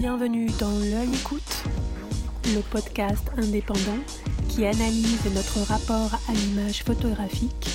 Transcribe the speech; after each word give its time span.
Bienvenue 0.00 0.46
dans 0.60 0.78
L'œil 0.78 1.12
écoute, 1.12 1.64
le 2.54 2.60
podcast 2.60 3.32
indépendant 3.36 3.98
qui 4.48 4.64
analyse 4.64 5.24
notre 5.34 5.58
rapport 5.66 6.14
à 6.28 6.32
l'image 6.32 6.84
photographique 6.84 7.68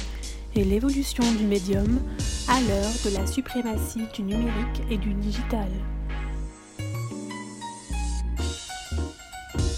et 0.55 0.63
l'évolution 0.63 1.29
du 1.33 1.43
médium 1.43 1.99
à 2.47 2.61
l'heure 2.61 2.93
de 3.03 3.17
la 3.17 3.27
suprématie 3.27 4.05
du 4.15 4.21
numérique 4.21 4.83
et 4.89 4.95
du 4.95 5.13
digital. 5.15 5.67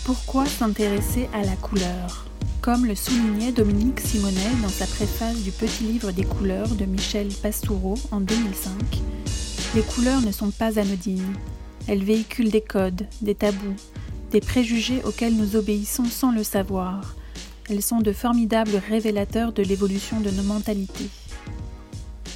Pourquoi 0.03 0.45
s'intéresser 0.45 1.27
à 1.33 1.41
la 1.41 1.55
couleur? 1.55 2.27
Comme 2.61 2.85
le 2.85 2.93
soulignait 2.93 3.53
Dominique 3.53 4.01
Simonet 4.01 4.55
dans 4.61 4.69
sa 4.69 4.85
préface 4.85 5.41
du 5.41 5.49
petit 5.49 5.85
livre 5.85 6.11
des 6.11 6.25
couleurs 6.25 6.69
de 6.69 6.85
Michel 6.85 7.29
Pastoureau 7.41 7.95
en 8.11 8.19
2005, 8.19 8.71
les 9.73 9.81
couleurs 9.81 10.21
ne 10.21 10.31
sont 10.31 10.51
pas 10.51 10.77
anodines. 10.77 11.33
Elles 11.87 12.03
véhiculent 12.03 12.49
des 12.49 12.61
codes, 12.61 13.05
des 13.21 13.35
tabous, 13.35 13.75
des 14.31 14.41
préjugés 14.41 15.03
auxquels 15.03 15.35
nous 15.35 15.55
obéissons 15.55 16.05
sans 16.05 16.31
le 16.31 16.43
savoir. 16.43 17.15
Elles 17.69 17.83
sont 17.83 17.99
de 17.99 18.11
formidables 18.11 18.81
révélateurs 18.89 19.53
de 19.53 19.63
l'évolution 19.63 20.19
de 20.19 20.31
nos 20.31 20.43
mentalités. 20.43 21.09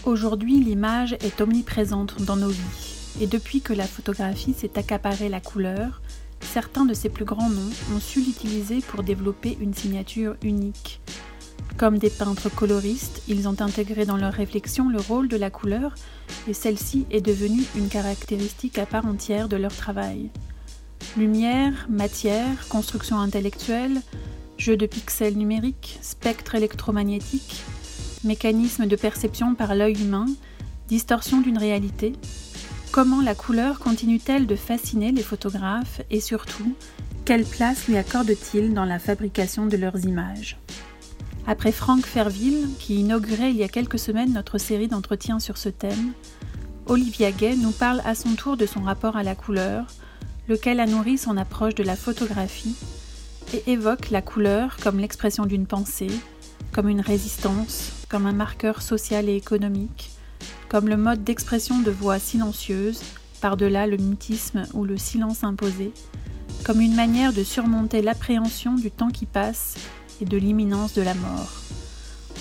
Aujourd'hui, 0.06 0.60
l'image 0.60 1.14
est 1.14 1.42
omniprésente 1.42 2.22
dans 2.22 2.36
nos 2.36 2.50
vies, 2.50 3.22
et 3.22 3.28
depuis 3.28 3.62
que 3.62 3.74
la 3.74 3.86
photographie 3.86 4.54
s'est 4.54 4.78
accaparée 4.78 5.30
la 5.30 5.42
couleur, 5.42 6.02
certains 6.42 6.86
de 6.86 6.94
ses 6.94 7.10
plus 7.10 7.26
grands 7.26 7.50
noms 7.50 7.96
ont 7.96 8.00
su 8.00 8.22
l'utiliser 8.22 8.80
pour 8.80 9.04
développer 9.04 9.58
une 9.60 9.74
signature 9.74 10.36
unique. 10.42 11.02
Comme 11.80 11.98
des 11.98 12.10
peintres 12.10 12.50
coloristes, 12.50 13.22
ils 13.30 13.48
ont 13.48 13.56
intégré 13.62 14.06
dans 14.06 14.18
leur 14.18 14.34
réflexion 14.34 14.90
le 14.90 15.00
rôle 15.00 15.30
de 15.30 15.38
la 15.38 15.50
couleur 15.50 15.96
et 16.50 16.54
celle-ci 16.54 17.06
est 17.10 17.22
devenue 17.22 17.64
une 17.78 17.88
caractéristique 17.88 18.78
à 18.78 18.86
part 18.86 19.06
entière 19.06 19.48
de 19.48 19.56
leur 19.56 19.74
travail. 19.74 20.30
Lumière, 21.16 21.88
matière, 21.90 22.68
construction 22.68 23.18
intellectuelle, 23.18 24.02
jeu 24.58 24.76
de 24.76 24.86
pixels 24.86 25.38
numériques, 25.38 26.00
spectre 26.02 26.56
électromagnétique, 26.56 27.64
mécanisme 28.26 28.86
de 28.86 28.98
perception 28.98 29.56
par 29.56 29.74
l'œil 29.74 30.02
humain, 30.02 30.26
distorsion 30.90 31.40
d'une 31.40 31.58
réalité, 31.58 32.12
comment 32.92 33.22
la 33.22 33.36
couleur 33.36 33.80
continue-t-elle 33.80 34.48
de 34.48 34.58
fasciner 34.58 35.14
les 35.14 35.24
photographes 35.24 36.02
et 36.12 36.20
surtout, 36.20 36.76
quelle 37.24 37.46
place 37.46 37.88
lui 37.88 37.96
accorde-t-il 37.96 38.74
dans 38.74 38.84
la 38.84 39.00
fabrication 39.00 39.66
de 39.66 39.78
leurs 39.78 40.04
images? 40.04 40.58
Après 41.50 41.72
Franck 41.72 42.06
Ferville, 42.06 42.68
qui 42.78 43.00
inaugurait 43.00 43.50
il 43.50 43.58
y 43.58 43.64
a 43.64 43.68
quelques 43.68 43.98
semaines 43.98 44.34
notre 44.34 44.60
série 44.60 44.88
d'entretiens 44.88 45.40
sur 45.40 45.58
ce 45.58 45.68
thème, 45.68 46.14
Olivia 46.86 47.32
Gay 47.32 47.56
nous 47.56 47.72
parle 47.72 48.04
à 48.06 48.14
son 48.14 48.36
tour 48.36 48.56
de 48.56 48.68
son 48.68 48.82
rapport 48.82 49.18
à 49.18 49.24
la 49.24 49.34
couleur, 49.34 49.88
lequel 50.48 50.80
a 50.80 50.86
nourri 50.86 51.18
son 51.18 51.38
approche 51.38 51.74
de 51.74 51.82
la 51.82 51.96
photographie, 51.96 52.76
et 53.52 53.64
évoque 53.72 54.12
la 54.12 54.22
couleur 54.22 54.78
comme 54.78 55.00
l'expression 55.00 55.48
d'une 55.48 55.66
pensée, 55.66 56.12
comme 56.72 56.88
une 56.88 57.02
résistance, 57.02 57.94
comme 58.10 58.28
un 58.28 58.32
marqueur 58.32 58.84
social 58.84 59.28
et 59.28 59.36
économique, 59.36 60.12
comme 60.70 60.88
le 60.88 60.98
mode 60.98 61.24
d'expression 61.24 61.80
de 61.80 61.90
voix 61.90 62.20
silencieuse, 62.20 63.02
par-delà 63.42 63.88
le 63.88 63.98
mutisme 63.98 64.68
ou 64.76 64.84
le 64.84 64.98
silence 64.98 65.44
imposé, 65.44 65.94
comme 66.64 66.80
une 66.80 66.96
manière 66.96 67.34
de 67.34 67.44
surmonter 67.44 68.04
l'appréhension 68.04 68.76
du 68.76 68.92
temps 68.92 69.10
qui 69.10 69.26
passe 69.26 69.78
et 70.22 70.26
de 70.26 70.38
l'imminence 70.38 70.94
de 70.94 71.02
la 71.02 71.14
mort. 71.14 71.50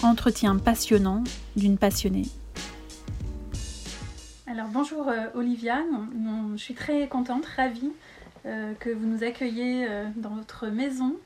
Entretien 0.03 0.57
passionnant 0.57 1.25
d'une 1.57 1.79
passionnée. 1.79 2.27
Alors 4.47 4.69
bonjour 4.73 5.09
euh, 5.09 5.27
Olivia, 5.35 5.83
je 6.57 6.63
suis 6.63 6.75
très 6.75 7.07
contente, 7.09 7.45
ravie 7.45 7.93
euh, 8.47 8.73
que 8.81 8.91
vous 8.91 9.07
nous 9.07 9.23
accueillez 9.23 9.87
euh, 9.89 10.07
dans 10.17 10.31
votre 10.31 10.69
maison 10.69 11.17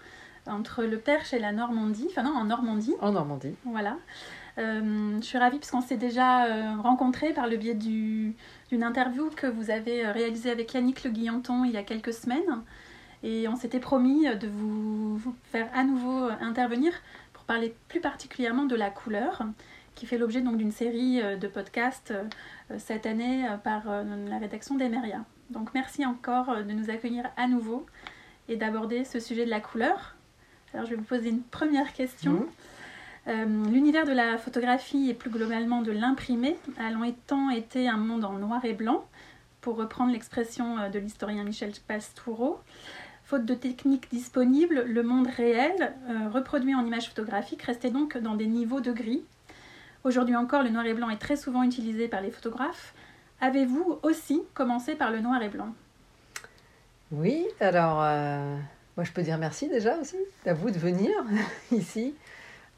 entre 0.47 0.85
le 0.85 0.99
Perche 0.99 1.33
et 1.33 1.39
la 1.39 1.53
Normandie, 1.53 2.09
enfin 2.11 2.25
non 2.25 2.35
en 2.35 2.45
Normandie. 2.45 2.95
En 3.01 3.13
Normandie. 3.13 3.55
Voilà. 3.65 3.97
je 4.57 5.21
suis 5.21 5.39
ravie 5.39 5.59
parce 5.59 5.71
qu'on 5.71 5.83
s'est 5.83 5.97
déjà 5.97 6.75
rencontrés 6.83 7.33
par 7.33 7.47
le 7.47 7.57
biais 7.57 7.75
d'une 7.75 8.83
interview 8.83 9.31
que 9.37 9.47
vous 9.47 9.71
avez 9.71 10.05
réalisée 10.09 10.51
avec 10.51 10.75
Yannick 10.75 11.05
Le 11.05 11.11
Guillanton 11.11 11.65
il 11.65 11.71
y 11.71 11.77
a 11.77 11.85
quelques 11.85 12.13
semaines. 12.13 12.63
Et 13.23 13.47
on 13.49 13.57
s'était 13.57 13.81
promis 13.81 14.25
de 14.37 14.49
vous 14.49 15.21
faire 15.45 15.69
à 15.75 15.85
nouveau 15.85 16.29
intervenir 16.41 16.93
pour 17.33 17.45
parler 17.45 17.75
plus 17.89 18.01
particulièrement 18.01 18.65
de 18.65 18.75
la 18.75 18.91
couleur, 18.91 19.43
qui 19.95 20.07
fait 20.07 20.19
l'objet 20.19 20.41
donc 20.41 20.57
d'une 20.57 20.73
série 20.73 21.21
euh, 21.21 21.37
de 21.37 21.49
podcasts 21.49 22.13
euh, 22.13 22.25
cette 22.79 23.07
année 23.07 23.47
euh, 23.49 23.57
par 23.57 23.85
la 23.87 24.39
rédaction 24.39 24.77
d'Emeria. 24.77 25.25
Donc 25.51 25.75
merci 25.75 26.07
encore 26.07 26.57
de 26.57 26.73
nous 26.73 26.91
accueillir 26.91 27.31
à 27.37 27.47
nouveau 27.47 27.87
et 28.49 28.57
d'aborder 28.57 29.05
ce 29.05 29.21
sujet 29.21 29.45
de 29.45 29.51
la 29.51 29.61
couleur. 29.61 30.17
Alors 30.73 30.87
je 30.87 30.91
vais 30.91 30.97
vous 30.97 31.03
poser 31.03 31.29
une 31.29 31.43
première 31.43 31.93
question. 31.93 32.47
Mmh. 33.27 33.71
L'univers 33.71 34.05
de 34.05 34.13
la 34.13 34.37
photographie 34.37 35.11
et 35.11 35.15
plus 35.15 35.31
globalement 35.31 35.83
de 35.83 35.93
l'imprimé 35.93 36.57
a 36.79 36.91
longtemps 36.91 37.51
été 37.51 37.87
un 37.87 37.99
monde 37.99 38.25
en 38.25 38.33
noir 38.33 38.65
et 38.65 38.73
blanc, 38.73 39.05
pour 39.61 39.77
reprendre 39.77 40.11
l'expression 40.11 40.91
de 40.91 40.99
l'historien 40.99 41.45
Michel 41.45 41.71
Pastoureau. 41.87 42.59
Faute 43.33 43.47
de 43.47 43.55
techniques 43.55 44.11
disponibles, 44.11 44.85
le 44.87 45.03
monde 45.03 45.27
réel, 45.27 45.95
euh, 46.11 46.29
reproduit 46.29 46.75
en 46.75 46.85
images 46.85 47.09
photographiques, 47.09 47.63
restait 47.63 47.89
donc 47.89 48.19
dans 48.19 48.35
des 48.35 48.45
niveaux 48.45 48.83
de 48.83 48.93
gris. 48.93 49.25
Aujourd'hui 50.05 50.37
encore, 50.37 50.63
le 50.63 50.69
noir 50.69 50.85
et 50.85 50.93
blanc 50.93 51.09
est 51.09 51.17
très 51.17 51.37
souvent 51.37 51.63
utilisé 51.63 52.09
par 52.09 52.21
les 52.21 52.31
photographes. 52.31 52.93
Avez-vous 53.41 53.99
aussi 54.03 54.43
commencé 54.53 54.97
par 54.97 55.11
le 55.11 55.21
noir 55.21 55.43
et 55.43 55.49
blanc? 55.49 55.73
Oui, 57.11 57.47
alors 57.61 58.03
euh, 58.03 58.55
moi 58.99 59.05
je 59.05 59.13
peux 59.13 59.23
dire 59.23 59.39
merci 59.39 59.67
déjà 59.67 59.97
aussi 59.97 60.19
à 60.45 60.53
vous 60.53 60.71
de 60.71 60.79
venir 60.79 61.11
ici, 61.73 62.15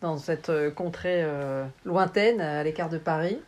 dans 0.02 0.18
cette 0.18 0.50
euh, 0.50 0.70
contrée 0.70 1.26
lointaine 1.84 2.40
à 2.40 2.62
l'écart 2.62 2.90
de 2.90 2.98
Paris. 2.98 3.40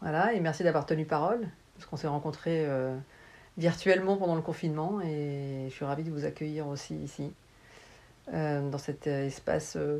Voilà, 0.00 0.32
et 0.32 0.40
merci 0.40 0.64
d'avoir 0.64 0.86
tenu 0.86 1.04
parole, 1.04 1.46
parce 1.76 1.86
qu'on 1.86 1.96
s'est 1.96 2.08
rencontrés 2.08 2.66
virtuellement 3.58 4.16
pendant 4.16 4.34
le 4.34 4.42
confinement 4.42 5.00
et 5.00 5.66
je 5.68 5.74
suis 5.74 5.84
ravie 5.84 6.04
de 6.04 6.10
vous 6.10 6.24
accueillir 6.24 6.66
aussi 6.68 6.94
ici, 6.96 7.32
euh, 8.32 8.70
dans 8.70 8.78
cet 8.78 9.06
espace 9.06 9.74
euh, 9.76 9.98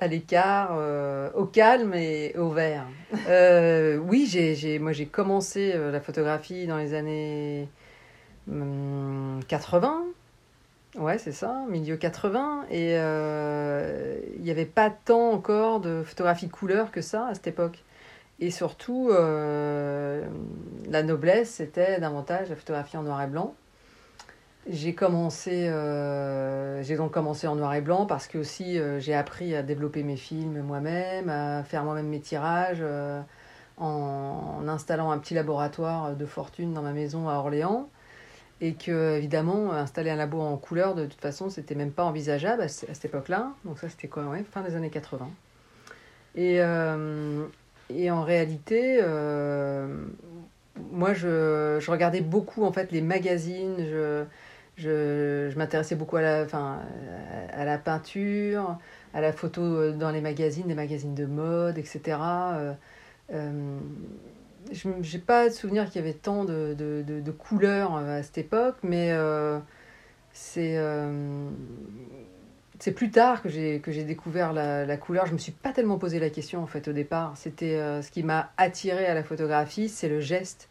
à 0.00 0.06
l'écart, 0.06 0.70
euh, 0.72 1.30
au 1.34 1.44
calme 1.44 1.92
et 1.94 2.34
au 2.36 2.50
vert. 2.50 2.86
oui, 4.08 4.26
j'ai, 4.26 4.78
moi 4.78 4.92
j'ai 4.92 5.06
commencé 5.06 5.74
la 5.76 6.00
photographie 6.00 6.66
dans 6.66 6.78
les 6.78 6.94
années 6.94 7.68
80. 8.46 10.04
Hum, 10.96 11.02
ouais, 11.02 11.18
c'est 11.18 11.32
ça, 11.32 11.64
milieu 11.68 11.96
80. 11.96 12.66
Et 12.70 12.92
il 12.92 14.42
n'y 14.42 14.50
avait 14.50 14.64
pas 14.64 14.90
tant 14.90 15.32
encore 15.32 15.80
de 15.80 16.02
photographie 16.04 16.48
couleur 16.48 16.90
que 16.90 17.02
ça 17.02 17.26
à 17.26 17.34
cette 17.34 17.48
époque. 17.48 17.82
Et 18.40 18.50
surtout, 18.50 19.08
euh, 19.10 20.24
la 20.88 21.02
noblesse, 21.02 21.50
c'était 21.50 21.98
davantage 21.98 22.50
la 22.50 22.56
photographie 22.56 22.96
en 22.96 23.02
noir 23.02 23.20
et 23.22 23.26
blanc. 23.26 23.54
J'ai 24.68 24.94
commencé, 24.94 25.68
euh, 25.68 26.82
j'ai 26.82 26.96
donc 26.96 27.12
commencé 27.12 27.46
en 27.46 27.56
noir 27.56 27.74
et 27.74 27.80
blanc 27.80 28.06
parce 28.06 28.28
que 28.28 28.38
aussi 28.38 28.78
euh, 28.78 29.00
j'ai 29.00 29.14
appris 29.14 29.54
à 29.56 29.62
développer 29.62 30.02
mes 30.02 30.16
films 30.16 30.60
moi-même, 30.60 31.30
à 31.30 31.64
faire 31.64 31.84
moi-même 31.84 32.08
mes 32.08 32.20
tirages 32.20 32.84
en, 33.78 34.68
installant 34.68 35.10
un 35.10 35.18
petit 35.18 35.34
laboratoire 35.34 36.14
de 36.14 36.26
fortune 36.26 36.74
dans 36.74 36.82
ma 36.82 36.92
maison 36.92 37.28
à 37.28 37.34
Orléans. 37.34 37.88
Et 38.60 38.74
que, 38.74 39.16
évidemment, 39.16 39.72
installer 39.72 40.10
un 40.10 40.16
labo 40.16 40.40
en 40.40 40.56
couleur, 40.56 40.96
de 40.96 41.06
toute 41.06 41.20
façon, 41.20 41.48
c'était 41.48 41.76
même 41.76 41.92
pas 41.92 42.02
envisageable 42.02 42.62
à, 42.62 42.68
cette 42.68 43.04
époque-là. 43.04 43.52
Donc, 43.64 43.78
ça, 43.78 43.88
c'était 43.88 44.08
quoi? 44.08 44.24
Fin 44.50 44.62
des 44.62 44.74
années 44.74 44.90
80. 44.90 45.30
Et, 46.34 46.60
et 47.90 48.10
en 48.10 48.22
réalité, 48.22 48.98
euh, 49.02 49.86
moi, 50.92 51.14
je, 51.14 51.90
regardais 51.90 52.20
beaucoup 52.20 52.64
en 52.64 52.72
fait 52.72 52.92
les 52.92 53.00
magazines. 53.00 53.76
Je, 53.78 54.24
je, 54.76 55.56
m'intéressais 55.56 55.96
beaucoup 55.96 56.16
à 56.16 56.22
la, 56.22 56.42
enfin, 56.42 56.80
à 57.52 57.64
la 57.64 57.78
peinture, 57.78 58.78
à 59.14 59.20
la 59.20 59.32
photo 59.32 59.92
dans 59.92 60.10
les 60.10 60.20
magazines, 60.20 60.66
des 60.66 60.74
magazines 60.74 61.14
de 61.14 61.26
mode, 61.26 61.78
etc. 61.78 62.18
Euh, 62.20 62.72
euh, 63.32 63.78
je 64.72 64.88
n'ai 64.88 65.22
pas 65.22 65.48
de 65.48 65.54
souvenir 65.54 65.86
qu'il 65.86 65.96
y 65.96 66.04
avait 66.04 66.14
tant 66.14 66.44
de, 66.44 66.74
de, 66.74 67.02
de, 67.06 67.20
de, 67.20 67.30
couleurs 67.30 67.96
à 67.96 68.22
cette 68.22 68.38
époque, 68.38 68.76
mais 68.82 69.12
euh, 69.12 69.58
c'est 70.32 70.76
c'est 72.78 72.92
plus 72.92 73.10
tard 73.10 73.42
que 73.42 73.48
j'ai 73.48 73.80
que 73.80 73.90
j'ai 73.90 74.04
découvert 74.04 74.52
la, 74.52 74.96
couleur. 74.96 75.26
Je 75.26 75.32
me 75.32 75.38
suis 75.38 75.52
pas 75.52 75.72
tellement 75.72 75.98
posé 75.98 76.18
la 76.18 76.30
question 76.30 76.62
en 76.62 76.66
fait 76.66 76.88
au 76.88 76.92
départ. 76.92 77.32
C'était 77.36 77.76
euh, 77.76 78.02
ce 78.02 78.10
qui 78.10 78.22
m'a 78.22 78.52
attiré 78.56 79.06
à 79.06 79.14
la 79.14 79.24
photographie, 79.24 79.88
c'est 79.88 80.08
le 80.08 80.20
geste 80.20 80.68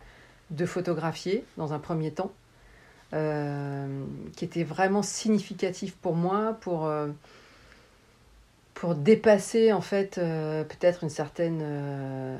de 0.51 0.65
photographier 0.65 1.43
dans 1.57 1.73
un 1.73 1.79
premier 1.79 2.11
temps, 2.11 2.31
euh, 3.13 4.03
qui 4.35 4.45
était 4.45 4.63
vraiment 4.63 5.01
significatif 5.01 5.95
pour 5.95 6.15
moi 6.15 6.57
pour 6.61 6.85
euh, 6.85 7.07
pour 8.73 8.95
dépasser 8.95 9.73
en 9.73 9.81
fait 9.81 10.15
peut-être 10.15 11.03
une 11.03 11.09
certaine 11.09 12.37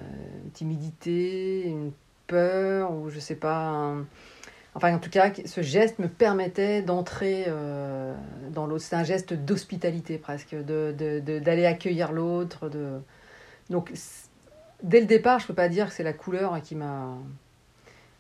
timidité, 0.54 1.64
une 1.66 1.92
peur 2.28 2.92
ou 2.92 3.10
je 3.10 3.20
sais 3.20 3.36
pas. 3.36 3.96
Enfin, 4.78 4.94
en 4.94 5.00
tout 5.00 5.10
cas, 5.10 5.32
ce 5.44 5.62
geste 5.62 5.98
me 5.98 6.08
permettait 6.08 6.84
d'entrer 6.84 7.46
euh, 7.48 8.14
dans 8.52 8.68
l'autre. 8.68 8.84
C'est 8.84 8.96
un 8.96 9.04
geste 9.04 9.34
d'hospitalité 9.34 10.20
presque, 10.20 10.54
d'aller 10.54 10.94
de, 11.20 11.40
de, 11.40 11.66
accueillir 11.66 12.12
l'autre. 12.12 12.70
De... 12.70 13.00
Donc, 13.72 13.92
dès 14.84 15.00
le 15.00 15.08
départ, 15.08 15.40
je 15.40 15.46
ne 15.46 15.48
peux 15.48 15.56
pas 15.56 15.68
dire 15.68 15.88
que 15.88 15.94
c'est 15.94 16.04
la 16.04 16.14
couleur 16.14 16.62
qui 16.62 16.76
m'a 16.76 17.18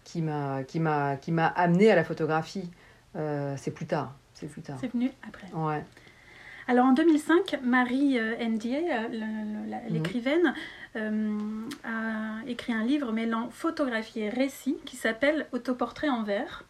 qui 0.03 0.23
m'a 0.23 0.63
qui 0.63 0.79
m'a 0.79 1.15
qui 1.17 1.31
m'a 1.31 1.45
amené 1.45 1.91
à 1.91 1.95
la 1.95 2.03
photographie. 2.03 2.71
Euh, 3.15 3.53
c'est 3.57 3.71
plus 3.71 3.85
tard. 3.85 4.15
C'est 4.33 4.47
plus 4.47 4.63
tard. 4.63 4.77
C'est 4.81 4.91
venu 4.91 5.11
après. 5.27 5.47
Ouais. 5.53 5.83
Alors 6.67 6.87
en 6.87 6.93
2005, 6.93 7.59
Marie 7.63 8.19
euh, 8.19 8.35
Ndiaye, 8.43 9.09
mhm. 9.11 9.79
l'écrivaine, 9.89 10.47
euh, 10.47 10.51
a 10.95 12.41
écrit 12.47 12.73
un 12.73 12.83
livre 12.83 13.11
mêlant 13.11 13.49
photographie 13.49 14.21
et 14.21 14.29
récit 14.29 14.77
qui 14.85 14.95
s'appelle 14.95 15.47
Autoportrait 15.51 16.09
en 16.09 16.23
verre. 16.23 16.63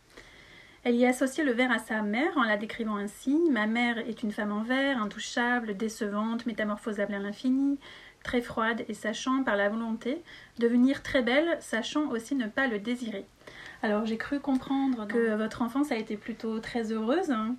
Elle 0.83 0.95
y 0.95 1.05
a 1.05 1.09
associé 1.09 1.43
le 1.43 1.51
verre 1.51 1.71
à 1.71 1.79
sa 1.79 2.01
mère 2.01 2.37
en 2.37 2.43
la 2.43 2.55
décrivant 2.55 2.97
ainsi 2.97 3.37
Ma 3.51 3.67
mère 3.67 3.97
est 3.97 4.23
une 4.23 4.31
femme 4.31 4.51
en 4.51 4.63
verre, 4.63 5.01
intouchable, 5.01 5.75
décevante, 5.75 6.45
métamorphosable 6.45 7.13
à 7.13 7.19
l'infini, 7.19 7.77
très 8.23 8.41
froide 8.41 8.85
et 8.87 8.93
sachant 8.93 9.43
par 9.43 9.55
la 9.55 9.69
volonté 9.69 10.21
devenir 10.59 11.03
très 11.03 11.21
belle, 11.21 11.57
sachant 11.59 12.09
aussi 12.09 12.35
ne 12.35 12.47
pas 12.47 12.67
le 12.67 12.79
désirer. 12.79 13.25
Alors 13.83 14.05
j'ai 14.05 14.17
cru 14.17 14.39
comprendre 14.39 15.07
que 15.07 15.35
votre 15.35 15.61
enfance 15.61 15.91
a 15.91 15.97
été 15.97 16.17
plutôt 16.17 16.59
très 16.59 16.91
heureuse. 16.91 17.31
Hein. 17.31 17.55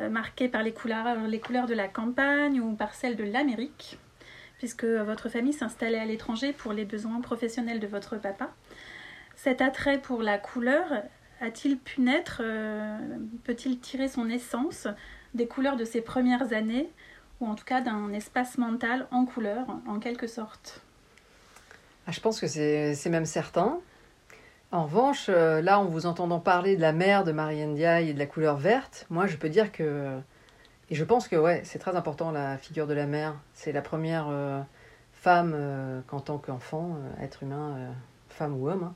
Euh, 0.00 0.08
marquée 0.08 0.48
par 0.48 0.62
les 0.62 0.72
couleurs, 0.72 1.26
les 1.26 1.40
couleurs 1.40 1.66
de 1.66 1.74
la 1.74 1.88
campagne 1.88 2.60
ou 2.60 2.74
par 2.74 2.94
celles 2.94 3.16
de 3.16 3.24
l'Amérique, 3.24 3.98
puisque 4.60 4.84
votre 4.84 5.30
famille 5.30 5.54
s'installait 5.54 5.98
à 5.98 6.04
l'étranger 6.04 6.52
pour 6.52 6.74
les 6.74 6.84
besoins 6.84 7.22
professionnels 7.22 7.80
de 7.80 7.86
votre 7.86 8.18
papa. 8.18 8.50
Cet 9.34 9.62
attrait 9.62 9.98
pour 9.98 10.22
la 10.22 10.36
couleur 10.36 10.84
a-t-il 11.40 11.78
pu 11.78 12.02
naître, 12.02 12.42
euh, 12.44 12.98
peut-il 13.44 13.80
tirer 13.80 14.06
son 14.06 14.28
essence 14.28 14.86
des 15.32 15.46
couleurs 15.46 15.76
de 15.76 15.86
ses 15.86 16.02
premières 16.02 16.52
années, 16.52 16.90
ou 17.40 17.46
en 17.46 17.54
tout 17.54 17.64
cas 17.64 17.80
d'un 17.80 18.12
espace 18.12 18.58
mental 18.58 19.06
en 19.12 19.24
couleur, 19.24 19.64
en 19.86 19.98
quelque 19.98 20.26
sorte? 20.26 20.82
Ah, 22.06 22.12
Je 22.12 22.20
pense 22.20 22.38
que 22.38 22.46
c'est 22.46 23.08
même 23.08 23.24
certain. 23.24 23.78
En 24.72 24.84
revanche, 24.84 25.30
euh, 25.30 25.62
là, 25.62 25.80
en 25.80 25.86
vous 25.86 26.04
entendant 26.04 26.38
parler 26.38 26.76
de 26.76 26.82
la 26.82 26.92
mère 26.92 27.24
de 27.24 27.32
Marianne 27.32 27.74
Diaye 27.76 28.10
et 28.10 28.12
de 28.12 28.18
la 28.18 28.26
couleur 28.26 28.58
verte, 28.58 29.06
moi, 29.08 29.26
je 29.26 29.38
peux 29.38 29.48
dire 29.48 29.72
que. 29.72 30.20
Et 30.90 30.94
je 30.94 31.04
pense 31.04 31.28
que, 31.28 31.36
ouais, 31.36 31.62
c'est 31.64 31.78
très 31.78 31.94
important 31.94 32.30
la 32.32 32.58
figure 32.58 32.86
de 32.86 32.94
la 32.94 33.06
mère. 33.06 33.34
C'est 33.54 33.72
la 33.72 33.82
première 33.82 34.26
euh, 34.28 34.60
femme 35.12 35.52
euh, 35.54 36.00
qu'en 36.06 36.20
tant 36.20 36.38
qu'enfant, 36.38 36.96
être 37.20 37.42
humain, 37.42 37.94
femme 38.28 38.60
ou 38.60 38.68
homme, 38.68 38.92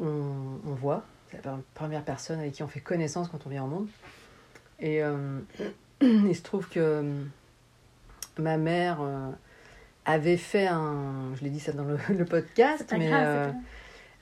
hein, 0.00 0.04
on, 0.04 0.74
voit. 0.74 1.04
C'est 1.30 1.44
la 1.44 1.58
première 1.74 2.02
personne 2.02 2.40
avec 2.40 2.52
qui 2.52 2.62
on 2.62 2.68
fait 2.68 2.80
connaissance 2.80 3.28
quand 3.28 3.46
on 3.46 3.50
vient 3.50 3.64
au 3.64 3.68
monde. 3.68 3.88
Et 4.80 5.00
il 6.00 6.36
se 6.36 6.42
trouve 6.42 6.68
que 6.68 7.04
ma 8.38 8.56
mère 8.56 8.98
avait 10.04 10.36
fait 10.36 10.66
un. 10.66 11.34
Je 11.36 11.44
l'ai 11.44 11.50
dit 11.50 11.60
ça 11.60 11.72
dans 11.72 11.84
le, 11.84 12.24
podcast, 12.24 12.92
mais 12.96 13.12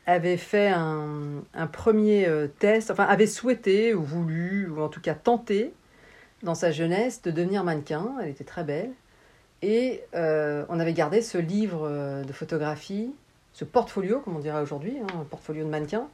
avait 0.07 0.37
fait 0.37 0.69
un, 0.69 1.43
un 1.53 1.67
premier 1.67 2.27
euh, 2.27 2.47
test, 2.47 2.91
enfin 2.91 3.05
avait 3.05 3.27
souhaité 3.27 3.93
ou 3.93 4.03
voulu, 4.03 4.69
ou 4.69 4.81
en 4.81 4.89
tout 4.89 5.01
cas 5.01 5.15
tenté, 5.15 5.73
dans 6.43 6.55
sa 6.55 6.71
jeunesse, 6.71 7.23
de 7.23 7.31
devenir 7.31 7.65
mannequin. 7.65 8.15
Elle 8.23 8.29
était 8.29 8.45
très 8.45 8.65
belle. 8.65 8.91
Et 9.63 10.03
euh, 10.15 10.65
on 10.69 10.79
avait 10.79 10.93
gardé 10.93 11.23
ce 11.23 11.39
livre 11.39 11.87
euh, 11.89 12.23
de 12.25 12.33
photographie, 12.33 13.15
ce 13.53 13.65
portfolio, 13.65 14.21
comme 14.21 14.37
on 14.37 14.41
dirait 14.41 14.61
aujourd'hui, 14.61 14.99
hein, 15.01 15.07
un 15.21 15.25
portfolio 15.25 15.65
de 15.65 15.71
mannequin, 15.71 16.09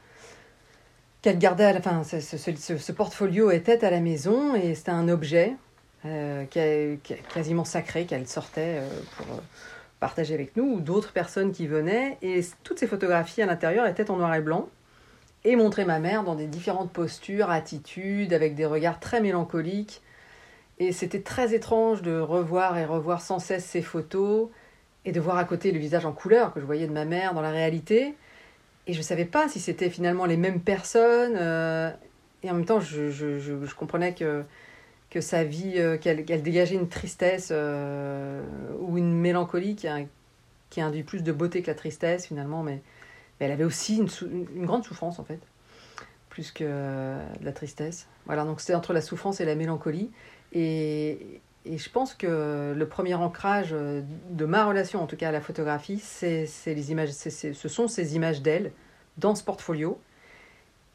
qu'elle 1.21 1.37
gardait 1.37 1.65
à 1.65 1.73
la 1.73 1.81
fin. 1.81 2.03
Ce, 2.03 2.19
ce, 2.19 2.77
ce, 2.77 2.91
portfolio 2.91 3.51
était 3.51 3.83
à 3.83 3.91
la 3.91 3.99
maison 3.99 4.55
et 4.55 4.75
c'était 4.75 4.91
un 4.91 5.09
objet 5.09 5.55
euh, 6.05 6.45
quasiment 7.33 7.65
sacré 7.65 8.05
qu'elle 8.05 8.27
sortait 8.27 8.81
pour 9.17 9.25
partager 9.99 10.33
avec 10.33 10.55
nous 10.57 10.65
ou 10.65 10.79
d'autres 10.79 11.11
personnes 11.11 11.51
qui 11.51 11.67
venaient. 11.67 12.17
Et 12.21 12.41
toutes 12.63 12.79
ces 12.79 12.87
photographies 12.87 13.41
à 13.41 13.45
l'intérieur 13.45 13.85
étaient 13.87 14.09
en 14.09 14.17
noir 14.17 14.33
et 14.35 14.41
blanc 14.41 14.69
et 15.45 15.55
montraient 15.55 15.85
ma 15.85 15.99
mère 15.99 16.23
dans 16.23 16.35
des 16.35 16.47
différentes 16.47 16.91
postures, 16.91 17.49
attitudes, 17.49 18.33
avec 18.33 18.55
des 18.55 18.65
regards 18.65 18.99
très 18.99 19.21
mélancoliques. 19.21 20.01
Et 20.79 20.91
c'était 20.91 21.21
très 21.21 21.53
étrange 21.53 22.01
de 22.01 22.19
revoir 22.19 22.77
et 22.77 22.85
revoir 22.85 23.21
sans 23.21 23.39
cesse 23.39 23.65
ces 23.65 23.81
photos 23.81 24.49
et 25.05 25.11
de 25.11 25.19
voir 25.19 25.37
à 25.37 25.45
côté 25.45 25.71
le 25.71 25.79
visage 25.79 26.05
en 26.05 26.13
couleur 26.13 26.53
que 26.53 26.59
je 26.59 26.65
voyais 26.65 26.87
de 26.87 26.93
ma 26.93 27.05
mère 27.05 27.33
dans 27.33 27.41
la 27.41 27.51
réalité. 27.51 28.15
Et 28.87 28.93
je 28.93 28.97
ne 28.97 29.03
savais 29.03 29.25
pas 29.25 29.47
si 29.47 29.59
c'était 29.59 29.89
finalement 29.89 30.25
les 30.25 30.37
mêmes 30.37 30.61
personnes. 30.61 31.35
Euh, 31.37 31.91
et 32.41 32.49
en 32.49 32.55
même 32.55 32.65
temps, 32.65 32.79
je, 32.79 33.09
je, 33.09 33.39
je 33.39 33.75
comprenais 33.75 34.13
que 34.13 34.43
que 35.13 35.21
sa 35.21 35.43
vie, 35.43 35.73
euh, 35.77 35.95
qu'elle 35.95 36.25
dégageait 36.41 36.73
une 36.73 36.89
tristesse 36.89 37.49
euh, 37.51 38.41
ou 38.79 38.97
une 38.97 39.13
mélancolie 39.13 39.75
qui, 39.75 39.87
a, 39.87 39.99
qui 40.71 40.81
induit 40.81 41.03
plus 41.03 41.21
de 41.21 41.31
beauté 41.31 41.61
que 41.61 41.67
la 41.67 41.75
tristesse 41.75 42.25
finalement, 42.25 42.63
mais, 42.63 42.81
elle 43.39 43.51
avait 43.51 43.63
aussi 43.63 43.97
une, 43.97 44.07
une, 44.55 44.65
grande 44.65 44.85
souffrance 44.85 45.19
en 45.19 45.23
fait, 45.23 45.39
plus 46.29 46.51
que 46.51 46.63
de 46.63 47.45
la 47.45 47.51
tristesse. 47.51 48.07
Voilà, 48.25 48.45
donc 48.45 48.61
c'était 48.61 48.73
entre 48.73 48.93
la 48.93 49.01
souffrance 49.01 49.41
et 49.41 49.45
la 49.45 49.55
mélancolie. 49.55 50.09
Et, 50.53 51.41
je 51.65 51.89
pense 51.89 52.13
que 52.13 52.73
le 52.75 52.87
premier 52.87 53.13
ancrage 53.13 53.71
de 53.71 54.45
ma 54.45 54.65
relation, 54.65 55.01
en 55.01 55.07
tout 55.07 55.15
cas 55.15 55.29
à 55.29 55.31
la 55.31 55.39
photographie, 55.39 55.99
c'est 55.99 56.45
les 56.65 56.91
images, 56.91 57.11
ce 57.11 57.67
sont 57.69 57.87
ces 57.87 58.17
images 58.17 58.41
d'elle 58.41 58.73
dans 59.17 59.33
ce 59.33 59.43
portfolio 59.43 59.97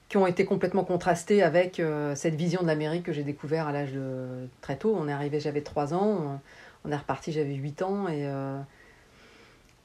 qui 0.09 0.17
ont 0.17 0.27
été 0.27 0.45
complètement 0.45 0.85
contrastés 0.85 1.43
avec 1.43 1.81
euh, 1.81 2.15
cette 2.15 2.35
vision 2.35 2.63
de 2.63 2.67
l'Amérique 2.67 3.05
que 3.05 3.13
j'ai 3.13 3.25
découvert 3.25 3.69
à 3.69 3.73
l'âge 3.73 3.93
de 3.93 4.49
très 4.63 4.77
tôt. 4.77 4.97
On 4.99 5.07
est 5.07 5.13
arrivé, 5.13 5.39
j'avais 5.39 5.61
3 5.61 5.93
ans, 5.93 6.41
on, 6.85 6.91
est 6.91 6.97
reparti, 6.97 7.31
j'avais 7.31 7.55
8 7.55 7.83
ans, 7.83 8.09
et, 8.09 8.27
euh, 8.27 8.59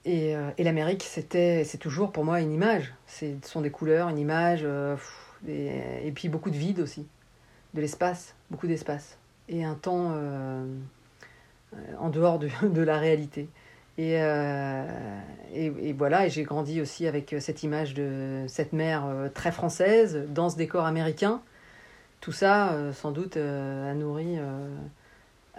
et, 0.05 0.35
euh, 0.35 0.49
l'Amérique, 0.57 1.03
c'était, 1.03 1.65
c'est 1.65 1.77
toujours 1.77 2.11
pour 2.11 2.23
moi 2.23 2.39
une 2.39 2.53
image. 2.53 2.93
Ce 3.07 3.25
sont 3.43 3.61
des 3.61 3.71
couleurs, 3.71 4.07
une 4.07 4.17
image, 4.17 4.65
et, 5.47 6.11
puis 6.15 6.29
beaucoup 6.29 6.51
de 6.51 6.57
vide 6.57 6.79
aussi, 6.79 7.05
de 7.73 7.81
l'espace, 7.81 8.33
beaucoup 8.49 8.67
d'espace, 8.67 9.17
et 9.49 9.63
un 9.63 9.75
temps 9.75 10.11
en 11.99 12.09
dehors 12.09 12.39
de, 12.39 12.49
la 12.81 12.97
réalité. 12.97 13.47
Euh, 13.99 14.87
et, 15.53 15.65
et, 15.65 15.93
voilà, 15.93 16.25
et 16.25 16.29
j'ai 16.29 16.43
grandi 16.43 16.81
aussi 16.81 17.07
avec 17.07 17.35
cette 17.39 17.61
image 17.63 17.93
de 17.93 18.43
cette 18.47 18.73
mère 18.73 19.05
euh, 19.05 19.29
très 19.29 19.51
française 19.51 20.25
dans 20.29 20.49
ce 20.49 20.57
décor 20.57 20.85
américain. 20.85 21.41
Tout 22.19 22.31
ça, 22.31 22.73
euh, 22.73 22.91
sans 22.91 23.11
doute, 23.11 23.37
a 23.37 23.93
nourri 23.93 24.39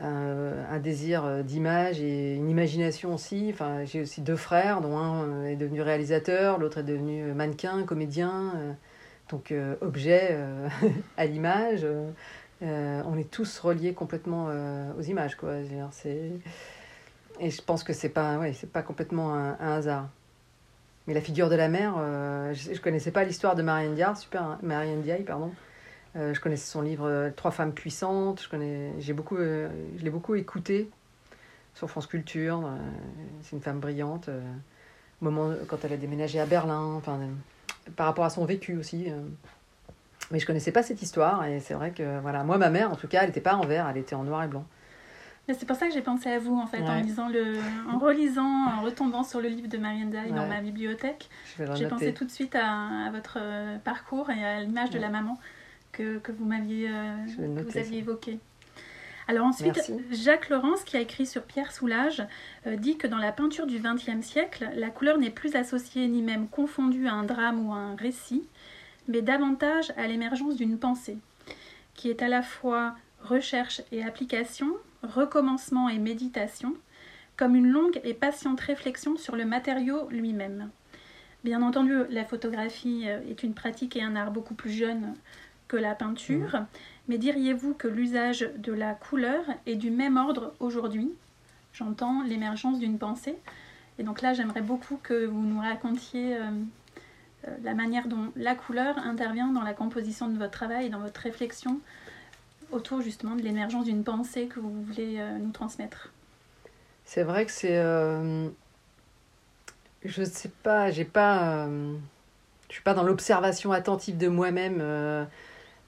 un, 0.01 0.79
désir 0.81 1.45
d'image 1.45 2.01
et 2.01 2.35
une 2.35 2.51
imagination 2.51 3.15
aussi. 3.15 3.51
Enfin, 3.53 3.85
j'ai 3.85 4.03
aussi 4.03 4.21
deux 4.21 4.37
frères, 4.37 4.81
dont 4.81 4.99
un 4.99 5.45
est 5.45 5.57
devenu 5.57 5.83
réalisateur, 5.83 6.59
l'autre 6.59 6.79
est 6.79 6.85
devenu 6.85 7.23
mannequin, 7.33 7.85
comédien, 7.85 8.53
donc 9.31 9.55
objet 9.81 10.37
à 11.17 11.27
l'image. 11.27 11.87
On 12.63 13.19
est 13.19 13.31
tous 13.31 13.59
reliés 13.59 13.93
complètement 13.93 14.49
aux 14.99 15.03
images, 15.03 15.37
quoi. 15.37 15.55
Et 17.41 17.51
je 17.51 17.63
pense 17.63 17.83
que 17.83 17.93
c'est 17.93 18.09
pas, 18.09 18.39
ouais, 18.39 18.53
c'est 18.53 18.71
pas 18.71 18.83
complètement 18.83 19.35
un, 19.35 19.57
hasard. 19.59 20.09
Mais 21.07 21.15
la 21.15 21.21
figure 21.21 21.51
de 21.51 21.57
la 21.57 21.69
mère, 21.69 21.95
euh, 21.99 22.55
je, 22.55 22.71
ne 22.71 22.77
connaissais 22.79 23.11
pas 23.11 23.25
l'histoire 23.25 23.57
de 23.57 23.63
Marianne 23.63 23.95
Diaye, 23.95 24.17
super, 24.17 24.43
hein, 24.43 24.59
Marianne 24.63 25.03
pardon. 25.27 25.53
Euh, 26.17 26.33
je 26.33 26.41
connaissais 26.41 26.71
son 26.71 26.81
livre 26.81 27.07
euh, 27.07 27.31
Trois 27.35 27.51
femmes 27.51 27.73
puissantes. 27.73 28.43
Je 28.43 28.49
connais, 28.49 28.93
j'ai 29.01 29.13
beaucoup, 29.13 29.37
je 29.37 30.03
l'ai 30.03 30.11
beaucoup 30.11 30.35
écouté 30.37 30.89
sur 31.75 31.91
France 31.91 32.07
Culture. 32.07 32.71
c'est 33.43 33.57
une 33.57 33.63
femme 33.63 33.81
brillante. 33.81 34.29
au 34.29 35.25
moment 35.25 35.53
quand 35.67 35.85
elle 35.85 35.93
a 35.95 35.97
déménagé 35.97 36.39
à 36.39 36.47
Berlin, 36.47 36.95
enfin, 36.97 37.19
par 37.97 38.07
rapport 38.07 38.25
à 38.25 38.31
son 38.31 38.45
vécu 38.45 38.77
aussi. 38.77 39.09
Mais 40.31 40.39
je 40.39 40.47
connaissais 40.47 40.73
pas 40.73 40.83
cette 40.83 41.03
histoire 41.03 41.45
et 41.45 41.61
c'est 41.61 41.75
vrai 41.75 41.91
que 41.91 42.21
voilà, 42.21 42.45
moi 42.45 42.59
ma 42.59 42.71
mère 42.71 42.91
en 42.91 42.97
tout 42.97 43.09
cas, 43.09 43.21
elle 43.21 43.29
n'était 43.29 43.41
pas 43.41 43.55
en 43.55 43.67
vert, 43.67 43.89
elle 43.89 43.99
était 43.99 44.15
en 44.15 44.25
noir 44.25 44.45
et 44.45 44.49
blanc. 44.49 44.65
C'est 45.47 45.67
pour 45.67 45.77
ça 45.77 45.87
que 45.87 45.93
j'ai 45.93 46.01
pensé 46.01 46.31
à 46.31 46.39
vous 46.39 46.57
en 46.57 46.67
fait, 46.67 46.81
en, 46.81 47.01
lisant 47.03 47.29
le, 47.29 47.59
en 47.91 47.99
relisant, 47.99 48.67
en 48.67 48.81
retombant 48.81 49.23
sur 49.23 49.43
le 49.43 49.49
livre 49.49 49.69
de 49.69 49.77
Marianne 49.77 50.11
Day 50.11 50.31
dans 50.31 50.47
ma 50.47 50.61
bibliothèque. 50.61 51.29
J'ai 51.75 51.87
pensé 51.87 52.15
tout 52.15 52.25
de 52.25 52.31
suite 52.31 52.55
à, 52.55 53.11
votre 53.13 53.39
euh, 53.41 53.77
parcours 53.79 54.31
et 54.31 54.43
à 54.43 54.61
l'image 54.61 54.91
de 54.91 54.99
la 54.99 55.11
maman 55.11 55.39
que, 55.93 56.19
que 56.19 56.33
vous 56.33 56.47
m'aviez 56.47 56.89
euh, 56.89 57.17
vous 57.39 57.79
aviez 57.79 57.99
évoqué. 57.99 58.39
Alors 59.27 59.47
ensuite, 59.47 59.93
Jacques 60.11 60.51
Laurence, 60.51 60.85
qui 60.85 60.97
a 60.97 61.01
écrit 61.01 61.27
sur 61.27 61.43
Pierre 61.43 61.73
Soulages, 61.73 62.23
euh, 62.67 62.77
dit 62.77 62.99
que 62.99 63.07
dans 63.07 63.19
la 63.19 63.33
peinture 63.33 63.67
du 63.67 63.79
XXe 63.79 64.25
siècle, 64.25 64.69
la 64.75 64.91
couleur 64.91 65.19
n'est 65.19 65.31
plus 65.31 65.57
associée 65.57 66.07
ni 66.09 66.23
même 66.23 66.49
confondue 66.49 67.07
à 67.07 67.15
un 67.15 67.25
drame 67.25 67.67
ou 67.67 67.73
à 67.73 67.77
un 67.77 67.97
récit, 67.97 68.47
mais 69.09 69.23
davantage 69.23 69.93
à 69.97 70.07
l'émergence 70.07 70.57
d'une 70.57 70.79
pensée, 70.79 71.19
qui 71.95 72.11
est 72.11 72.23
à 72.23 72.29
la 72.29 72.43
fois 72.43 72.95
recherche 73.23 73.83
et 73.93 74.03
application, 74.03 74.69
recommencement 75.03 75.89
et 75.89 75.99
méditation, 75.99 76.75
comme 77.37 77.57
une 77.57 77.69
longue 77.69 78.01
et 78.05 78.15
patiente 78.15 78.61
réflexion 78.61 79.17
sur 79.17 79.37
le 79.37 79.45
matériau 79.45 80.09
lui-même. 80.11 80.71
Bien 81.43 81.63
entendu, 81.63 81.95
la 82.11 82.25
photographie 82.25 83.05
est 83.05 83.43
une 83.43 83.55
pratique 83.55 83.97
et 83.97 84.03
un 84.03 84.17
art 84.17 84.31
beaucoup 84.31 84.55
plus 84.55 84.71
jeune 84.71 85.15
que 85.69 85.77
la 85.77 85.95
peinture, 85.95 86.55
mmh. 86.55 86.67
mais 87.09 87.19
diriez-vous 87.19 87.75
que 87.75 87.89
l'usage 87.89 88.49
de 88.57 88.73
la 88.73 88.95
couleur 88.95 89.45
est 89.67 89.77
du 89.77 89.91
même 89.91 90.17
ordre 90.17 90.55
aujourd'hui? 90.61 91.11
J'entends 91.73 92.23
l'émergence 92.23 92.79
d'une 92.79 92.99
pensée. 92.99 93.37
Et 93.99 94.05
donc 94.05 94.23
là, 94.23 94.33
j'aimerais 94.33 94.63
beaucoup 94.63 94.99
que 95.03 95.27
vous 95.27 95.43
nous 95.43 95.61
racontiez 95.61 96.37
la 97.63 97.75
manière 97.75 98.09
dont 98.09 98.33
la 98.37 98.55
couleur 98.55 98.99
intervient 98.99 99.49
dans 99.49 99.63
la 99.63 99.75
composition 99.75 100.29
de 100.29 100.39
votre 100.39 100.53
travail 100.53 100.87
et 100.87 100.89
dans 100.89 101.01
votre 101.01 101.21
réflexion 101.21 101.81
autour 102.75 103.01
justement 103.01 103.37
de 103.37 103.43
l'émergence 103.43 103.85
d'une 103.85 104.05
pensée 104.05 104.47
que 104.47 104.61
vous 104.61 104.83
voulez 104.83 105.17
euh, 105.19 105.39
nous 105.39 105.53
transmettre 105.53 106.13
C'est 107.05 107.23
vrai 107.23 107.47
que 107.47 107.53
c'est. 107.53 107.79
Euh, 107.79 108.49
je 110.05 110.21
ne 110.21 110.27
sais 110.27 110.51
pas, 110.63 110.91
j'ai 110.91 111.05
pas. 111.05 111.67
Euh, 111.67 111.95
je 112.69 112.75
suis 112.75 112.83
pas 112.83 112.95
dans 112.95 113.05
l'observation 113.05 113.73
attentive 113.73 114.17
de 114.17 114.29
moi-même 114.29 114.83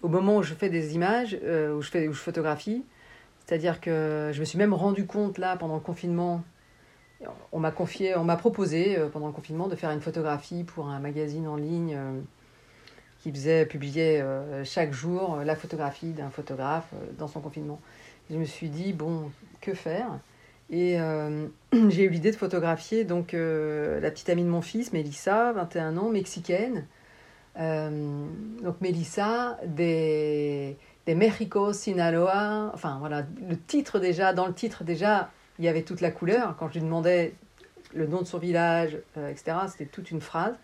au 0.03 0.09
moment 0.09 0.37
où 0.37 0.43
je 0.43 0.55
fais 0.55 0.69
des 0.69 0.95
images, 0.95 1.35
où, 1.35 1.83
je 1.83 1.91
fais, 1.91 2.07
où 2.07 2.13
je 2.13 2.21
photographie. 2.21 2.85
C'est-à-dire 3.45 3.81
que 3.81 4.31
je 4.33 4.39
me 4.39 4.45
suis 4.45 4.59
même 4.59 4.73
rendu 4.73 5.05
compte 5.05 5.39
là 5.39 5.57
pendant 5.57 5.75
le 5.75 5.81
confinement. 5.81 6.45
On 7.53 7.61
m'a 7.61 7.71
confié, 7.71 8.17
on 8.17 8.25
m'a 8.25 8.37
proposé 8.37 8.99
pendant 9.13 9.27
le 9.27 9.33
confinement 9.33 9.69
de 9.69 9.77
faire 9.77 9.91
une 9.91 10.03
photographie 10.03 10.65
pour 10.65 10.89
un 10.89 10.99
magazine 11.01 11.49
en 11.49 11.57
ligne 11.57 11.97
qui 13.27 13.33
faisait 13.33 13.67
publier 13.67 14.21
euh, 14.21 14.63
chaque 14.65 14.93
jour 14.93 15.39
la 15.45 15.57
photographie 15.57 16.13
d'un 16.13 16.31
photographe 16.31 16.87
euh, 16.95 17.07
dans 17.19 17.27
son 17.27 17.41
confinement. 17.41 17.81
je 18.31 18.37
me 18.37 18.45
suis 18.45 18.69
dit, 18.69 18.93
bon, 18.93 19.33
que 19.61 19.75
faire? 19.75 20.21
Et 20.71 21.01
euh, 21.01 21.49
j'ai 21.89 22.05
eu 22.05 22.09
l'idée 22.09 22.31
de 22.31 22.37
photographier 22.37 23.03
donc 23.03 23.33
la 23.33 24.11
petite 24.13 24.29
amie 24.29 24.45
de 24.45 24.49
mon 24.49 24.63
fils, 24.63 24.93
Mélissa, 24.93 25.53
21 25.55 25.97
ans, 25.97 26.09
mexicaine. 26.09 26.87
donc 27.57 28.81
Mélissa, 28.81 29.59
des, 29.67 30.77
des 31.07 31.15
Mexico, 31.17 31.73
Sinaloa. 31.73 32.71
Enfin 32.75 32.99
voilà, 33.01 33.25
le 33.49 33.59
titre 33.59 33.99
déjà, 33.99 34.33
dans 34.33 34.47
le 34.47 34.55
titre 34.55 34.85
déjà, 34.85 35.31
il 35.59 35.65
y 35.65 35.69
avait 35.69 35.83
toute 35.83 36.01
la 36.01 36.11
couleur. 36.11 36.57
Quand 36.59 36.69
je 36.69 36.75
lui 36.75 36.81
demandais 36.83 37.35
le 37.95 38.07
nom 38.07 38.21
de 38.21 38.27
son 38.27 38.39
village, 38.39 38.99
etc., 39.17 39.57
c'était 39.69 39.87
toute 39.87 40.11
une 40.11 40.21
phrase. 40.21 40.55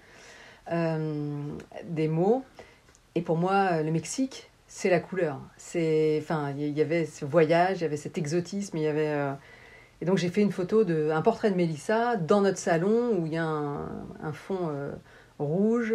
Euh, 0.70 1.42
des 1.84 2.06
mots. 2.06 2.44
Et 3.14 3.22
pour 3.22 3.37
moi, 3.37 3.82
le 3.82 3.90
Mexique, 3.90 4.50
c'est 4.68 4.90
la 4.90 5.00
couleur. 5.00 5.40
C'est, 5.56 6.18
enfin, 6.22 6.54
il 6.56 6.70
y 6.70 6.80
avait 6.80 7.04
ce 7.04 7.25
voyage, 7.25 7.78
il 7.78 7.82
y 7.82 7.84
avait 7.84 7.96
cet 7.96 8.16
exotisme, 8.16 8.76
il 8.76 8.84
y 8.84 8.87
avait. 8.87 9.08
Euh, 9.08 9.32
et 10.00 10.04
donc 10.04 10.18
j'ai 10.18 10.28
fait 10.28 10.40
une 10.40 10.52
photo 10.52 10.84
de, 10.84 11.11
un 11.11 11.22
portrait 11.22 11.50
de 11.50 11.56
Mélissa 11.56 12.16
dans 12.16 12.40
notre 12.40 12.58
salon 12.58 13.16
où 13.18 13.26
il 13.26 13.34
y 13.34 13.37
a 13.37 13.44
un, 13.44 14.32
fond 14.32 14.68
euh, 14.70 14.92
rouge 15.38 15.94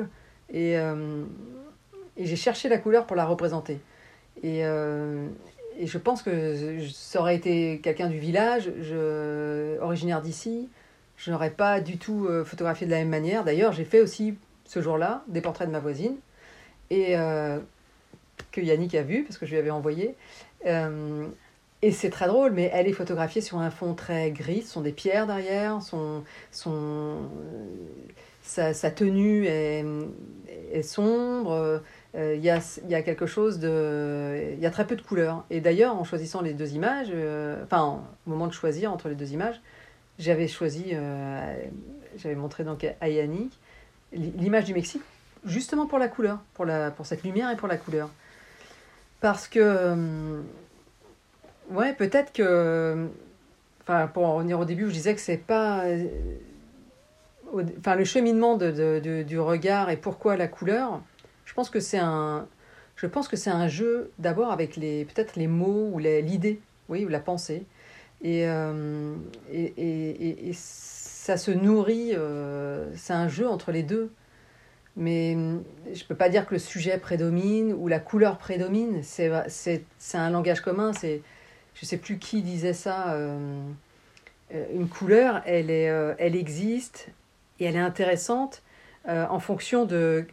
et, 0.49 0.75
et 0.75 2.25
j'ai 2.25 2.37
cherché 2.37 2.69
la 2.69 2.77
couleur 2.77 3.05
pour 3.05 3.17
la 3.17 3.25
représenter. 3.25 3.81
Et, 4.43 4.63
et 5.79 5.88
je 5.88 5.98
pense 5.98 6.22
que 6.22 6.79
ça 6.91 7.19
aurait 7.19 7.36
été 7.36 7.79
quelqu'un 7.81 8.07
du 8.07 8.19
village, 8.19 8.72
originaire 9.81 10.22
d'ici, 10.22 10.69
je 11.17 11.31
n'aurais 11.31 11.51
pas 11.51 11.81
du 11.81 11.98
tout 11.98 12.27
photographié 12.46 12.86
de 12.86 12.91
la 12.91 13.00
même 13.00 13.10
manière. 13.10 13.43
D'ailleurs, 13.43 13.72
j'ai 13.72 13.86
fait 13.86 14.01
aussi 14.01 14.36
ce 14.65 14.81
jour-là 14.81 15.24
des 15.27 15.41
portraits 15.41 15.67
de 15.67 15.72
ma 15.72 15.79
voisine 15.79 16.17
et 16.89 17.17
euh, 17.17 17.60
que 18.51 18.62
Yannick 18.62 18.93
a 18.96 19.03
vu 19.03 19.24
parce 19.24 19.38
que 19.38 19.46
je 19.46 19.51
lui 19.51 19.57
avais 19.57 19.72
envoyé. 19.72 20.15
Euh, 20.65 21.25
et 21.81 21.91
c'est 21.91 22.10
très 22.10 22.27
drôle, 22.27 22.51
mais 22.51 22.69
elle 22.74 22.88
est 22.88 22.93
photographiée 22.93 23.41
sur 23.41 23.60
un 23.60 23.69
fond 23.69 23.93
très 23.93 24.31
gris, 24.31 24.63
ce 24.63 24.74
sont 24.74 24.81
des 24.81 24.91
pierres 24.91 25.27
derrière, 25.27 25.81
son, 25.84 26.24
son, 26.51 27.17
sa, 28.41 28.74
tenue 28.89 29.46
est 29.46 30.81
sombre, 30.81 31.81
euh, 32.15 32.35
il 32.35 32.43
y, 32.43 32.49
a, 32.49 32.59
y, 32.87 32.95
a, 32.95 33.01
quelque 33.01 33.25
chose 33.25 33.59
de... 33.59 34.53
Il 34.53 34.59
y 34.59 34.65
a 34.65 34.71
très 34.71 34.87
peu 34.87 34.95
de 34.95 35.01
couleurs. 35.01 35.43
Et 35.49 35.61
d'ailleurs, 35.61 35.95
en 35.95 36.03
choisissant 36.03 36.41
les 36.41 36.53
deux 36.53 36.73
images, 36.73 37.11
enfin, 37.63 38.01
au 38.25 38.29
moment 38.29 38.47
de 38.47 38.53
choisir 38.53 38.91
entre 38.91 39.09
les 39.09 39.15
deux 39.15 39.33
images, 39.33 39.61
j'avais 40.17 40.47
choisi, 40.47 40.93
j'avais 42.17 42.35
montré 42.35 42.63
donc 42.63 42.87
à 43.01 43.09
Yannick, 43.09 43.59
l'image 44.13 44.63
du 44.63 44.73
Mexique, 44.73 45.03
justement 45.45 45.85
pour 45.85 45.99
la 45.99 46.07
couleur, 46.07 46.39
pour, 46.53 46.65
la, 46.65 46.91
pour 46.91 47.05
cette 47.05 47.23
lumière 47.23 47.51
et 47.51 47.55
pour 47.55 47.67
la 47.67 47.77
couleur. 47.77 48.09
Parce 49.19 49.47
que, 49.47 49.59
euh, 49.61 50.41
ouais, 51.71 51.93
peut-être 51.93 52.31
que, 52.33 53.07
enfin, 53.81 54.07
pour 54.07 54.25
en 54.25 54.35
revenir 54.35 54.59
au 54.59 54.65
début, 54.65 54.87
je 54.87 54.93
disais 54.93 55.15
que 55.15 55.21
c'est 55.21 55.37
pas, 55.37 55.85
euh, 55.85 56.05
enfin, 57.79 57.95
le 57.95 58.05
cheminement 58.05 58.57
de, 58.57 59.23
du 59.23 59.39
regard 59.39 59.89
et 59.89 59.97
pourquoi 59.97 60.37
la 60.37 60.47
couleur, 60.47 61.01
je 61.47 61.53
pense 61.53 61.69
que 61.69 61.79
c'est 61.79 61.97
un, 61.97 62.45
je 62.97 63.07
pense 63.07 63.29
que 63.29 63.37
c'est 63.37 63.49
un 63.49 63.69
jeu 63.69 64.11
d'abord 64.19 64.51
avec 64.51 64.75
les, 64.75 65.05
peut-être 65.05 65.37
les 65.37 65.47
mots 65.47 65.89
ou 65.93 65.97
l'idée, 65.97 66.59
oui, 66.89 67.05
ou 67.05 67.07
la 67.07 67.21
pensée. 67.21 67.63
Et, 68.21 68.47
euh, 68.47 69.15
et, 69.51 70.49
et, 70.49 70.51
ça 70.53 71.37
se 71.37 71.51
nourrit, 71.51 72.11
euh, 72.13 72.91
c'est 72.95 73.13
un 73.13 73.29
jeu 73.29 73.47
entre 73.47 73.71
les 73.71 73.83
deux. 73.83 74.11
Mais 74.97 75.35
hum, 75.35 75.63
je 75.85 76.03
ne 76.03 76.07
peux 76.07 76.15
pas 76.15 76.27
dire 76.27 76.45
que 76.45 76.53
le 76.55 76.59
sujet 76.59 76.97
prédomine 76.97 77.71
ou 77.73 77.87
la 77.87 77.99
couleur 77.99 78.37
prédomine. 78.37 79.01
C'est, 79.03 79.31
un 80.15 80.29
langage 80.29 80.59
commun. 80.59 80.91
C'est, 80.91 81.21
je 81.75 81.85
ne 81.85 81.87
sais 81.87 81.97
plus 81.97 82.17
qui 82.17 82.41
disait 82.41 82.73
ça. 82.73 83.13
Euh, 83.13 83.61
une 84.73 84.89
couleur, 84.89 85.41
elle, 85.45 85.69
est, 85.69 85.89
elle 86.19 86.35
existe 86.35 87.09
et 87.59 87.65
elle 87.65 87.75
est 87.75 87.79
intéressante 87.79 88.63
en 89.05 89.39
fonction 89.39 89.85
de 89.85 90.25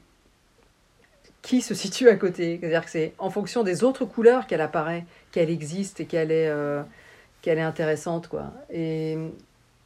qui 1.45 1.61
se 1.61 1.75
situe 1.75 2.09
à 2.09 2.17
côté. 2.17 2.59
C'est-à-dire 2.59 2.85
que 2.85 2.91
c'est 2.91 3.13
en 3.19 3.29
fonction 3.29 3.63
des 3.63 3.85
autres 3.85 4.07
couleurs 4.07 4.47
qu'elle 4.47 4.63
apparaît, 4.63 5.05
qu'elle 5.31 5.51
existe 5.51 6.01
et 6.01 6.07
qu'elle 6.07 6.33
est, 6.33 6.51
qu'elle 7.43 7.59
est 7.59 7.63
intéressante. 7.63 8.29
Quoi. 8.29 8.51
Et 8.73 9.19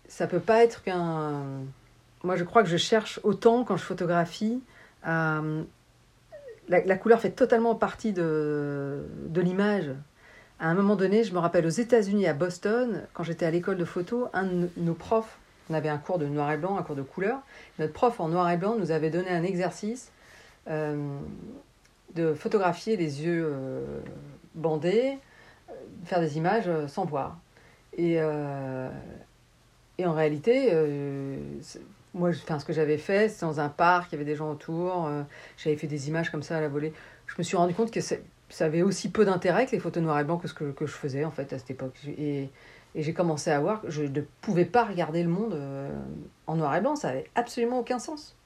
ça 0.06 0.28
peut 0.28 0.40
pas 0.40 0.62
être 0.62 0.84
qu'un. 0.84 1.42
Moi, 2.22 2.36
je 2.36 2.44
crois 2.44 2.62
que 2.62 2.68
je 2.68 2.76
cherche 2.76 3.18
autant 3.24 3.64
quand 3.64 3.76
je 3.76 3.82
photographie. 3.82 4.62
la, 5.04 5.42
la, 6.68 6.96
couleur 6.96 7.20
fait 7.20 7.30
totalement 7.30 7.74
partie 7.74 8.12
de, 8.12 9.04
de 9.26 9.40
l'image. 9.40 9.90
À 10.60 10.68
un 10.68 10.74
moment 10.74 10.94
donné, 10.94 11.24
je 11.24 11.34
me 11.34 11.40
rappelle 11.40 11.66
aux 11.66 11.70
États-Unis, 11.70 12.28
à 12.28 12.34
Boston, 12.34 13.02
quand 13.14 13.24
j'étais 13.24 13.46
à 13.46 13.50
l'école 13.50 13.78
de 13.78 13.84
photo, 13.84 14.28
un 14.32 14.44
de 14.44 14.68
nos 14.76 14.94
profs, 14.94 15.38
on 15.70 15.74
avait 15.74 15.88
un 15.88 15.98
cours 15.98 16.18
de 16.18 16.26
noir 16.26 16.52
et 16.52 16.56
blanc, 16.56 16.78
un 16.78 16.82
cours 16.82 16.96
de 16.96 17.02
couleur. 17.02 17.40
Notre 17.80 17.92
prof 17.92 18.20
en 18.20 18.28
noir 18.28 18.48
et 18.50 18.56
blanc 18.56 18.76
nous 18.78 18.92
avait 18.92 19.10
donné 19.10 19.30
un 19.30 19.42
exercice 19.42 20.10
euh, 20.10 20.17
de 20.68 22.34
photographier 22.34 22.96
les 22.96 23.22
yeux 23.24 23.44
euh, 23.46 24.00
bandés, 24.54 25.18
euh, 25.70 25.72
faire 26.04 26.20
des 26.20 26.36
images 26.36 26.70
sans 26.86 27.04
voir. 27.04 27.38
Et 27.96 28.20
en 30.06 30.12
réalité, 30.12 30.70
euh, 30.72 31.36
moi, 32.14 32.32
ce 32.32 32.64
que 32.64 32.72
j'avais 32.72 32.98
fait, 32.98 33.28
c'était 33.28 33.46
dans 33.46 33.60
un 33.60 33.68
parc, 33.68 34.12
il 34.12 34.14
y 34.14 34.16
avait 34.16 34.24
des 34.24 34.36
gens 34.36 34.50
autour, 34.50 35.06
euh, 35.06 35.22
j'avais 35.56 35.76
fait 35.76 35.88
des 35.88 36.08
images 36.08 36.30
comme 36.30 36.42
ça 36.42 36.56
à 36.56 36.60
la 36.60 36.68
volée. 36.68 36.92
Je 37.26 37.34
me 37.36 37.42
suis 37.42 37.56
rendu 37.56 37.74
compte 37.74 37.90
que 37.90 38.00
ça 38.00 38.16
avait 38.60 38.82
aussi 38.82 39.10
peu 39.10 39.24
d'intérêt 39.24 39.66
que 39.66 39.72
les 39.72 39.80
photos 39.80 40.02
noir 40.02 40.20
et 40.20 40.24
blanc 40.24 40.38
que 40.38 40.46
ce 40.46 40.54
que, 40.54 40.72
je 40.80 40.92
faisais 40.92 41.24
en 41.24 41.32
fait 41.32 41.52
à 41.52 41.58
cette 41.58 41.70
époque. 41.70 41.96
Et, 42.06 42.48
et 42.94 43.02
j'ai 43.02 43.12
commencé 43.12 43.50
à 43.50 43.58
voir 43.58 43.82
que 43.82 43.90
je 43.90 44.04
ne 44.04 44.20
pouvais 44.40 44.64
pas 44.64 44.84
regarder 44.84 45.22
le 45.22 45.28
monde 45.28 45.54
euh, 45.54 45.90
en 46.46 46.54
noir 46.54 46.74
et 46.76 46.80
blanc, 46.80 46.94
ça 46.94 47.08
avait 47.08 47.28
absolument 47.34 47.80
aucun 47.80 47.98
sens. 47.98 48.36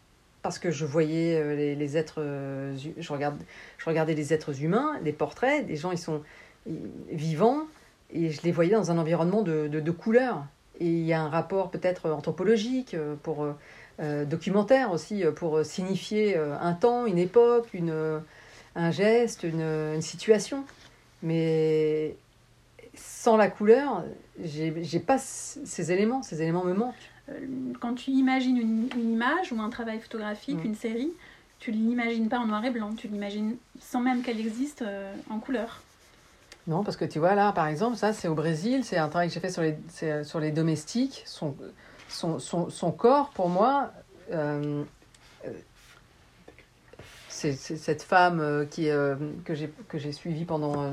Parce 0.42 0.58
que 0.58 0.70
je 0.70 0.84
voyais 0.84 1.56
les, 1.56 1.74
les 1.76 1.96
êtres, 1.96 2.20
je, 2.20 3.12
regarde, 3.12 3.40
je 3.78 3.84
regardais 3.84 4.14
les 4.14 4.32
êtres 4.32 4.62
humains, 4.62 4.98
les 5.04 5.12
portraits, 5.12 5.64
des 5.66 5.76
gens 5.76 5.92
ils 5.92 5.98
sont 5.98 6.22
vivants, 6.66 7.66
et 8.12 8.30
je 8.30 8.42
les 8.42 8.52
voyais 8.52 8.72
dans 8.72 8.90
un 8.90 8.98
environnement 8.98 9.42
de, 9.42 9.68
de, 9.68 9.90
couleurs. 9.90 10.44
Et 10.80 10.86
il 10.86 11.04
y 11.04 11.12
a 11.12 11.20
un 11.20 11.28
rapport 11.28 11.70
peut-être 11.70 12.10
anthropologique, 12.10 12.94
euh, 12.94 13.14
pour, 13.22 13.44
euh, 13.44 13.52
euh, 14.00 14.24
documentaire 14.24 14.90
aussi, 14.90 15.24
pour 15.36 15.64
signifier 15.64 16.36
un 16.36 16.72
temps, 16.72 17.06
une 17.06 17.18
époque, 17.18 17.68
une, 17.72 18.22
un 18.74 18.90
geste, 18.90 19.42
une, 19.42 19.60
une 19.60 20.02
situation. 20.02 20.64
Mais 21.22 22.16
sans 22.94 23.36
la 23.36 23.48
couleur, 23.48 24.04
j'ai 24.42 25.00
pas 25.00 25.18
ces 25.18 25.92
éléments, 25.92 26.22
ces 26.22 26.42
éléments 26.42 26.64
me 26.64 26.74
manquent. 26.74 27.11
Quand 27.80 27.94
tu 27.94 28.10
imagines 28.10 28.56
une, 28.56 28.88
une 28.96 29.12
image 29.12 29.52
ou 29.52 29.60
un 29.60 29.70
travail 29.70 30.00
photographique, 30.00 30.62
mm. 30.62 30.66
une 30.66 30.74
série, 30.74 31.12
tu 31.58 31.72
ne 31.72 31.76
l'imagines 31.76 32.28
pas 32.28 32.38
en 32.38 32.46
noir 32.46 32.64
et 32.64 32.70
blanc, 32.70 32.92
tu 32.94 33.08
l'imagines 33.08 33.56
sans 33.80 34.00
même 34.00 34.22
qu'elle 34.22 34.40
existe 34.40 34.84
en 35.30 35.38
couleur. 35.38 35.80
Non, 36.66 36.84
parce 36.84 36.96
que 36.96 37.04
tu 37.04 37.18
vois, 37.18 37.34
là, 37.34 37.52
par 37.52 37.66
exemple, 37.66 37.96
ça, 37.96 38.12
c'est 38.12 38.28
au 38.28 38.34
Brésil, 38.34 38.84
c'est 38.84 38.96
un 38.96 39.08
travail 39.08 39.28
que 39.28 39.34
j'ai 39.34 39.40
fait 39.40 39.50
sur 39.50 39.62
les, 39.62 39.76
euh, 40.04 40.24
sur 40.24 40.38
les 40.38 40.52
domestiques. 40.52 41.22
Son, 41.26 41.56
son, 42.08 42.38
son, 42.38 42.70
son 42.70 42.92
corps, 42.92 43.30
pour 43.30 43.48
moi, 43.48 43.92
euh, 44.30 44.84
euh 45.44 45.50
c'est 47.42 47.76
cette 47.76 48.02
femme 48.02 48.66
qui, 48.70 48.88
euh, 48.88 49.16
que 49.44 49.54
j'ai 49.98 50.12
suivie 50.12 50.44
pendant 50.44 50.90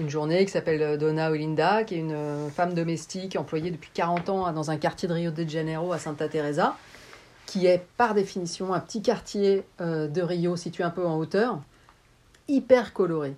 une 0.00 0.10
journée, 0.10 0.44
qui 0.44 0.50
s'appelle 0.50 0.98
Donna 0.98 1.30
Olinda, 1.30 1.84
qui 1.84 1.94
est 1.94 1.98
une 1.98 2.50
femme 2.50 2.74
domestique 2.74 3.36
employée 3.36 3.70
depuis 3.70 3.90
40 3.94 4.28
ans 4.28 4.52
dans 4.52 4.70
un 4.70 4.76
quartier 4.76 5.08
de 5.08 5.14
Rio 5.14 5.30
de 5.30 5.48
Janeiro 5.48 5.92
à 5.92 5.98
Santa 5.98 6.28
Teresa. 6.28 6.76
qui 7.46 7.66
est 7.66 7.86
par 7.96 8.14
définition 8.14 8.74
un 8.74 8.80
petit 8.80 9.02
quartier 9.02 9.64
de 9.78 10.22
Rio 10.22 10.56
situé 10.56 10.82
un 10.82 10.90
peu 10.90 11.06
en 11.06 11.16
hauteur, 11.16 11.60
hyper 12.48 12.92
coloré. 12.92 13.34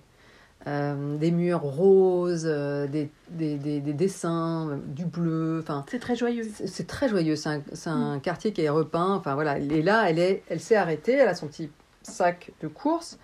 des 0.65 1.31
murs 1.31 1.61
roses, 1.61 2.45
des, 2.45 3.09
des, 3.29 3.57
des, 3.57 3.93
dessins, 3.93 4.79
du 4.87 5.05
bleu. 5.05 5.59
Enfin, 5.61 5.85
c'est 5.91 5.99
très 5.99 6.15
joyeux. 6.15 6.47
C'est 6.65 6.87
très 6.87 7.07
joyeux. 7.07 7.35
C'est 7.35 7.49
un, 7.49 7.61
un 7.85 8.17
mm. 8.17 8.21
quartier 8.21 8.51
qui 8.51 8.61
est 8.61 8.69
repeint. 8.69 9.13
Enfin 9.13 9.35
voilà. 9.35 9.59
Et 9.59 9.81
là, 9.83 10.09
elle 10.09 10.19
est, 10.19 10.43
elle 10.49 10.59
s'est 10.59 10.75
arrêtée. 10.75 11.13
Elle 11.13 11.27
a 11.27 11.35
son 11.35 11.47
petit 11.47 11.69
sac 12.11 12.51
de 12.61 12.67
course. 12.67 13.17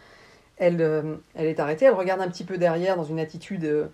Elle, 0.57 0.81
elle 1.35 1.47
est 1.47 1.59
arrêtée. 1.59 1.85
Elle 1.85 1.93
regarde 1.93 2.21
un 2.21 2.29
petit 2.29 2.43
peu 2.43 2.57
derrière 2.57 2.95
dans 2.95 3.03
une 3.03 3.19
attitude 3.19 3.89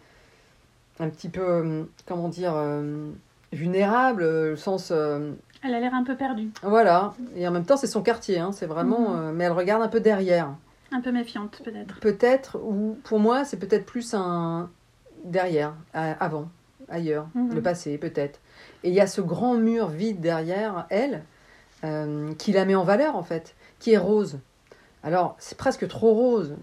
un 1.00 1.10
petit 1.10 1.30
peu, 1.30 1.42
euh, 1.42 1.84
comment 2.06 2.30
dire, 2.30 2.54
euh, 2.56 3.10
vulnérable, 3.52 4.24
le 4.24 4.56
sens... 4.56 4.92
Euh, 4.92 5.32
elle 5.64 5.74
a 5.74 5.80
l'air 5.80 5.94
un 5.94 6.04
peu 6.04 6.16
perdue. 6.16 6.52
Voilà, 6.64 7.14
et 7.36 7.48
en 7.48 7.52
même 7.52 7.66
temps 7.66 7.78
c'est 7.78 7.88
son 7.88 8.02
quartier, 8.02 8.40
hein, 8.40 8.52
c'est 8.52 8.66
vraiment... 8.66 9.10
Mhm. 9.10 9.32
mais 9.34 9.46
elle 9.46 9.52
regarde 9.52 9.82
un 9.82 9.88
peu 9.88 10.00
derrière. 10.00 10.56
Un 10.92 11.02
peu 11.02 11.12
méfiante 11.12 11.62
peut-être. 11.64 12.00
Peut-être, 12.00 12.58
ou 12.64 12.98
pour 13.04 13.20
moi 13.20 13.44
c'est 13.44 13.58
peut-être 13.58 13.86
plus 13.86 14.14
un 14.14 14.70
derrière, 15.26 15.74
avant, 15.94 16.50
ailleurs, 16.88 17.28
mhm. 17.36 17.54
le 17.56 17.62
passé 17.62 17.98
peut-être. 17.98 18.40
Et 18.84 18.90
il 18.90 18.94
y 18.94 19.02
a 19.02 19.08
ce 19.08 19.22
grand 19.22 19.56
mur 19.56 19.88
vide 19.88 20.22
derrière 20.22 20.86
elle 20.90 21.24
qui 22.38 22.52
la 22.52 22.66
met 22.66 22.76
en 22.76 22.84
valeur 22.84 23.16
en 23.16 23.24
fait, 23.24 23.56
qui 23.80 23.92
est 23.92 23.98
rose. 23.98 24.40
Alors 25.04 25.36
c'est 25.40 25.58
presque 25.58 25.88
trop 25.88 26.14
rose 26.14 26.56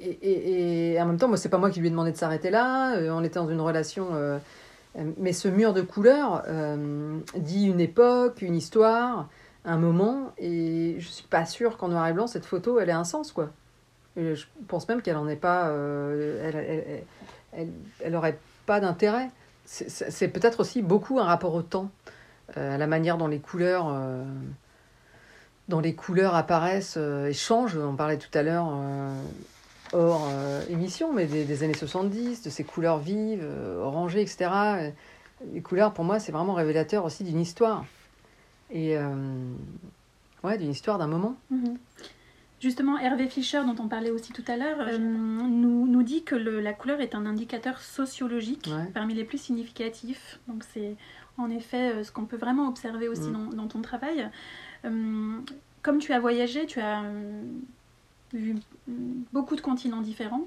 et, 0.00 0.92
et, 0.92 1.00
en 1.00 1.06
même 1.06 1.18
temps, 1.18 1.28
moi, 1.28 1.36
c'est 1.36 1.48
pas 1.48 1.58
moi 1.58 1.70
qui 1.70 1.80
lui 1.80 1.88
ai 1.88 1.90
demandé 1.90 2.12
de 2.12 2.16
s'arrêter 2.16 2.50
là. 2.50 2.96
Euh, 2.96 3.10
on 3.10 3.22
était 3.22 3.38
dans 3.38 3.48
une 3.48 3.60
relation. 3.60 4.08
Euh, 4.14 4.38
mais 5.18 5.32
ce 5.32 5.48
mur 5.48 5.72
de 5.72 5.82
couleurs 5.82 6.42
euh, 6.48 7.18
dit 7.36 7.66
une 7.66 7.80
époque, 7.80 8.42
une 8.42 8.54
histoire, 8.54 9.28
un 9.64 9.76
moment. 9.76 10.32
Et 10.38 10.96
je 10.98 11.08
suis 11.08 11.26
pas 11.26 11.44
sûre 11.44 11.76
qu'en 11.76 11.88
noir 11.88 12.08
et 12.08 12.12
blanc, 12.12 12.26
cette 12.26 12.46
photo, 12.46 12.80
elle 12.80 12.88
ait 12.88 12.92
un 12.92 13.04
sens, 13.04 13.32
quoi. 13.32 13.50
je 14.16 14.44
pense 14.68 14.88
même 14.88 15.02
qu'elle 15.02 15.16
en 15.16 15.28
est 15.28 15.36
pas. 15.36 15.66
elle, 15.68 16.56
elle, 16.56 17.04
elle, 17.52 17.68
elle, 18.00 18.16
aurait 18.16 18.38
pas 18.66 18.80
d'intérêt. 18.80 19.30
C'est 19.66 20.28
peut-être 20.28 20.60
aussi 20.60 20.82
beaucoup 20.82 21.20
un 21.20 21.24
rapport 21.24 21.54
au 21.54 21.62
temps, 21.62 21.90
à 22.56 22.78
la 22.78 22.86
manière 22.86 23.18
dont 23.18 23.28
les 23.28 23.38
couleurs. 23.38 23.94
Dont 25.70 25.80
les 25.80 25.94
couleurs 25.94 26.34
apparaissent 26.34 26.98
et 26.98 27.32
changent. 27.32 27.78
On 27.78 27.96
parlait 27.96 28.18
tout 28.18 28.36
à 28.36 28.42
l'heure 28.42 28.66
hors 29.92 30.28
euh, 30.30 30.62
émission, 30.68 31.12
mais 31.12 31.26
des, 31.26 31.62
années 31.62 31.74
70, 31.74 32.42
de 32.42 32.50
ces 32.50 32.64
couleurs 32.64 32.98
vives, 32.98 33.42
euh, 33.42 33.82
orangées, 33.82 34.22
etc. 34.22 34.92
Les 35.52 35.60
couleurs, 35.60 35.92
pour 35.92 36.04
moi, 36.04 36.18
c'est 36.18 36.32
vraiment 36.32 36.54
révélateur 36.54 37.04
aussi 37.04 37.24
d'une 37.24 37.40
histoire. 37.40 37.84
Et 38.70 38.96
euh, 38.96 39.08
ouais, 40.44 40.58
d'une 40.58 40.70
histoire 40.70 40.98
d'un 40.98 41.06
moment. 41.06 41.36
Mhm. 41.50 41.78
Justement, 42.60 42.98
Hervé 42.98 43.26
Fischer, 43.26 43.62
dont 43.64 43.82
on 43.82 43.88
parlait 43.88 44.10
aussi 44.10 44.34
tout 44.34 44.44
à 44.46 44.56
l'heure, 44.58 44.98
nous, 44.98 45.86
nous, 45.86 46.02
dit 46.02 46.24
que 46.24 46.34
le, 46.34 46.60
la 46.60 46.74
couleur 46.74 47.00
est 47.00 47.14
un 47.14 47.24
indicateur 47.24 47.80
sociologique 47.80 48.68
parmi 48.92 49.14
les 49.14 49.24
plus 49.24 49.38
significatifs. 49.38 50.38
Donc 50.46 50.62
c'est 50.74 50.96
en 51.38 51.48
effet 51.48 52.04
ce 52.04 52.12
qu'on 52.12 52.26
peut 52.26 52.36
vraiment 52.36 52.68
observer 52.68 53.08
aussi 53.08 53.30
mm. 53.30 53.32
dans, 53.32 53.56
dans, 53.62 53.66
ton 53.66 53.80
travail. 53.80 54.28
Comme 54.82 55.98
tu 55.98 56.12
as 56.12 56.20
voyagé, 56.20 56.66
tu 56.66 56.80
as 56.80 57.02
vu 58.32 58.56
beaucoup 59.32 59.56
de 59.56 59.60
continents 59.60 60.00
différents. 60.00 60.46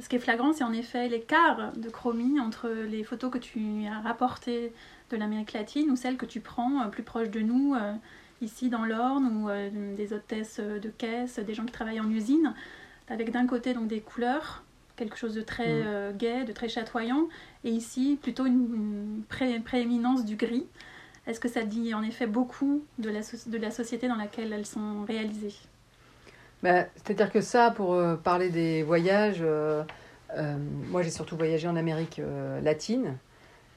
Ce 0.00 0.08
qui 0.08 0.16
est 0.16 0.20
flagrant, 0.20 0.52
c'est 0.52 0.64
en 0.64 0.72
effet 0.72 1.08
l'écart 1.08 1.72
de 1.76 1.88
chromie 1.88 2.38
entre 2.38 2.68
les 2.68 3.02
photos 3.02 3.30
que 3.30 3.38
tu 3.38 3.86
as 3.86 4.00
rapportées 4.00 4.72
de 5.10 5.16
l'Amérique 5.16 5.52
latine 5.52 5.90
ou 5.90 5.96
celles 5.96 6.16
que 6.16 6.26
tu 6.26 6.40
prends 6.40 6.82
euh, 6.82 6.88
plus 6.88 7.02
proches 7.02 7.30
de 7.30 7.40
nous, 7.40 7.74
euh, 7.74 7.92
ici 8.42 8.68
dans 8.68 8.84
l'Orne, 8.84 9.26
ou 9.36 9.48
euh, 9.48 9.96
des 9.96 10.12
hôtesses 10.12 10.60
de 10.60 10.88
caisse, 10.90 11.38
des 11.38 11.54
gens 11.54 11.64
qui 11.64 11.72
travaillent 11.72 12.00
en 12.00 12.10
usine, 12.10 12.54
avec 13.08 13.30
d'un 13.30 13.46
côté 13.46 13.72
donc 13.72 13.88
des 13.88 14.00
couleurs, 14.00 14.64
quelque 14.96 15.16
chose 15.16 15.34
de 15.34 15.42
très 15.42 16.12
mm. 16.12 16.16
gai, 16.16 16.44
de 16.44 16.52
très 16.52 16.68
chatoyant, 16.68 17.28
et 17.64 17.70
ici 17.70 18.18
plutôt 18.20 18.46
une, 18.46 19.22
prééminence 19.64 20.24
du 20.24 20.36
gris. 20.36 20.66
Est-ce 21.26 21.40
que 21.40 21.48
ça 21.48 21.64
dit 21.64 21.92
en 21.92 22.02
effet 22.02 22.26
beaucoup 22.26 22.84
de 22.98 23.10
la, 23.10 23.70
société 23.70 24.06
dans 24.08 24.16
laquelle 24.16 24.52
elles 24.52 24.66
sont 24.66 25.04
réalisées? 25.06 25.54
Bah, 26.62 26.84
c'est-à-dire 26.94 27.32
que 27.32 27.40
ça, 27.40 27.70
pour 27.70 27.94
euh, 27.94 28.16
parler 28.16 28.48
des 28.48 28.82
voyages, 28.82 29.40
euh, 29.40 29.82
euh, 30.36 30.56
moi 30.88 31.02
j'ai 31.02 31.10
surtout 31.10 31.36
voyagé 31.36 31.66
en 31.66 31.76
Amérique 31.76 32.20
latine 32.62 33.16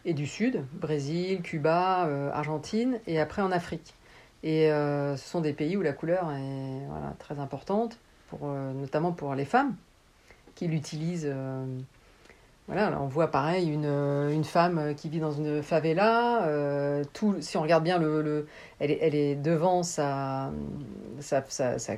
et 0.06 0.14
du 0.14 0.28
Sud, 0.28 0.64
Brésil, 0.74 1.42
Cuba, 1.42 2.08
Argentine, 2.34 3.00
et 3.06 3.20
après 3.20 3.42
en 3.42 3.52
Afrique. 3.52 3.94
Et 4.44 4.70
ce 4.70 5.18
sont 5.18 5.42
des 5.42 5.52
pays 5.52 5.76
où 5.76 5.82
la 5.82 5.92
couleur 5.92 6.32
est 6.32 7.18
très 7.20 7.38
importante, 7.40 8.00
notamment 8.42 9.12
pour 9.12 9.36
les 9.36 9.44
femmes 9.44 9.76
qui 10.56 10.68
l'utilisent. 10.68 11.30
Voilà, 12.70 13.02
on 13.02 13.08
voit 13.08 13.28
pareil 13.28 13.70
une, 13.70 13.86
une, 13.86 14.44
femme 14.44 14.94
qui 14.96 15.10
vit 15.10 15.20
dans 15.20 15.32
une 15.32 15.62
favela. 15.62 16.48
tout, 17.14 17.36
si 17.42 17.58
on 17.58 17.62
regarde 17.62 17.84
bien, 17.84 17.98
le, 17.98 18.22
le 18.22 18.48
elle, 18.80 18.92
est, 18.92 19.00
elle, 19.02 19.16
est, 19.16 19.36
devant 19.36 19.84
sa, 19.84 20.52
sa, 21.20 21.44
sa, 21.48 21.78
sa 21.80 21.96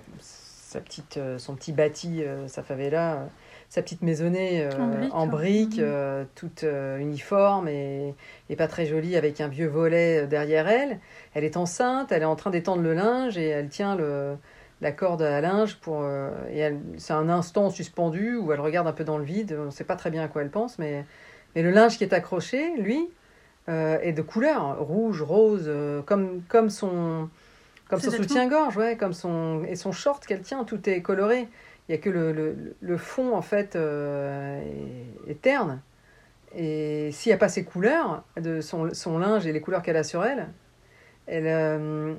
sa 0.72 0.80
petite, 0.80 1.18
euh, 1.18 1.38
son 1.38 1.56
petit 1.56 1.74
bâti, 1.74 2.24
euh, 2.24 2.48
sa 2.48 2.64
favela, 2.64 3.14
euh, 3.14 3.26
sa 3.68 3.82
petite 3.82 4.02
maisonnée 4.02 4.68
en 5.14 5.28
briques, 5.28 5.80
mhm. 5.80 6.28
toute 6.36 6.66
uniforme 7.00 7.70
et, 7.70 8.16
et, 8.50 8.58
pas 8.58 8.68
très 8.68 8.86
jolie, 8.86 9.16
avec 9.16 9.40
un 9.40 9.48
vieux 9.48 9.68
volet 9.68 10.28
derrière 10.28 10.68
elle. 10.68 11.00
Elle 11.34 11.46
est 11.46 11.56
enceinte, 11.56 12.12
elle 12.12 12.24
est 12.24 12.26
en 12.26 12.36
train 12.36 12.50
d'étendre 12.50 12.82
le 12.82 12.94
linge 12.94 13.38
et 13.38 13.48
elle 13.48 13.70
tient 13.70 13.96
le, 13.96 14.36
la 14.82 14.91
corde 14.91 15.22
à 15.22 15.41
linge 15.41 15.78
pour 15.78 16.04
et 16.52 16.76
c'est 16.98 17.13
un 17.13 17.30
instant 17.30 17.70
suspendu 17.70 18.36
où 18.36 18.52
elle 18.52 18.60
regarde 18.60 18.88
un 18.88 18.94
peu 18.94 19.04
dans 19.04 19.17
le 19.17 19.24
vide. 19.24 19.56
On 19.60 19.65
ne 19.65 19.72
sait 19.72 19.84
pas 19.84 19.96
très 19.96 20.10
bien 20.10 20.24
à 20.24 20.28
quoi 20.28 20.41
elle 20.41 20.50
pense, 20.50 20.80
mais, 20.80 21.06
mais 21.56 21.62
le 21.62 21.70
linge 21.70 21.98
qui 21.98 22.04
est 22.04 22.13
accroché, 22.13 22.76
lui, 22.78 23.08
est 23.67 24.13
de 24.13 24.22
couleur 24.24 24.80
rouge, 24.80 25.22
rose, 25.22 25.72
comme, 26.06 26.41
comme 26.50 26.70
son 26.72 27.30
comme 27.91 28.00
son 28.00 28.12
soutien-gorge, 28.12 28.78
ouais, 28.78 28.96
comme 28.96 29.13
son 29.13 29.65
et 29.67 29.76
son 29.76 29.91
short 29.91 30.26
qu'elle 30.26 30.41
tient, 30.41 30.63
tout 30.63 30.89
est 30.89 31.02
coloré. 31.02 31.48
Il 31.88 31.91
y 31.91 31.96
a 31.96 31.98
que 31.98 32.10
le, 32.10 32.32
le, 32.32 32.76
le 32.80 32.98
fond 32.98 33.36
en 33.36 33.41
fait 33.41 33.76
euh, 33.76 34.63
est, 35.28 35.41
terne. 35.41 35.82
Et 36.56 37.10
s'il 37.12 37.32
n'y 37.32 37.34
a 37.34 37.38
pas 37.38 37.50
ces 37.50 37.65
couleurs 37.65 38.24
de 38.39 38.62
son, 38.62 38.94
son 38.94 39.20
linge 39.20 39.46
et 39.46 39.52
les 39.52 39.60
couleurs 39.60 39.82
qu'elle 39.82 39.98
a 39.98 40.04
sur 40.04 40.24
elle, 40.24 40.48
elle, 41.28 41.48
euh, 41.48 42.13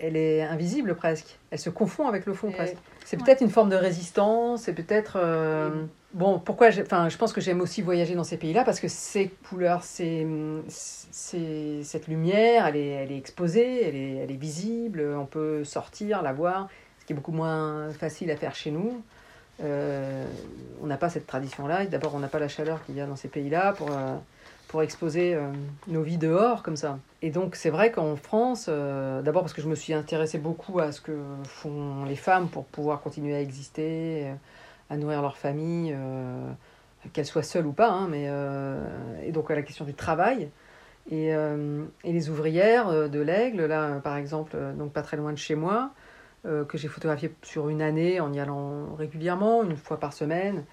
elle 0.00 0.16
est 0.16 0.42
invisible 0.42 0.94
presque. 0.94 1.38
Elle 1.50 1.58
se 1.58 1.70
confond 1.70 2.08
avec 2.08 2.26
le 2.26 2.34
fond 2.34 2.50
presque. 2.50 2.76
C'est 3.04 3.16
peut-être 3.16 3.40
une 3.40 3.50
forme 3.50 3.70
de 3.70 3.76
résistance, 3.76 4.62
c'est 4.62 4.72
peut-être... 4.72 5.16
Euh, 5.16 5.84
bon, 6.12 6.38
pourquoi 6.38 6.68
enfin, 6.68 7.08
je 7.08 7.16
pense 7.16 7.32
que 7.32 7.40
j'aime 7.40 7.60
aussi 7.60 7.82
voyager 7.82 8.14
dans 8.14 8.24
ces 8.24 8.36
pays-là 8.36 8.64
parce 8.64 8.80
que 8.80 8.88
ces 8.88 9.28
couleurs, 9.48 9.82
c'est 9.84 10.26
cette 10.68 12.08
lumière, 12.08 12.66
elle 12.66 12.76
est, 12.76 12.88
elle 12.88 13.12
est 13.12 13.18
exposée, 13.18 13.88
elle 13.88 13.96
est, 13.96 14.16
elle 14.16 14.30
est 14.30 14.40
visible, 14.40 15.14
on 15.16 15.26
peut 15.26 15.64
sortir, 15.64 16.22
la 16.22 16.32
voir, 16.32 16.68
ce 17.00 17.06
qui 17.06 17.12
est 17.12 17.16
beaucoup 17.16 17.32
moins 17.32 17.90
facile 17.90 18.30
à 18.30 18.36
faire 18.36 18.54
chez 18.54 18.70
nous. 18.70 19.02
Euh, 19.62 20.26
on 20.82 20.86
n'a 20.86 20.96
pas 20.96 21.08
cette 21.08 21.26
tradition-là. 21.26 21.86
D'abord, 21.86 22.14
on 22.14 22.18
n'a 22.18 22.28
pas 22.28 22.38
la 22.38 22.48
chaleur 22.48 22.84
qu'il 22.84 22.96
y 22.96 23.00
a 23.00 23.06
dans 23.06 23.16
ces 23.16 23.28
pays-là 23.28 23.72
pour, 23.72 23.90
euh, 23.90 24.16
pour 24.68 24.82
exposer 24.82 25.38
nos 25.86 26.02
vies 26.02 26.18
dehors 26.18 26.62
comme 26.62 26.76
ça. 26.76 26.98
Et 27.26 27.30
donc 27.30 27.56
c'est 27.56 27.70
vrai 27.70 27.90
qu'en 27.90 28.14
France, 28.14 28.66
euh, 28.68 29.20
d'abord 29.20 29.42
parce 29.42 29.52
que 29.52 29.60
je 29.60 29.68
me 29.68 29.74
suis 29.74 29.92
intéressée 29.92 30.38
beaucoup 30.38 30.78
à 30.78 30.92
ce 30.92 31.00
que 31.00 31.18
font 31.42 32.04
les 32.04 32.14
femmes 32.14 32.48
pour 32.48 32.64
pouvoir 32.66 33.00
continuer 33.00 33.34
à 33.34 33.40
exister, 33.40 34.26
euh, 34.26 34.34
à 34.90 34.96
nourrir 34.96 35.22
leur 35.22 35.36
famille, 35.36 35.92
euh, 35.92 36.48
qu'elles 37.12 37.26
soient 37.26 37.42
seules 37.42 37.66
ou 37.66 37.72
pas, 37.72 37.90
hein, 37.90 38.06
mais, 38.08 38.30
et 39.26 39.32
donc 39.32 39.50
à 39.50 39.56
la 39.56 39.62
question 39.62 39.84
du 39.84 39.94
travail. 39.94 40.50
Et, 41.10 41.28
et 41.28 42.12
les 42.12 42.30
ouvrières 42.30 43.08
de 43.08 43.20
l'Aigle, 43.20 43.66
là 43.66 44.00
par 44.02 44.16
exemple, 44.16 44.56
donc 44.76 44.92
pas 44.92 45.02
très 45.02 45.16
loin 45.16 45.32
de 45.32 45.38
chez 45.38 45.54
moi, 45.54 45.90
que 46.42 46.76
j'ai 46.76 46.88
photographié 46.88 47.32
sur 47.42 47.68
une 47.68 47.80
année 47.80 48.18
en 48.18 48.32
y 48.32 48.40
allant 48.40 48.92
régulièrement, 48.96 49.62
une 49.62 49.76
fois 49.76 50.00
par 50.00 50.12
semaine. 50.12 50.64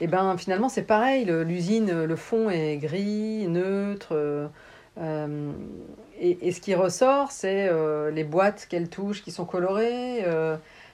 Et 0.00 0.06
ben 0.06 0.36
finalement 0.38 0.68
c'est 0.68 0.82
pareil, 0.82 1.26
l'usine, 1.26 2.04
le 2.04 2.16
fond 2.16 2.48
est 2.48 2.78
gris, 2.78 3.46
neutre. 3.48 4.10
Euh, 4.12 4.48
euh, 4.98 5.52
et, 6.18 6.48
et, 6.48 6.52
ce 6.52 6.60
qui 6.60 6.74
ressort, 6.74 7.30
c'est 7.32 7.68
euh, 7.70 8.10
les 8.10 8.24
boîtes 8.24 8.66
qu'elle 8.68 8.88
touche 8.88 9.22
qui 9.22 9.30
sont 9.30 9.44
colorées, 9.44 10.24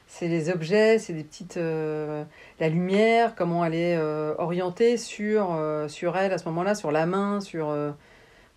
c'est 0.09 0.29
les 0.29 0.51
objets, 0.51 0.99
c'est 0.99 1.13
des 1.13 1.25
petites. 1.25 1.57
la 1.57 2.69
lumière, 2.69 3.35
comment 3.37 3.65
elle 3.65 3.75
est 3.75 3.99
orientée 4.39 4.97
sur, 4.97 5.57
sur 5.89 6.17
elle 6.17 6.33
à 6.33 6.39
ce 6.39 6.45
moment-là, 6.47 6.75
sur 6.75 6.91
la 6.93 7.07
main, 7.07 7.41
sur. 7.41 7.75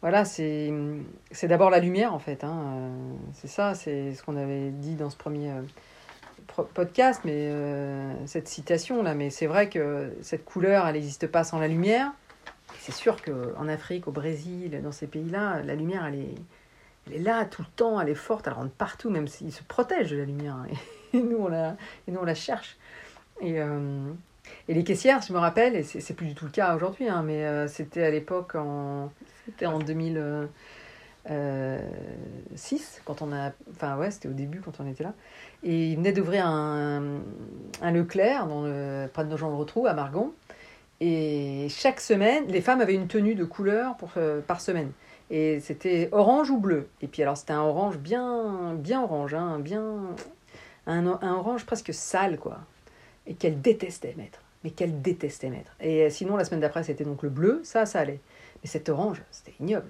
voilà, 0.01 0.25
c'est 0.25 0.71
d'abord 1.43 1.69
la 1.69 1.79
lumière 1.79 2.13
en 2.13 2.19
fait. 2.19 2.43
Hein, 2.43 2.91
c'est 3.33 3.47
ça, 3.47 3.75
c'est 3.75 4.13
ce 4.13 4.23
qu'on 4.23 4.35
avait 4.35 4.69
dit 4.69 4.95
dans 4.95 5.09
ce 5.09 5.17
premier 5.17 5.51
podcast, 6.53 7.21
mais 7.25 7.49
euh, 7.49 8.13
cette 8.25 8.47
citation 8.47 9.03
là, 9.03 9.13
mais 9.15 9.29
c'est 9.29 9.47
vrai 9.47 9.69
que 9.69 10.13
cette 10.21 10.45
couleur, 10.45 10.88
elle 10.88 10.95
n'existe 10.95 11.27
pas 11.27 11.43
sans 11.43 11.59
la 11.59 11.67
lumière. 11.67 12.12
C'est 12.79 12.93
sûr 12.93 13.21
qu'en 13.21 13.67
Afrique, 13.67 14.07
au 14.07 14.12
Brésil, 14.12 14.79
dans 14.83 14.91
ces 14.91 15.07
pays-là, 15.07 15.62
la 15.63 15.75
lumière, 15.75 16.05
elle 16.05 16.15
est, 16.15 16.35
elle 17.07 17.15
est 17.15 17.23
là 17.23 17.45
tout 17.45 17.62
le 17.62 17.67
temps, 17.75 17.99
elle 17.99 18.09
est 18.09 18.15
forte, 18.15 18.47
elle 18.47 18.53
rentre 18.53 18.71
partout, 18.71 19.09
même 19.09 19.27
s'ils 19.27 19.51
se 19.51 19.63
protègent 19.63 20.12
de 20.12 20.17
la 20.17 20.25
lumière. 20.25 20.55
Hein. 20.55 20.67
Et, 21.13 21.23
nous, 21.23 21.38
on 21.38 21.47
la, 21.47 21.75
et 22.07 22.12
nous, 22.12 22.19
on 22.19 22.25
la 22.25 22.35
cherche. 22.35 22.77
Et, 23.41 23.59
euh, 23.59 24.12
et 24.67 24.75
les 24.75 24.83
caissières, 24.83 25.23
je 25.23 25.33
me 25.33 25.39
rappelle, 25.39 25.75
et 25.75 25.81
c'est 25.81 26.13
plus 26.13 26.27
du 26.27 26.35
tout 26.35 26.45
le 26.45 26.51
cas 26.51 26.75
aujourd'hui, 26.75 27.09
hein, 27.09 27.23
mais 27.23 27.45
euh, 27.45 27.67
c'était 27.67 28.03
à 28.03 28.12
l'époque 28.12 28.53
en, 28.53 29.12
en 29.65 29.79
2000. 29.79 30.47
Euh, 31.29 31.79
6, 32.55 33.01
quand 33.05 33.21
on 33.21 33.32
a. 33.34 33.51
Enfin, 33.71 33.97
ouais, 33.97 34.12
c'était 34.12 34.29
au 34.29 34.34
début 34.34 34.62
quand 34.62 34.79
on 34.79 34.88
était 34.88 35.03
là. 35.03 35.13
Et 35.63 35.89
il 35.89 35.97
venait 35.97 36.13
d'ouvrir 36.13 36.45
un, 36.47 37.19
un, 37.82 37.91
Leclerc, 37.91 38.47
dans 38.47 38.63
le, 38.63 39.08
près 39.12 39.23
de 39.23 39.29
Nogent-le-Rotrou, 39.29 39.86
à 39.88 39.93
Margon. 39.93 40.34
Et 41.01 41.67
chaque 41.69 42.01
semaine, 42.01 42.45
les 42.47 42.62
femmes 42.62 42.82
avaient 42.82 42.95
une 42.95 43.08
tenue 43.08 43.36
de 43.36 43.45
couleur 43.45 43.95
euh, 44.17 44.41
par 44.41 44.60
semaine. 44.60 44.91
Et 45.29 45.60
c'était 45.60 46.10
orange 46.12 46.49
ou 46.49 46.58
bleu. 46.58 46.89
Et 47.01 47.08
puis 47.08 47.21
alors 47.21 47.38
c'était 47.38 47.53
un 47.53 47.62
orange 47.62 47.97
bien, 47.97 48.73
bien 48.75 49.03
orange, 49.03 49.34
hein, 49.34 49.60
bien, 49.60 50.15
un, 50.88 51.05
orange 51.05 51.65
presque 51.65 51.93
sale 51.93 52.38
quoi. 52.38 52.60
Et 53.27 53.36
qu'elle 53.36 53.62
détestait 53.62 54.15
mettre. 54.17 54.41
Mais 54.63 54.71
qu'elle 54.71 55.01
détestait 55.01 55.49
mettre. 55.49 55.71
Et 55.79 56.03
euh, 56.03 56.10
sinon 56.10 56.36
la 56.36 56.43
semaine 56.43 56.60
d'après 56.60 56.84
c'était 56.84 57.05
donc 57.05 57.23
le 57.23 57.29
bleu, 57.29 57.62
ça, 57.63 57.86
ça 57.86 57.99
allait. 57.99 58.19
Mais 58.62 58.69
cet 58.69 58.89
orange, 58.89 59.21
c'était 59.32 59.53
ignoble. 59.60 59.89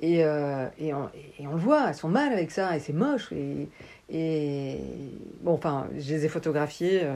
Et, 0.00 0.24
euh, 0.24 0.66
et, 0.78 0.92
on, 0.92 1.08
et, 1.38 1.46
on, 1.46 1.52
le 1.52 1.58
voit, 1.58 1.88
elles 1.88 1.94
sont 1.94 2.08
mal 2.08 2.32
avec 2.32 2.50
ça, 2.50 2.76
et 2.76 2.80
c'est 2.80 2.92
moche. 2.92 3.32
Et, 3.32 3.68
et 4.10 4.78
bon, 5.40 5.54
enfin, 5.54 5.86
je 5.96 6.12
les 6.12 6.26
ai 6.26 6.28
photographiées 6.28 7.00
euh, 7.02 7.14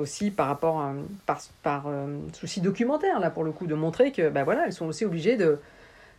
aussi 0.00 0.30
par 0.30 0.46
rapport 0.46 0.80
à, 0.80 0.94
par, 1.26 1.40
par 1.62 1.84
euh, 1.88 2.06
souci 2.32 2.60
documentaire, 2.60 3.20
là, 3.20 3.30
pour 3.30 3.44
le 3.44 3.52
coup, 3.52 3.66
de 3.66 3.74
montrer 3.74 4.12
que, 4.12 4.30
ben 4.30 4.44
voilà, 4.44 4.66
elles 4.66 4.72
sont 4.72 4.86
aussi 4.86 5.04
obligées 5.04 5.36
de, 5.36 5.58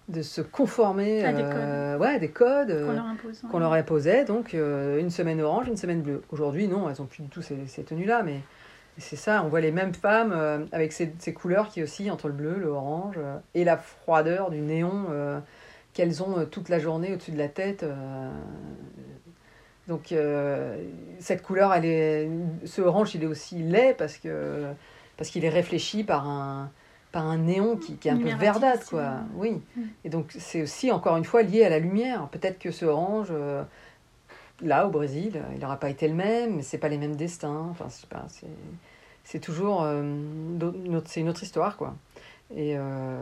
de 0.07 0.21
se 0.21 0.41
conformer 0.41 1.25
à 1.25 1.33
des 1.33 1.41
codes, 1.41 2.01
ouais, 2.01 2.19
des 2.19 2.29
codes 2.29 2.85
qu'on 2.85 2.93
leur, 2.93 3.05
impose, 3.05 3.43
leur 3.59 3.73
imposait. 3.73 4.25
Donc, 4.25 4.53
une 4.53 5.09
semaine 5.09 5.41
orange, 5.41 5.67
une 5.67 5.77
semaine 5.77 6.01
bleue. 6.01 6.21
Aujourd'hui, 6.31 6.67
non, 6.67 6.89
elles 6.89 6.97
n'ont 6.99 7.07
plus 7.07 7.23
du 7.23 7.29
tout 7.29 7.41
ces, 7.41 7.57
ces 7.65 7.83
tenues-là, 7.83 8.21
mais 8.21 8.41
c'est 8.99 9.15
ça, 9.15 9.41
on 9.43 9.47
voit 9.47 9.61
les 9.61 9.71
mêmes 9.71 9.95
femmes 9.95 10.67
avec 10.71 10.91
ces, 10.91 11.11
ces, 11.17 11.33
couleurs 11.33 11.69
qui 11.69 11.81
oscillent 11.81 12.11
entre 12.11 12.27
le 12.27 12.35
bleu, 12.35 12.57
le 12.59 12.67
orange 12.67 13.15
et 13.55 13.63
la 13.63 13.77
froideur 13.77 14.51
du 14.51 14.59
néon 14.59 15.07
qu'elles 15.93 16.23
ont 16.23 16.45
toute 16.45 16.69
la 16.69 16.79
journée 16.79 17.13
au-dessus 17.13 17.31
de 17.31 17.37
la 17.37 17.49
tête. 17.49 17.85
donc, 19.87 20.13
cette 21.19 21.41
couleur, 21.41 21.73
elle 21.73 21.85
est, 21.85 22.29
ce 22.65 22.81
orange, 22.81 23.15
il 23.15 23.23
est 23.23 23.27
aussi 23.27 23.61
laid 23.63 23.93
parce 23.93 24.17
que 24.17 24.65
parce 25.17 25.29
qu'il 25.29 25.45
est 25.45 25.49
réfléchi 25.49 26.03
par 26.03 26.27
un 26.27 26.71
par 27.13 27.27
un 27.27 27.37
néon 27.37 27.77
qui, 27.77 27.95
qui 27.95 28.07
est 28.07 28.11
un 28.11 28.17
peu 28.17 28.33
verdâtre, 28.33 28.89
quoi. 28.89 29.19
Oui. 29.35 29.61
Mm. 29.77 29.81
Et 30.03 30.09
donc, 30.09 30.33
c'est 30.37 30.63
aussi, 30.63 30.91
encore 30.91 31.15
une 31.15 31.23
fois, 31.23 31.43
lié 31.43 31.63
à 31.63 31.69
la 31.69 31.77
lumière. 31.77 32.27
Peut-être 32.29 32.57
que 32.57 32.71
ce 32.71 32.85
orange, 32.85 33.27
euh, 33.29 33.63
là, 34.61 34.87
au 34.87 34.89
Brésil, 34.89 35.39
il 35.53 35.59
n'aura 35.59 35.77
pas 35.77 35.91
été 35.91 36.07
le 36.07 36.15
même, 36.15 36.55
mais 36.55 36.61
c'est 36.63 36.79
pas 36.79 36.89
les 36.89 36.97
mêmes 36.97 37.15
destins. 37.15 37.67
Enfin, 37.69 37.85
c'est 37.89 38.09
pas, 38.09 38.25
c'est, 38.29 38.47
c'est 39.23 39.39
toujours 39.39 39.83
euh, 39.83 40.01
notre, 40.01 41.07
c'est 41.07 41.19
une 41.19 41.29
autre 41.29 41.43
histoire, 41.43 41.77
quoi. 41.77 41.95
Et 42.55 42.77
euh... 42.77 43.17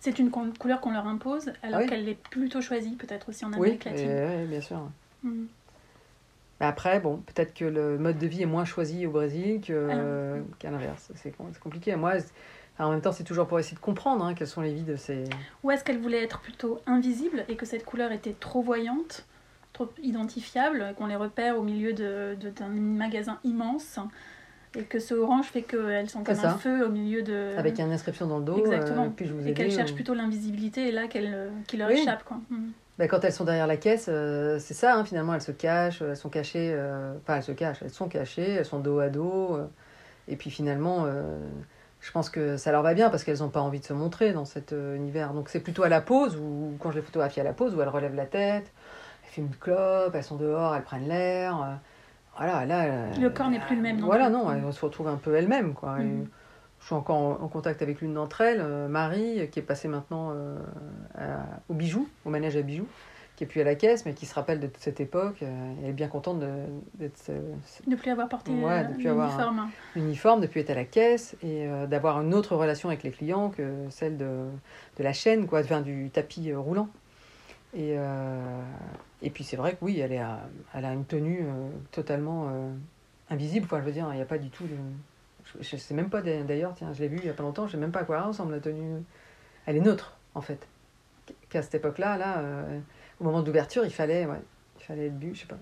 C'est 0.00 0.18
une 0.18 0.30
couleur 0.30 0.80
qu'on 0.80 0.90
leur 0.92 1.06
impose, 1.06 1.52
alors 1.62 1.80
oui. 1.80 1.86
qu'elle 1.86 2.08
est 2.08 2.20
plutôt 2.30 2.60
choisie, 2.60 2.96
peut-être 2.96 3.28
aussi 3.28 3.44
en 3.44 3.48
Oui, 3.52 3.56
Amérique 3.56 3.84
latine. 3.84 4.10
et- 4.10 4.36
oui, 4.42 4.46
bien 4.46 4.60
sûr. 4.60 4.80
Mm. 5.22 5.44
Mais 6.60 6.66
après, 6.66 6.98
bon, 6.98 7.18
peut-être 7.18 7.54
que 7.54 7.64
le 7.64 7.98
mode 7.98 8.18
de 8.18 8.26
vie 8.26 8.42
est 8.42 8.46
moins 8.46 8.64
choisi 8.64 9.06
au 9.06 9.10
Brésil 9.12 9.60
Ah. 9.70 10.38
qu'à 10.58 10.70
l'inverse. 10.72 11.12
C'est, 11.14 11.30
com- 11.36 11.46
c'est 11.52 11.60
compliqué. 11.62 11.94
Moi, 11.94 12.14
en 12.80 12.90
même 12.90 13.00
temps, 13.00 13.12
c'est 13.12 13.22
toujours 13.24 13.46
pour 13.46 13.60
essayer 13.60 13.76
de 13.76 13.80
comprendre 13.80 14.24
hein, 14.24 14.34
quelles 14.34 14.48
sont 14.48 14.60
les 14.62 14.74
vies 14.74 14.82
de 14.82 14.96
ces. 14.96 15.24
Ou 15.62 15.70
est-ce 15.70 15.84
qu'elle 15.84 15.98
voulait 15.98 16.22
être 16.24 16.40
plutôt 16.40 16.80
invisible 16.86 17.44
et 17.48 17.54
que 17.54 17.64
cette 17.66 17.84
couleur 17.84 18.10
était 18.10 18.34
trop 18.38 18.60
voyante, 18.60 19.24
trop 19.72 19.88
identifiable, 20.02 20.94
qu'on 20.96 21.06
les 21.06 21.14
repère 21.16 21.56
au 21.58 21.62
milieu 21.62 21.92
de, 21.92 22.36
de- 22.40 22.50
d'un 22.50 22.68
magasin 22.68 23.38
immense 23.44 24.00
et 24.76 24.82
que 24.82 24.98
ce 24.98 25.14
orange 25.14 25.46
fait 25.46 25.62
qu'elles 25.62 26.10
sont 26.10 26.22
comme 26.22 26.34
ça. 26.34 26.50
un 26.52 26.58
feu 26.58 26.84
au 26.86 26.90
milieu 26.90 27.22
de... 27.22 27.56
Avec 27.56 27.78
une 27.78 27.90
inscription 27.92 28.26
dans 28.26 28.38
le 28.38 28.44
dos. 28.44 28.58
Exactement. 28.58 29.04
euh, 29.04 29.08
puis 29.14 29.26
je 29.26 29.32
vous 29.32 29.46
Et 29.46 29.54
qu'elles 29.54 29.70
cherchent 29.70 29.94
plutôt 29.94 30.14
l'invisibilité 30.14 30.88
et 30.88 30.92
là 30.92 31.06
qu'elle, 31.08 31.32
euh, 31.34 31.48
qui 31.66 31.76
leur 31.76 31.88
Oui. 31.88 32.00
échappe. 32.00 32.24
Quoi. 32.24 32.38
Ben, 32.98 33.08
quand 33.08 33.24
elles 33.24 33.32
sont 33.32 33.44
derrière 33.44 33.66
la 33.66 33.76
caisse, 33.76 34.06
euh, 34.08 34.58
c'est 34.58 34.74
ça, 34.74 34.94
hein, 34.96 35.04
finalement, 35.04 35.34
elles 35.34 35.40
se 35.40 35.52
cachent, 35.52 36.02
elles 36.02 36.16
sont 36.16 36.28
cachées, 36.28 36.72
euh, 36.74 37.14
enfin, 37.22 37.36
elles 37.36 37.42
se 37.44 37.52
cachent, 37.52 37.82
elles 37.82 37.90
sont 37.90 38.08
cachées, 38.08 38.50
elles 38.50 38.64
sont 38.64 38.80
dos 38.80 38.98
à 38.98 39.08
dos, 39.08 39.58
et 40.26 40.36
puis 40.36 40.50
finalement, 40.50 41.06
je 42.00 42.12
pense 42.12 42.28
que 42.28 42.56
ça 42.56 42.70
leur 42.72 42.82
va 42.82 42.94
bien 42.94 43.08
parce 43.08 43.24
qu'elles 43.24 43.38
n'ont 43.38 43.48
pas 43.48 43.60
envie 43.60 43.80
de 43.80 43.84
se 43.84 43.92
montrer 43.92 44.32
dans 44.32 44.44
cet 44.44 44.72
univers. 44.72 45.32
Donc 45.32 45.48
c'est 45.48 45.60
plutôt 45.60 45.84
à 45.84 45.88
la 45.88 46.00
pause, 46.00 46.36
ou 46.36 46.76
quand 46.80 46.90
je 46.90 46.96
les 46.96 47.02
photographie 47.02 47.40
à 47.40 47.44
la 47.44 47.52
pause, 47.52 47.74
où 47.74 47.80
elles 47.80 47.88
relèvent 47.88 48.14
la 48.16 48.26
tête, 48.26 48.70
elles 49.24 49.30
fument 49.30 49.46
une 49.46 49.56
clope, 49.56 50.14
elles 50.14 50.24
sont 50.24 50.36
dehors, 50.36 50.74
elles 50.74 50.82
prennent 50.82 51.08
l'air. 51.08 51.78
Euh, 52.40 52.44
voilà, 52.44 52.66
là. 52.66 52.84
euh, 52.84 53.20
Le 53.20 53.30
corps 53.30 53.50
n'est 53.50 53.58
plus 53.58 53.76
le 53.76 53.82
même 53.82 53.98
non 53.98 54.06
Voilà, 54.06 54.30
non, 54.30 54.50
elles 54.52 54.72
se 54.72 54.84
retrouvent 54.84 55.08
un 55.08 55.16
peu 55.16 55.34
elles-mêmes, 55.34 55.74
quoi. 55.74 55.96
Mhm. 55.98 56.26
je 56.80 56.86
suis 56.86 56.94
encore 56.94 57.16
en, 57.16 57.30
en 57.44 57.48
contact 57.48 57.82
avec 57.82 58.00
l'une 58.00 58.14
d'entre 58.14 58.40
elles, 58.40 58.60
euh, 58.60 58.88
Marie, 58.88 59.48
qui 59.50 59.58
est 59.58 59.62
passée 59.62 59.88
maintenant 59.88 60.30
euh, 60.32 60.58
à- 61.16 61.44
au 61.68 61.74
bijou, 61.74 62.08
au 62.24 62.30
manège 62.30 62.56
à 62.56 62.62
bijoux, 62.62 62.86
qui 63.36 63.44
est 63.44 63.46
plus 63.48 63.60
à 63.60 63.64
la 63.64 63.74
caisse, 63.74 64.04
mais 64.06 64.14
qui 64.14 64.26
se 64.26 64.34
rappelle 64.34 64.60
de 64.60 64.66
toute 64.66 64.82
cette 64.82 65.00
époque. 65.00 65.42
euh, 65.42 65.72
elle 65.82 65.90
est 65.90 65.92
bien 65.92 66.08
contente 66.08 66.38
de- 66.40 66.64
d'être 66.94 67.20
euh, 67.30 67.40
De 67.86 67.96
plus 67.96 68.10
avoir 68.10 68.28
porté 68.28 68.52
Ouais, 68.52 68.80
euh, 68.80 68.84
de 68.84 68.94
plus 68.94 69.08
avoir 69.08 69.28
l'uniforme. 69.28 69.70
uniforme, 69.96 70.40
de 70.40 70.46
plus 70.46 70.60
être 70.60 70.70
à 70.70 70.74
la 70.74 70.84
caisse, 70.84 71.34
et 71.42 71.66
euh, 71.68 71.86
d'avoir 71.86 72.20
une 72.20 72.34
autre 72.34 72.54
relation 72.56 72.88
avec 72.88 73.02
les 73.02 73.10
clients 73.10 73.50
que 73.50 73.86
celle 73.90 74.16
de, 74.16 74.46
de 74.98 75.02
la 75.02 75.12
chaîne, 75.12 75.46
quoi, 75.46 75.60
enfin, 75.60 75.80
du 75.80 76.10
tapis 76.10 76.50
euh, 76.52 76.58
roulant. 76.58 76.88
Et, 77.74 77.94
euh, 77.98 78.62
et 79.22 79.30
puis 79.30 79.44
c'est 79.44 79.56
vrai 79.56 79.72
que 79.72 79.84
oui, 79.84 80.00
elle, 80.00 80.12
elle 80.12 80.84
a 80.84 80.92
une 80.92 81.04
tenue 81.04 81.42
euh, 81.42 81.68
totalement 81.90 82.48
euh, 82.48 82.70
invisible. 83.30 83.66
Enfin, 83.66 83.80
je 83.80 83.84
veux 83.84 83.92
dire, 83.92 84.08
il 84.12 84.16
n'y 84.16 84.22
a 84.22 84.26
pas 84.26 84.38
du 84.38 84.50
tout. 84.50 84.64
Je 85.60 85.76
ne 85.76 85.80
sais 85.80 85.94
même 85.94 86.10
pas 86.10 86.22
d'ailleurs, 86.22 86.74
tiens, 86.74 86.92
je 86.92 87.00
l'ai 87.00 87.08
vu 87.08 87.18
il 87.18 87.24
n'y 87.24 87.30
a 87.30 87.34
pas 87.34 87.42
longtemps, 87.42 87.66
je 87.66 87.72
ne 87.72 87.72
sais 87.72 87.80
même 87.80 87.92
pas 87.92 88.00
à 88.00 88.04
quoi 88.04 88.16
elle 88.18 88.24
ressemble 88.24 88.52
la 88.52 88.60
tenue. 88.60 89.02
Elle 89.66 89.76
est 89.76 89.80
neutre, 89.80 90.16
en 90.34 90.40
fait. 90.40 90.66
Qu'à 91.48 91.62
cette 91.62 91.74
époque-là, 91.74 92.16
là, 92.16 92.42
au 93.20 93.24
moment 93.24 93.42
d'ouverture, 93.42 93.84
il 93.84 93.92
fallait, 93.92 94.26
il 94.78 94.84
fallait 94.84 95.06
être 95.06 95.18
bu, 95.18 95.34
je 95.34 95.40
sais 95.40 95.46
pas. 95.46 95.58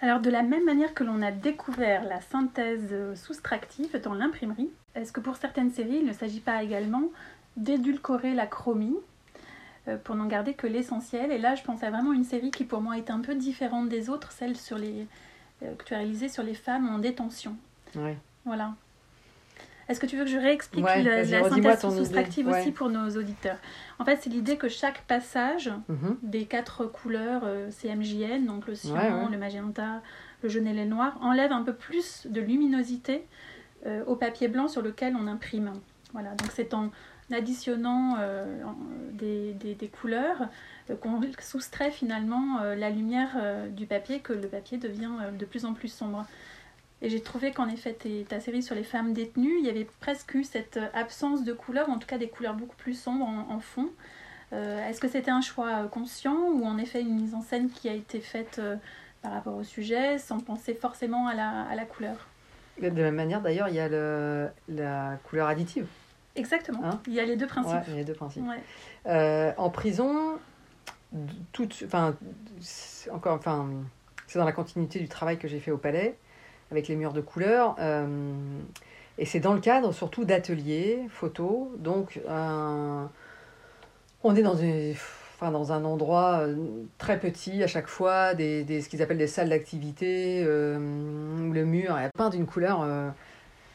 Alors 0.00 0.20
de 0.20 0.28
la 0.28 0.42
même 0.42 0.64
manière 0.64 0.92
que 0.92 1.02
l'on 1.02 1.22
a 1.22 1.30
découvert 1.30 2.04
la 2.04 2.20
synthèse 2.20 2.94
soustractive 3.14 3.98
dans 4.02 4.12
l'imprimerie, 4.12 4.70
est-ce 4.94 5.12
que 5.12 5.20
pour 5.20 5.36
certaines 5.36 5.70
séries, 5.70 5.98
il 6.02 6.06
ne 6.06 6.12
s'agit 6.12 6.40
pas 6.40 6.62
également 6.62 7.04
d'édulcorer 7.56 8.34
la 8.34 8.46
chromie 8.46 8.98
pour 10.02 10.14
n'en 10.14 10.26
garder 10.26 10.54
que 10.54 10.66
l'essentiel 10.66 11.30
Et 11.32 11.38
là, 11.38 11.54
je 11.54 11.62
pense 11.62 11.82
à 11.82 11.90
vraiment 11.90 12.12
une 12.12 12.24
série 12.24 12.50
qui 12.50 12.64
pour 12.64 12.80
moi 12.80 12.96
est 12.96 13.10
un 13.10 13.20
peu 13.20 13.34
différente 13.34 13.88
des 13.88 14.08
autres, 14.10 14.32
celle 14.32 14.56
sur 14.56 14.78
les, 14.78 15.06
euh, 15.62 15.74
que 15.76 15.84
tu 15.84 15.94
as 15.94 15.98
réalisée 15.98 16.28
sur 16.28 16.42
les 16.42 16.54
femmes 16.54 16.88
en 16.88 16.98
détention. 16.98 17.56
Ouais. 17.94 18.16
Voilà. 18.44 18.74
Est-ce 19.86 20.00
que 20.00 20.06
tu 20.06 20.16
veux 20.16 20.24
que 20.24 20.30
je 20.30 20.38
réexplique 20.38 20.82
Ouais, 20.84 21.02
la, 21.02 21.22
la 21.24 21.48
synthèse 21.50 21.80
soustractive 21.80 22.48
aussi 22.48 22.66
Ouais. 22.66 22.70
pour 22.72 22.88
nos 22.88 23.10
auditeurs? 23.18 23.58
En 23.98 24.04
fait, 24.06 24.16
c'est 24.22 24.30
l'idée 24.30 24.56
que 24.56 24.68
chaque 24.68 25.02
passage 25.02 25.70
Mhm. 25.88 26.16
des 26.22 26.46
quatre 26.46 26.86
couleurs 26.86 27.42
euh, 27.44 27.70
CMJN, 27.70 28.46
donc 28.46 28.66
le 28.66 28.74
cyan, 28.74 28.94
ouais. 28.94 29.30
le 29.30 29.36
magenta, 29.36 30.00
le 30.42 30.48
jaune 30.48 30.66
et 30.66 30.72
le 30.72 30.86
noir, 30.86 31.18
enlève 31.20 31.52
un 31.52 31.62
peu 31.62 31.74
plus 31.74 32.26
de 32.26 32.40
luminosité 32.40 33.26
euh, 33.86 34.02
au 34.06 34.16
papier 34.16 34.48
blanc 34.48 34.68
sur 34.68 34.80
lequel 34.80 35.14
on 35.20 35.26
imprime. 35.26 35.72
Voilà, 36.14 36.30
donc 36.30 36.48
c'est 36.54 36.72
en 36.72 36.90
additionnant 37.32 38.16
euh, 38.18 38.62
en- 38.64 38.76
des, 39.12 39.52
des- 39.52 39.88
couleurs 39.88 40.48
euh, 40.90 40.96
qu'on 40.96 41.20
soustrait 41.40 41.90
finalement 41.90 42.60
euh, 42.62 42.74
la 42.74 42.90
lumière 42.90 43.30
euh, 43.36 43.68
du 43.68 43.86
papier, 43.86 44.20
que 44.20 44.32
le 44.32 44.48
papier 44.48 44.78
devient 44.78 45.10
euh, 45.22 45.30
de 45.30 45.44
plus 45.44 45.64
en 45.64 45.72
plus 45.72 45.88
sombre. 45.88 46.26
Et 47.02 47.10
j'ai 47.10 47.20
trouvé 47.20 47.52
qu'en 47.52 47.68
effet, 47.68 47.96
ta 48.28 48.40
série 48.40 48.62
sur 48.62 48.74
les 48.74 48.82
femmes 48.82 49.12
détenues, 49.12 49.58
il 49.58 49.66
y 49.66 49.68
avait 49.68 49.86
presque 50.00 50.34
eu 50.34 50.44
cette 50.44 50.78
euh, 50.78 50.86
absence 50.94 51.44
de 51.44 51.52
couleurs, 51.52 51.90
en 51.90 51.98
tout 51.98 52.06
cas 52.06 52.18
des 52.18 52.28
couleurs 52.28 52.54
beaucoup 52.54 52.76
plus 52.76 52.98
sombres 52.98 53.28
en, 53.48 53.60
fond. 53.60 53.88
Euh, 54.52 54.88
Est-ce 54.88 55.00
que 55.00 55.08
c'était 55.08 55.30
un 55.30 55.40
choix 55.40 55.84
euh, 55.84 55.88
conscient 55.88 56.36
ou 56.52 56.64
en 56.64 56.78
effet 56.78 57.00
une 57.00 57.14
mise 57.14 57.34
en 57.34 57.42
scène 57.42 57.70
qui 57.70 57.88
a 57.88 57.92
été 57.92 58.20
faite 58.20 58.58
euh, 58.58 58.76
par 59.22 59.32
rapport 59.32 59.56
au 59.56 59.64
sujet 59.64 60.18
sans 60.18 60.40
penser 60.40 60.74
forcément 60.74 61.28
à 61.28 61.34
la, 61.34 61.62
à 61.62 61.74
la 61.74 61.84
couleur? 61.84 62.28
De 62.80 62.86
la 62.88 62.92
même 62.92 63.14
manière, 63.14 63.40
d'ailleurs, 63.40 63.68
il 63.68 63.74
y 63.74 63.80
a 63.80 63.88
le, 63.88 64.48
la 64.68 65.18
couleur 65.24 65.48
additive. 65.48 65.86
Exactement. 66.36 66.80
Hein 66.84 67.00
il 67.06 67.14
y 67.14 67.20
a 67.20 67.24
les 67.24 67.36
deux 67.36 67.46
principes. 67.46 67.74
Ouais, 67.74 67.82
il 67.88 67.96
y 67.96 68.00
a 68.00 68.04
deux 68.04 68.14
principes. 68.14 68.42
Ouais. 68.46 68.60
Euh, 69.06 69.52
en 69.56 69.70
prison, 69.70 70.38
tout, 71.52 71.68
enfin, 71.84 72.14
c'est 72.60 73.10
encore, 73.10 73.36
enfin, 73.36 73.68
c'est 74.26 74.38
dans 74.38 74.44
la 74.44 74.52
continuité 74.52 74.98
du 74.98 75.08
travail 75.08 75.38
que 75.38 75.46
j'ai 75.48 75.60
fait 75.60 75.70
au 75.70 75.78
palais 75.78 76.16
avec 76.70 76.88
les 76.88 76.96
murs 76.96 77.12
de 77.12 77.20
couleur. 77.20 77.76
euh, 77.78 78.06
et 79.16 79.26
c'est 79.26 79.38
dans 79.38 79.52
le 79.54 79.60
cadre 79.60 79.92
surtout 79.92 80.24
d'ateliers 80.24 81.06
photos. 81.08 81.68
Donc, 81.78 82.20
un- 82.28 83.08
on 84.24 84.34
est 84.34 84.42
dans, 84.42 84.56
une, 84.56 84.90
enfin, 85.36 85.52
dans 85.52 85.70
un 85.72 85.84
endroit 85.84 86.40
euh, 86.40 86.56
très 86.98 87.20
petit 87.20 87.62
à 87.62 87.68
chaque 87.68 87.86
fois, 87.86 88.34
des, 88.34 88.64
des- 88.64 88.80
ce 88.82 88.88
qu'ils 88.88 89.02
appellent 89.02 89.18
des 89.18 89.28
salles 89.28 89.50
d'activité, 89.50 90.42
euh, 90.44 90.78
où 91.48 91.52
le 91.52 91.64
mur 91.64 91.96
est 91.96 92.10
peint 92.16 92.30
d'une 92.30 92.46
couleur. 92.46 92.80
euh, 92.82 93.08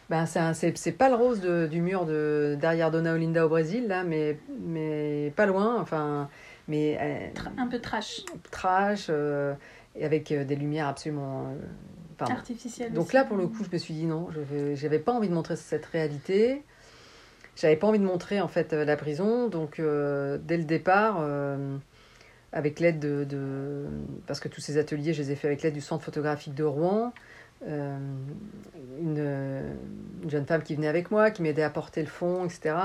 Ben, 0.10 0.26
c'est 0.26 0.92
pas 0.92 1.10
le 1.10 1.16
rose 1.16 1.40
de, 1.40 1.68
du 1.68 1.82
mur 1.82 2.06
de, 2.06 2.58
derrière 2.60 2.90
Dona 2.90 3.14
Olinda 3.14 3.46
au 3.46 3.50
Brésil, 3.50 3.88
là, 3.88 4.04
mais, 4.04 4.40
mais 4.60 5.32
pas 5.36 5.46
loin. 5.46 5.80
Enfin, 5.80 6.30
mais, 6.68 6.98
euh, 7.00 7.52
un 7.58 7.68
peu 7.68 7.80
trash. 7.80 8.24
Trash, 8.50 9.08
euh, 9.10 9.54
et 9.96 10.06
avec 10.06 10.32
euh, 10.32 10.46
des 10.46 10.56
lumières 10.56 10.88
absolument. 10.88 11.56
Artificielles. 12.20 12.92
Donc 12.92 13.14
là, 13.14 13.24
pour 13.24 13.38
le 13.38 13.48
coup, 13.48 13.64
je 13.64 13.70
me 13.72 13.78
suis 13.78 13.94
dit 13.94 14.06
non, 14.06 14.28
je 14.32 14.84
n'avais 14.84 15.00
pas 15.00 15.14
envie 15.14 15.30
de 15.30 15.34
montrer 15.34 15.56
cette 15.56 15.86
réalité. 15.86 16.64
J'avais 17.56 17.78
pas 17.78 17.88
envie 17.88 18.00
de 18.00 18.04
montrer 18.04 18.42
en 18.42 18.50
fait 18.50 18.74
la 18.74 18.98
prison. 18.98 19.48
Donc 19.48 19.78
dès 19.78 20.58
le 20.58 20.64
départ, 20.66 21.26
avec 22.52 22.82
l'aide 22.82 23.00
de, 23.00 23.24
de, 23.24 23.86
Parce 24.28 24.42
que 24.42 24.50
tous 24.50 24.60
ces 24.60 24.78
ateliers, 24.78 25.14
je 25.14 25.22
les 25.22 25.32
ai 25.32 25.36
faits 25.36 25.46
avec 25.46 25.62
l'aide 25.62 25.74
du 25.74 25.80
Centre 25.80 26.04
photographique 26.04 26.56
de 26.56 26.66
Rouen. 26.66 27.14
Euh, 27.68 27.98
une, 29.02 30.30
jeune 30.30 30.46
femme 30.46 30.64
qui 30.64 30.76
venait 30.76 30.88
avec 30.88 31.12
moi, 31.12 31.32
qui 31.32 31.42
m'aidait 31.42 31.64
à 31.64 31.70
porter 31.70 32.02
le 32.02 32.08
fond, 32.08 32.46
etc. 32.46 32.76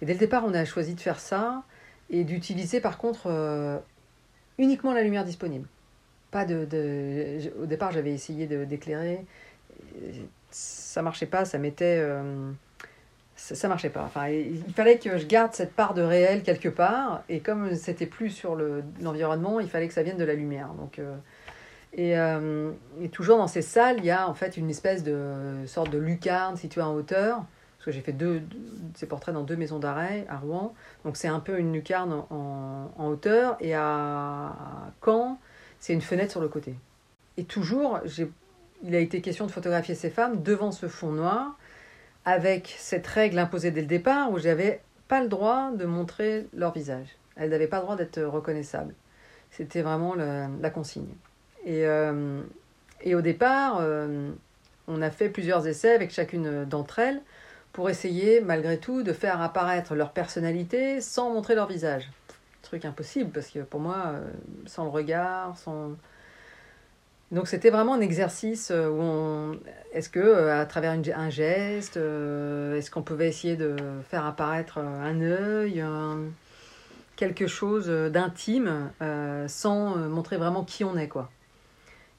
Et 0.00 0.06
dès 0.06 0.12
le 0.12 0.18
départ, 0.18 0.44
on 0.44 0.54
a 0.54 0.64
choisi 0.64 0.94
de 0.94 1.00
faire 1.00 1.20
ça 1.20 1.62
et 2.10 2.24
d'utiliser 2.24 2.80
par 2.80 2.98
contre 2.98 3.26
euh, 3.26 3.78
uniquement 4.58 4.92
la 4.92 5.02
lumière 5.02 5.24
disponible. 5.24 5.66
Pas 6.30 6.44
de, 6.44 6.66
au 7.60 7.66
départ, 7.66 7.92
j'avais 7.92 8.12
essayé 8.12 8.46
d'éclairer, 8.46 9.24
ça 10.50 11.02
marchait 11.02 11.26
pas, 11.26 11.44
ça 11.44 11.58
mettait, 11.58 11.98
euh, 12.00 12.50
ça, 13.36 13.68
marchait 13.68 13.90
pas. 13.90 14.02
Enfin, 14.02 14.28
il 14.28 14.72
fallait 14.74 14.98
que 14.98 15.16
je 15.18 15.26
garde 15.26 15.54
cette 15.54 15.72
part 15.72 15.94
de 15.94 16.02
réel 16.02 16.42
quelque 16.42 16.68
part, 16.68 17.22
et 17.28 17.40
comme 17.40 17.74
c'était 17.76 18.06
plus 18.06 18.30
sur 18.30 18.56
l'environnement, 19.00 19.60
il 19.60 19.68
fallait 19.68 19.88
que 19.88 19.94
ça 19.94 20.02
vienne 20.02 20.18
de 20.18 20.24
la 20.24 20.34
lumière. 20.34 20.74
Donc 20.74 21.00
et, 21.96 22.18
euh, 22.18 22.72
et, 23.00 23.08
toujours 23.08 23.38
dans 23.38 23.46
ces 23.46 23.62
salles, 23.62 23.96
il 23.98 24.04
y 24.04 24.10
a 24.10 24.28
en 24.28 24.34
fait 24.34 24.58
une 24.58 24.68
espèce 24.68 25.02
de 25.02 25.64
sorte 25.66 25.90
de 25.90 25.98
lucarne 25.98 26.56
située 26.56 26.82
en 26.82 26.94
hauteur. 26.94 27.38
Parce 27.78 27.86
que 27.86 27.90
j'ai 27.90 28.02
fait 28.02 28.12
deux, 28.12 28.42
ces 28.94 29.06
portraits 29.06 29.34
dans 29.34 29.44
deux 29.44 29.56
maisons 29.56 29.78
d'arrêt 29.78 30.26
à 30.28 30.36
Rouen. 30.36 30.74
Donc 31.04 31.16
c'est 31.16 31.28
un 31.28 31.40
peu 31.40 31.58
une 31.58 31.72
lucarne 31.72 32.12
en, 32.30 32.90
en 32.96 33.06
hauteur. 33.08 33.56
Et 33.60 33.74
à 33.74 34.52
Caen, 35.02 35.38
c'est 35.80 35.94
une 35.94 36.02
fenêtre 36.02 36.32
sur 36.32 36.42
le 36.42 36.48
côté. 36.48 36.74
Et 37.38 37.44
toujours, 37.44 38.00
il 38.82 38.94
a 38.94 38.98
été 38.98 39.22
question 39.22 39.46
de 39.46 39.50
photographier 39.50 39.94
ces 39.94 40.10
femmes 40.10 40.42
devant 40.42 40.72
ce 40.72 40.88
fond 40.88 41.12
noir, 41.12 41.56
avec 42.26 42.74
cette 42.78 43.06
règle 43.06 43.38
imposée 43.38 43.70
dès 43.70 43.80
le 43.82 43.86
départ 43.86 44.30
où 44.32 44.38
j'avais 44.38 44.82
pas 45.08 45.22
le 45.22 45.28
droit 45.28 45.70
de 45.70 45.86
montrer 45.86 46.46
leur 46.52 46.72
visage. 46.72 47.16
Elles 47.36 47.50
n'avaient 47.50 47.68
pas 47.68 47.78
le 47.78 47.82
droit 47.84 47.96
d'être 47.96 48.20
reconnaissables. 48.20 48.94
C'était 49.50 49.80
vraiment 49.80 50.14
la 50.14 50.70
consigne. 50.70 51.14
Et, 51.66 51.84
euh, 51.84 52.40
et 53.02 53.14
au 53.16 53.20
départ, 53.20 53.78
euh, 53.80 54.30
on 54.86 55.02
a 55.02 55.10
fait 55.10 55.28
plusieurs 55.28 55.66
essais 55.66 55.92
avec 55.92 56.12
chacune 56.12 56.64
d'entre 56.64 57.00
elles 57.00 57.20
pour 57.72 57.90
essayer, 57.90 58.40
malgré 58.40 58.78
tout, 58.78 59.02
de 59.02 59.12
faire 59.12 59.42
apparaître 59.42 59.94
leur 59.94 60.12
personnalité 60.12 61.00
sans 61.00 61.28
montrer 61.30 61.56
leur 61.56 61.66
visage. 61.66 62.08
Truc 62.62 62.84
impossible, 62.84 63.30
parce 63.30 63.48
que 63.48 63.58
pour 63.58 63.80
moi, 63.80 63.96
euh, 64.06 64.30
sans 64.64 64.84
le 64.84 64.90
regard, 64.90 65.58
sans... 65.58 65.90
Donc 67.32 67.48
c'était 67.48 67.70
vraiment 67.70 67.94
un 67.94 68.00
exercice 68.00 68.70
où 68.70 69.00
on... 69.00 69.58
Est-ce 69.92 70.08
que 70.08 70.48
à 70.48 70.64
travers 70.64 70.92
un 70.92 71.30
geste, 71.30 71.96
est-ce 71.96 72.88
qu'on 72.88 73.02
pouvait 73.02 73.26
essayer 73.26 73.56
de 73.56 73.74
faire 74.08 74.24
apparaître 74.24 74.78
un 74.78 75.20
œil, 75.20 75.84
quelque 77.16 77.48
chose 77.48 77.88
d'intime, 77.88 78.92
sans 79.48 79.96
montrer 79.96 80.36
vraiment 80.36 80.62
qui 80.62 80.84
on 80.84 80.96
est, 80.96 81.08
quoi. 81.08 81.28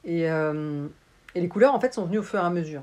Et, 0.07 0.31
euh, 0.31 0.87
et, 1.35 1.41
les 1.41 1.49
couleurs, 1.49 1.75
en 1.75 1.79
fait, 1.79 1.93
sont 1.93 2.05
venues 2.05 2.19
au 2.19 2.23
fur 2.23 2.39
et 2.39 2.43
à 2.43 2.49
mesure. 2.49 2.81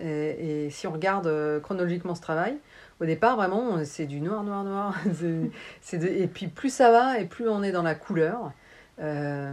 Et, 0.00 0.68
si 0.70 0.86
on 0.86 0.92
regarde 0.92 1.26
euh, 1.26 1.60
chronologiquement 1.60 2.14
ce 2.14 2.22
travail, 2.22 2.56
au 3.00 3.04
départ, 3.04 3.36
vraiment, 3.36 3.84
c'est 3.84 4.06
du 4.06 4.20
noir, 4.20 4.44
noir, 4.44 4.64
noir. 4.64 4.94
et 5.92 6.26
puis 6.28 6.46
plus 6.46 6.72
ça 6.72 6.90
va, 6.92 7.18
et 7.18 7.26
plus 7.26 7.48
on 7.48 7.62
est 7.62 7.72
dans 7.72 7.82
la 7.82 7.96
couleur. 7.96 8.52
Euh, 9.00 9.52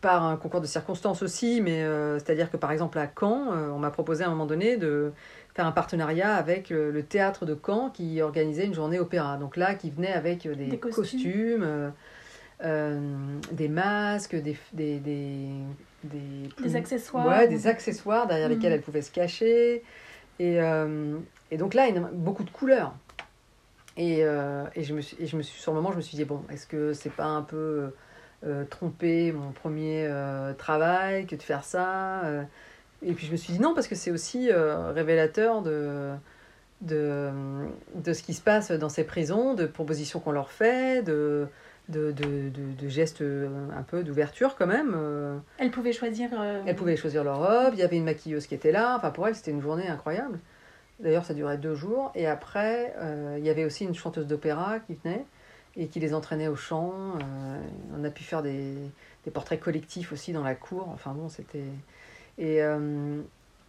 par 0.00 0.24
un 0.24 0.36
concours 0.36 0.60
de 0.60 0.66
circonstances 0.66 1.22
aussi, 1.22 1.60
mais 1.60 1.84
c'est-à-dire 2.20 2.52
que 2.52 2.56
par 2.56 2.70
exemple 2.70 3.00
à 3.00 3.10
Caen, 3.18 3.48
on 3.74 3.80
m'a 3.80 3.90
proposé 3.90 4.22
à 4.22 4.28
un 4.28 4.30
moment 4.30 4.46
donné 4.46 4.76
de 4.76 5.10
faire 5.54 5.66
un 5.66 5.72
partenariat 5.72 6.36
avec 6.36 6.70
le, 6.70 7.02
théâtre 7.02 7.46
de 7.46 7.58
Caen 7.66 7.90
qui 7.90 8.22
organisait 8.22 8.64
une 8.64 8.74
journée 8.74 9.00
opéra. 9.00 9.38
Donc 9.38 9.56
là, 9.56 9.74
qui 9.74 9.90
venait 9.90 10.12
avec 10.12 10.46
des, 10.46 10.78
costumes 10.78 11.92
des 12.60 13.68
masques, 13.68 14.36
des, 14.36 14.56
des, 14.72 14.98
des, 14.98 15.48
des, 16.04 16.76
accessoires. 16.76 17.26
Ouais, 17.26 17.48
des 17.48 17.66
accessoires 17.66 18.26
derrière 18.26 18.48
lesquels 18.48 18.72
mm. 18.72 18.74
elle 18.74 18.82
pouvait 18.82 19.02
se 19.02 19.10
cacher. 19.10 19.82
Et, 20.38 20.60
euh, 20.60 21.16
et 21.50 21.56
donc 21.56 21.74
là, 21.74 21.84
a 21.84 22.00
beaucoup 22.12 22.44
de 22.44 22.50
couleurs. 22.50 22.94
Et, 23.96 24.18
euh, 24.22 24.64
et, 24.74 24.84
je 24.84 24.94
me 24.94 25.00
suis, 25.00 25.16
et 25.20 25.26
je 25.26 25.36
me 25.36 25.42
suis, 25.42 25.60
sur 25.60 25.72
le 25.72 25.76
moment, 25.76 25.90
je 25.90 25.96
me 25.96 26.02
suis 26.02 26.16
dit, 26.16 26.24
bon, 26.24 26.42
est-ce 26.50 26.66
que 26.66 26.92
c'est 26.92 27.12
pas 27.12 27.26
un 27.26 27.42
peu 27.42 27.92
tromper 28.70 29.32
mon 29.32 29.50
premier 29.50 30.08
travail 30.58 31.26
que 31.26 31.34
de 31.34 31.42
faire 31.42 31.64
ça 31.64 32.22
Et 33.02 33.12
puis 33.12 33.26
je 33.26 33.32
me 33.32 33.36
suis 33.36 33.52
dit 33.52 33.58
non, 33.58 33.74
parce 33.74 33.88
que 33.88 33.96
c'est 33.96 34.12
aussi 34.12 34.52
révélateur 34.52 35.60
de, 35.62 36.12
de, 36.80 37.30
de 37.96 38.12
ce 38.12 38.22
qui 38.22 38.34
se 38.34 38.40
passe 38.40 38.70
dans 38.70 38.88
ces 38.88 39.02
prisons, 39.02 39.54
de 39.54 39.66
propositions 39.66 40.20
qu'on 40.20 40.30
leur 40.30 40.52
fait, 40.52 41.02
de, 41.02 41.48
de, 41.88 42.12
de, 42.12 42.50
de, 42.50 42.88
gestes 42.88 43.22
euh, 43.22 43.48
un 43.76 43.82
peu 43.82 44.02
d'ouverture 44.02 44.56
quand 44.56 44.66
même. 44.66 44.94
Euh. 44.94 45.38
Elle 45.58 45.70
pouvait 45.70 45.92
choisir. 45.92 46.30
Euh, 46.38 46.62
elle 46.66 46.76
pouvait 46.76 46.96
choisir 46.96 47.24
leur 47.24 47.38
robe. 47.38 47.74
Il 47.74 47.78
y 47.78 47.82
avait 47.82 47.96
une 47.96 48.04
maquilleuse 48.04 48.46
qui 48.46 48.54
était 48.54 48.72
là. 48.72 48.94
Enfin, 48.96 49.10
pour 49.10 49.26
elle, 49.26 49.34
c'était 49.34 49.50
une 49.50 49.62
journée 49.62 49.88
incroyable. 49.88 50.38
D'ailleurs, 51.00 51.24
ça 51.24 51.34
durait 51.34 51.58
deux 51.58 51.74
jours. 51.74 52.12
Et 52.14 52.26
après, 52.26 52.94
il 53.38 53.44
y 53.44 53.50
avait 53.50 53.64
aussi 53.64 53.84
une 53.84 53.94
chanteuse 53.94 54.26
d'opéra 54.26 54.80
qui 54.80 54.98
venait 55.02 55.24
et 55.76 55.86
qui 55.86 56.00
les 56.00 56.12
entraînait 56.12 56.48
au 56.48 56.56
chant. 56.56 56.92
on 57.96 58.04
a 58.04 58.10
pu 58.10 58.24
faire 58.24 58.42
des, 58.42 58.74
des, 59.24 59.30
portraits 59.30 59.60
collectifs 59.60 60.12
aussi 60.12 60.32
dans 60.32 60.42
la 60.42 60.56
cour. 60.56 60.88
Enfin 60.92 61.12
bon, 61.12 61.28
c'était. 61.28 61.62
Et, 62.36 62.56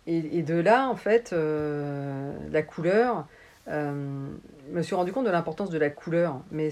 et, 0.08 0.38
et, 0.38 0.42
de 0.42 0.56
là, 0.56 0.90
en 0.90 0.96
fait, 0.96 1.32
la 1.32 2.64
couleur. 2.64 3.28
je 3.68 3.92
me 4.72 4.82
suis 4.82 4.96
rendu 4.96 5.12
compte 5.12 5.26
de 5.26 5.32
l'importance 5.32 5.70
de 5.70 5.78
la 5.78 5.92
couleur. 5.92 6.42
Mais 6.50 6.72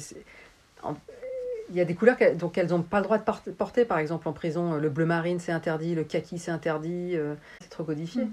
il 1.70 1.76
y 1.76 1.82
a 1.82 1.86
des 1.86 1.96
couleurs 1.96 2.18
qu'elles, 2.18 2.38
donc 2.38 2.58
elles 2.58 2.70
n'ont 2.70 2.82
pas 2.82 3.00
le 3.00 3.04
droit 3.04 3.18
de 3.18 3.52
porter, 3.52 3.86
par 3.86 4.00
exemple 4.00 4.28
en 4.28 4.34
prison. 4.34 4.76
Le 4.76 4.90
bleu 4.90 5.06
marine 5.06 5.40
c'est 5.40 5.52
interdit, 5.52 5.96
le 5.96 6.04
kaki 6.04 6.40
c'est 6.40 6.52
interdit, 6.52 7.12
euh, 7.16 7.36
c'est 7.62 7.70
trop 7.70 7.84
codifié. 7.84 8.26
Mm. 8.26 8.32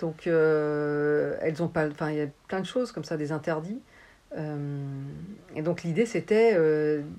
Donc 0.00 0.26
euh, 0.26 1.36
elles 1.42 1.62
ont 1.62 1.68
pas, 1.68 1.88
enfin 1.88 2.10
il 2.10 2.18
y 2.18 2.20
a 2.20 2.26
plein 2.46 2.60
de 2.60 2.66
choses 2.66 2.92
comme 2.92 3.04
ça, 3.04 3.16
des 3.16 3.32
interdits. 3.32 3.80
Euh, 4.36 4.82
et 5.56 5.62
donc 5.62 5.82
l'idée 5.82 6.04
c'était 6.06 6.56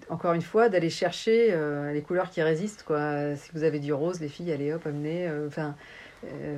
encore 0.10 0.34
une 0.34 0.44
fois 0.44 0.70
d'aller 0.70 0.90
chercher 0.90 1.56
les 1.94 2.02
couleurs 2.02 2.30
qui 2.30 2.42
résistent 2.42 2.84
quoi. 2.84 3.36
Si 3.36 3.52
vous 3.54 3.64
avez 3.64 3.80
du 3.80 3.92
rose, 3.92 4.22
les 4.22 4.30
filles, 4.30 4.52
allez 4.52 4.74
hop, 4.74 4.86
amenez, 4.86 5.30
enfin 5.48 5.76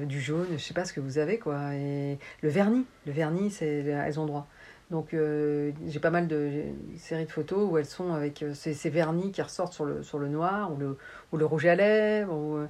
du 0.05 0.19
jaune, 0.19 0.47
je 0.53 0.57
sais 0.57 0.73
pas 0.73 0.85
ce 0.85 0.93
que 0.93 0.99
vous 0.99 1.17
avez 1.17 1.39
quoi. 1.39 1.73
Et 1.73 2.19
le 2.41 2.49
vernis, 2.49 2.85
le 3.07 3.13
vernis, 3.13 3.49
c'est 3.49 3.83
elles 3.85 4.19
ont 4.19 4.25
droit. 4.25 4.47
Donc 4.91 5.13
euh, 5.13 5.71
j'ai 5.87 6.01
pas 6.01 6.09
mal 6.09 6.27
de 6.27 6.63
séries 6.97 7.25
de 7.25 7.31
photos 7.31 7.71
où 7.71 7.77
elles 7.77 7.85
sont 7.85 8.11
avec 8.11 8.43
euh, 8.43 8.53
ces, 8.53 8.89
vernis 8.89 9.31
qui 9.31 9.41
ressortent 9.41 9.71
sur 9.71 9.85
le, 9.85 10.03
sur 10.03 10.19
le 10.19 10.27
noir 10.27 10.71
ou 10.73 10.77
le, 10.77 10.97
ou 11.31 11.37
le 11.37 11.45
rouge 11.45 11.65
à 11.65 11.75
lèvres. 11.75 12.33
Ou, 12.33 12.57
euh, 12.57 12.67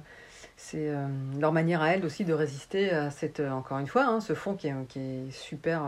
c'est 0.56 0.92
leur 1.40 1.50
manière 1.50 1.82
à 1.82 1.88
elles 1.88 2.04
aussi 2.04 2.24
de 2.24 2.32
résister 2.32 2.90
à 2.90 3.10
cette, 3.10 3.40
encore 3.40 3.78
une 3.78 3.88
fois, 3.88 4.04
hein, 4.04 4.20
ce 4.20 4.32
fond 4.32 4.54
qui 4.54 4.68
est, 4.68 4.74
qui 4.86 5.00
est 5.00 5.30
super 5.32 5.82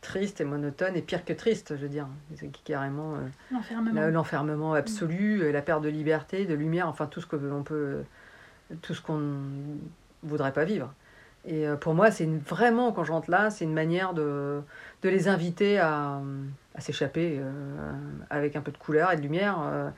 triste 0.00 0.40
et 0.40 0.44
monotone 0.44 0.96
et 0.96 1.02
pire 1.02 1.24
que 1.24 1.32
triste, 1.32 1.76
je 1.76 1.82
veux 1.82 1.88
dire. 1.88 2.08
C'est 2.34 2.50
carrément 2.64 3.14
l'enfermement 4.10 4.74
absolu, 4.74 5.52
la 5.52 5.62
perte 5.62 5.82
de 5.82 5.88
liberté, 5.88 6.46
de 6.46 6.54
lumière, 6.54 6.88
enfin 6.88 7.06
tout 7.06 7.20
ce 7.20 7.26
que 7.26 7.36
l'on 7.36 7.62
peut, 7.62 8.02
tout 8.82 8.94
ce 8.94 9.02
qu'on 9.02 9.18
ne 9.18 9.78
voudrait 10.24 10.52
pas 10.52 10.64
vivre. 10.64 10.92
Et 11.46 11.64
pour 11.80 11.94
moi, 11.94 12.10
c'est 12.10 12.26
vraiment, 12.26 12.92
quand 12.92 13.04
je 13.04 13.12
rentre 13.12 13.30
là, 13.30 13.50
c'est 13.50 13.64
une 13.64 13.72
manière 13.72 14.12
de, 14.12 14.60
de 15.02 15.08
les 15.08 15.26
inviter 15.26 15.78
à, 15.78 16.20
à 16.74 16.80
s'échapper 16.80 17.38
euh, 17.38 17.92
avec 18.30 18.56
un 18.56 18.60
peu 18.60 18.72
de 18.72 18.78
couleur 18.78 19.12
et 19.12 19.16
de 19.16 19.22
lumière. 19.22 19.58
Euh. 19.60 19.90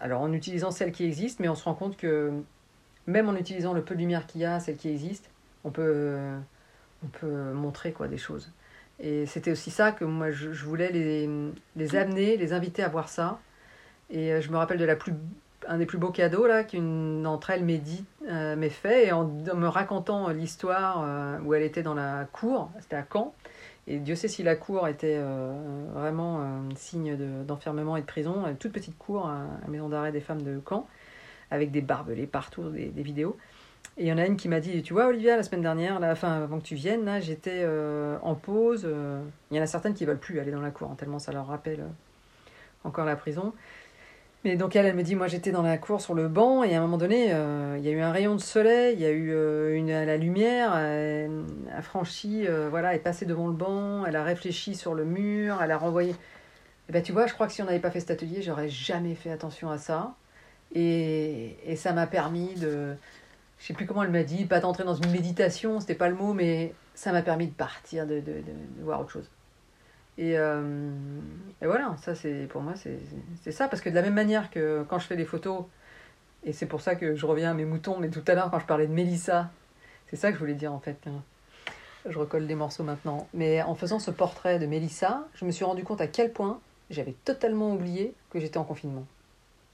alors 0.00 0.22
en 0.22 0.32
utilisant 0.32 0.70
celle 0.70 0.92
qui 0.92 1.04
existe, 1.04 1.40
mais 1.40 1.48
on 1.48 1.54
se 1.54 1.64
rend 1.64 1.74
compte 1.74 1.96
que 1.96 2.32
même 3.06 3.28
en 3.28 3.34
utilisant 3.34 3.72
le 3.72 3.82
peu 3.82 3.94
de 3.94 4.00
lumière 4.00 4.26
qu'il 4.26 4.40
y 4.40 4.44
a, 4.44 4.60
celle 4.60 4.76
qui 4.76 4.88
existe, 4.88 5.30
on 5.64 5.70
peut, 5.70 6.16
on 7.04 7.06
peut 7.08 7.52
montrer 7.52 7.92
quoi, 7.92 8.08
des 8.08 8.18
choses. 8.18 8.52
Et 9.00 9.26
c'était 9.26 9.50
aussi 9.50 9.70
ça 9.70 9.92
que 9.92 10.04
moi 10.04 10.30
je, 10.30 10.48
voulais 10.48 10.90
les, 10.92 11.28
les, 11.76 11.96
amener, 11.96 12.36
les 12.36 12.52
inviter 12.52 12.82
à 12.82 12.88
voir 12.88 13.08
ça. 13.08 13.40
Et 14.10 14.32
euh, 14.32 14.40
je 14.40 14.50
me 14.50 14.56
rappelle 14.56 14.78
de 14.78 14.84
la 14.84 14.96
plus, 14.96 15.14
un 15.68 15.78
des 15.78 15.86
plus 15.86 15.98
beaux 15.98 16.10
cadeaux 16.10 16.46
là 16.46 16.64
qu'une 16.64 17.22
d'entre 17.22 17.50
elles 17.50 17.64
m'ait 17.64 17.78
dit, 17.78 18.04
m'ait 18.28 18.68
fait, 18.68 19.06
et 19.06 19.12
en, 19.12 19.24
me 19.26 19.66
racontant 19.66 20.28
l'histoire 20.28 21.04
où 21.44 21.54
elle 21.54 21.62
était 21.62 21.82
dans 21.82 21.94
la 21.94 22.26
cour, 22.32 22.70
c'était 22.80 22.96
à 22.96 23.04
Caen, 23.10 23.34
et 23.86 23.98
Dieu 23.98 24.14
sait 24.14 24.28
si 24.28 24.42
la 24.42 24.56
cour 24.56 24.88
était 24.88 25.18
euh, 25.18 25.52
vraiment 25.92 26.40
un 26.40 26.74
signe 26.74 27.16
d'enfermement 27.44 27.96
et 27.96 28.00
de 28.00 28.06
prison. 28.06 28.46
Une 28.46 28.56
toute 28.56 28.72
petite 28.72 28.96
cour 28.96 29.26
à 29.26 29.46
maison 29.68 29.88
d'arrêt 29.88 30.12
des 30.12 30.20
femmes 30.20 30.42
de 30.42 30.60
Caen, 30.66 30.86
avec 31.50 31.70
des 31.70 31.82
barbelés 31.82 32.26
partout, 32.26 32.70
des, 32.70 32.88
vidéos. 33.02 33.36
Et 33.98 34.04
il 34.04 34.08
y 34.08 34.12
en 34.12 34.18
a 34.18 34.26
une 34.26 34.36
qui 34.36 34.48
m'a 34.48 34.60
dit, 34.60 34.82
tu 34.82 34.94
vois 34.94 35.06
Olivia, 35.06 35.36
la 35.36 35.42
semaine 35.42 35.60
dernière, 35.60 36.00
là, 36.00 36.12
enfin, 36.12 36.42
avant 36.42 36.58
que 36.58 36.64
tu 36.64 36.74
viennes, 36.74 37.20
j'étais 37.20 37.60
euh, 37.62 38.16
en 38.22 38.34
pause. 38.34 38.84
euh, 38.86 39.22
Il 39.50 39.56
y 39.56 39.60
en 39.60 39.62
a 39.62 39.66
certaines 39.66 39.94
qui 39.94 40.06
veulent 40.06 40.18
plus 40.18 40.40
aller 40.40 40.50
dans 40.50 40.62
la 40.62 40.70
cour, 40.70 40.90
hein, 40.90 40.96
tellement 40.96 41.18
ça 41.18 41.32
leur 41.32 41.46
rappelle 41.46 41.80
euh, 41.80 42.84
encore 42.84 43.04
la 43.04 43.16
prison. 43.16 43.52
Mais 44.44 44.56
donc 44.56 44.76
elle, 44.76 44.84
elle 44.84 44.94
me 44.94 45.02
dit, 45.02 45.14
moi 45.14 45.26
j'étais 45.26 45.52
dans 45.52 45.62
la 45.62 45.78
cour 45.78 46.02
sur 46.02 46.12
le 46.12 46.28
banc 46.28 46.62
et 46.62 46.74
à 46.74 46.78
un 46.78 46.82
moment 46.82 46.98
donné, 46.98 47.32
euh, 47.32 47.76
il 47.78 47.84
y 47.84 47.88
a 47.88 47.92
eu 47.92 48.00
un 48.00 48.12
rayon 48.12 48.34
de 48.34 48.40
soleil, 48.40 48.94
il 48.94 49.00
y 49.00 49.06
a 49.06 49.10
eu 49.10 49.30
euh, 49.32 50.04
la 50.04 50.18
lumière, 50.18 50.76
elle 50.76 51.44
a 51.74 51.80
franchi, 51.80 52.46
euh, 52.46 52.68
voilà, 52.68 52.90
elle 52.90 52.96
est 52.96 53.02
passée 53.02 53.24
devant 53.24 53.46
le 53.46 53.54
banc, 53.54 54.04
elle 54.04 54.16
a 54.16 54.22
réfléchi 54.22 54.74
sur 54.74 54.94
le 54.94 55.06
mur, 55.06 55.62
elle 55.62 55.70
a 55.70 55.78
renvoyé. 55.78 56.10
Et 56.90 56.92
ben 56.92 57.02
tu 57.02 57.12
vois, 57.12 57.26
je 57.26 57.32
crois 57.32 57.46
que 57.46 57.54
si 57.54 57.62
on 57.62 57.64
n'avait 57.64 57.80
pas 57.80 57.90
fait 57.90 58.00
cet 58.00 58.10
atelier, 58.10 58.42
j'aurais 58.42 58.68
jamais 58.68 59.14
fait 59.14 59.30
attention 59.30 59.70
à 59.70 59.78
ça. 59.78 60.14
Et, 60.74 61.56
et 61.64 61.76
ça 61.76 61.94
m'a 61.94 62.06
permis 62.06 62.54
de, 62.54 62.94
je 63.58 63.66
sais 63.66 63.72
plus 63.74 63.86
comment 63.86 64.02
elle 64.02 64.10
m'a 64.10 64.24
dit, 64.24 64.44
pas 64.44 64.60
d'entrer 64.60 64.84
dans 64.84 64.94
une 64.94 65.10
méditation, 65.10 65.80
c'était 65.80 65.94
pas 65.94 66.08
le 66.10 66.16
mot, 66.16 66.34
mais 66.34 66.74
ça 66.94 67.12
m'a 67.12 67.22
permis 67.22 67.46
de 67.46 67.54
partir, 67.54 68.06
de 68.06 68.22
voir 68.82 69.00
autre 69.00 69.10
chose. 69.10 69.30
Et, 70.16 70.38
euh, 70.38 70.90
et 71.60 71.66
voilà, 71.66 71.96
ça 72.02 72.14
c'est 72.14 72.46
pour 72.48 72.62
moi 72.62 72.74
c'est 72.76 73.52
ça, 73.52 73.68
parce 73.68 73.82
que 73.82 73.90
de 73.90 73.94
la 73.94 74.02
même 74.02 74.14
manière 74.14 74.50
que 74.50 74.84
quand 74.88 74.98
je 74.98 75.06
fais 75.06 75.16
des 75.16 75.24
photos, 75.24 75.64
et 76.44 76.52
c'est 76.52 76.66
pour 76.66 76.80
ça 76.80 76.94
que 76.94 77.16
je 77.16 77.26
reviens 77.26 77.50
à 77.50 77.54
mes 77.54 77.64
moutons, 77.64 77.98
mais 77.98 78.08
tout 78.10 78.22
à 78.26 78.34
l'heure 78.34 78.50
quand 78.50 78.60
je 78.60 78.66
parlais 78.66 78.86
de 78.86 78.92
Mélissa, 78.92 79.50
c'est 80.08 80.16
ça 80.16 80.28
que 80.28 80.34
je 80.34 80.40
voulais 80.40 80.54
dire 80.54 80.72
en 80.72 80.80
fait. 80.80 80.98
hein. 81.06 81.22
Je 82.06 82.18
recolle 82.18 82.46
des 82.46 82.54
morceaux 82.54 82.84
maintenant. 82.84 83.26
Mais 83.32 83.62
en 83.62 83.74
faisant 83.74 83.98
ce 83.98 84.10
portrait 84.10 84.58
de 84.58 84.66
Mélissa, 84.66 85.26
je 85.34 85.44
me 85.44 85.50
suis 85.50 85.64
rendu 85.64 85.84
compte 85.84 86.00
à 86.00 86.06
quel 86.06 86.32
point 86.32 86.60
j'avais 86.90 87.14
totalement 87.24 87.72
oublié 87.72 88.12
que 88.30 88.38
j'étais 88.38 88.58
en 88.58 88.64
confinement. 88.64 89.06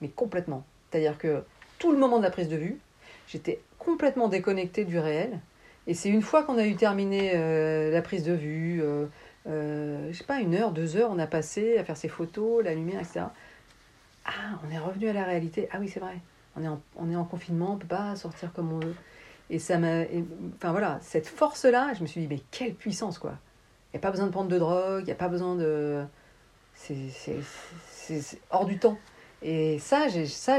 Mais 0.00 0.08
complètement. 0.08 0.64
C'est-à-dire 0.90 1.18
que 1.18 1.42
tout 1.78 1.90
le 1.90 1.98
moment 1.98 2.18
de 2.18 2.22
la 2.22 2.30
prise 2.30 2.48
de 2.48 2.56
vue, 2.56 2.78
j'étais 3.26 3.60
complètement 3.78 4.28
déconnectée 4.28 4.84
du 4.84 4.98
réel. 4.98 5.40
Et 5.86 5.94
c'est 5.94 6.08
une 6.08 6.22
fois 6.22 6.44
qu'on 6.44 6.56
a 6.56 6.66
eu 6.66 6.76
terminé 6.76 7.32
euh, 7.34 7.90
la 7.90 8.02
prise 8.02 8.22
de 8.22 8.32
vue, 8.32 8.80
euh, 8.82 9.06
je 9.46 10.12
sais 10.12 10.24
pas, 10.24 10.40
une 10.40 10.54
heure, 10.54 10.72
deux 10.72 10.96
heures, 10.96 11.10
on 11.10 11.18
a 11.18 11.26
passé 11.26 11.78
à 11.78 11.84
faire 11.84 11.96
ses 11.96 12.08
photos, 12.08 12.64
la 12.64 12.74
lumière, 12.74 13.00
etc. 13.00 13.26
Ah, 14.24 14.58
on 14.66 14.70
est 14.70 14.78
revenu 14.78 15.08
à 15.08 15.12
la 15.12 15.24
réalité. 15.24 15.68
Ah 15.72 15.78
oui, 15.80 15.88
c'est 15.88 16.00
vrai. 16.00 16.18
On 16.56 17.10
est, 17.10 17.16
en, 17.16 17.24
confinement, 17.24 17.74
on 17.74 17.78
peut 17.78 17.86
pas 17.86 18.16
sortir 18.16 18.52
comme 18.52 18.72
on 18.72 18.78
veut. 18.78 18.94
Et 19.50 19.58
ça 19.58 19.78
m'a. 19.78 20.02
Enfin 20.56 20.72
voilà, 20.72 20.98
cette 21.00 21.26
force-là, 21.26 21.94
je 21.94 22.02
me 22.02 22.06
suis 22.06 22.20
dit, 22.20 22.26
mais 22.28 22.40
quelle 22.50 22.74
puissance, 22.74 23.18
quoi. 23.18 23.38
Il 23.92 23.96
n'y 23.96 23.98
a 23.98 24.02
pas 24.02 24.10
besoin 24.10 24.26
de 24.26 24.32
prendre 24.32 24.48
de 24.48 24.58
drogue, 24.58 25.02
il 25.02 25.06
n'y 25.06 25.12
a 25.12 25.16
pas 25.16 25.28
besoin 25.28 25.56
de. 25.56 26.04
C'est 26.74 27.40
hors 28.50 28.66
du 28.66 28.78
temps. 28.78 28.98
Et 29.42 29.78
ça, 29.78 30.06
ça 30.26 30.58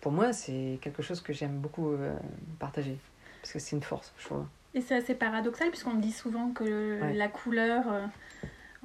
pour 0.00 0.12
moi, 0.12 0.32
c'est 0.32 0.78
quelque 0.80 1.02
chose 1.02 1.20
que 1.20 1.32
j'aime 1.32 1.58
beaucoup 1.58 1.92
euh, 1.92 2.14
partager. 2.58 2.98
Parce 3.40 3.52
que 3.52 3.58
c'est 3.58 3.74
une 3.74 3.82
force, 3.82 4.12
je 4.18 4.26
trouve. 4.26 4.44
Et 4.74 4.80
c'est 4.80 4.94
assez 4.96 5.14
paradoxal 5.14 5.68
puisqu'on 5.68 5.94
dit 5.94 6.12
souvent 6.12 6.50
que 6.50 7.00
Ouais. 7.02 7.12
la 7.14 7.28
couleur, 7.28 7.84
euh, 7.92 8.06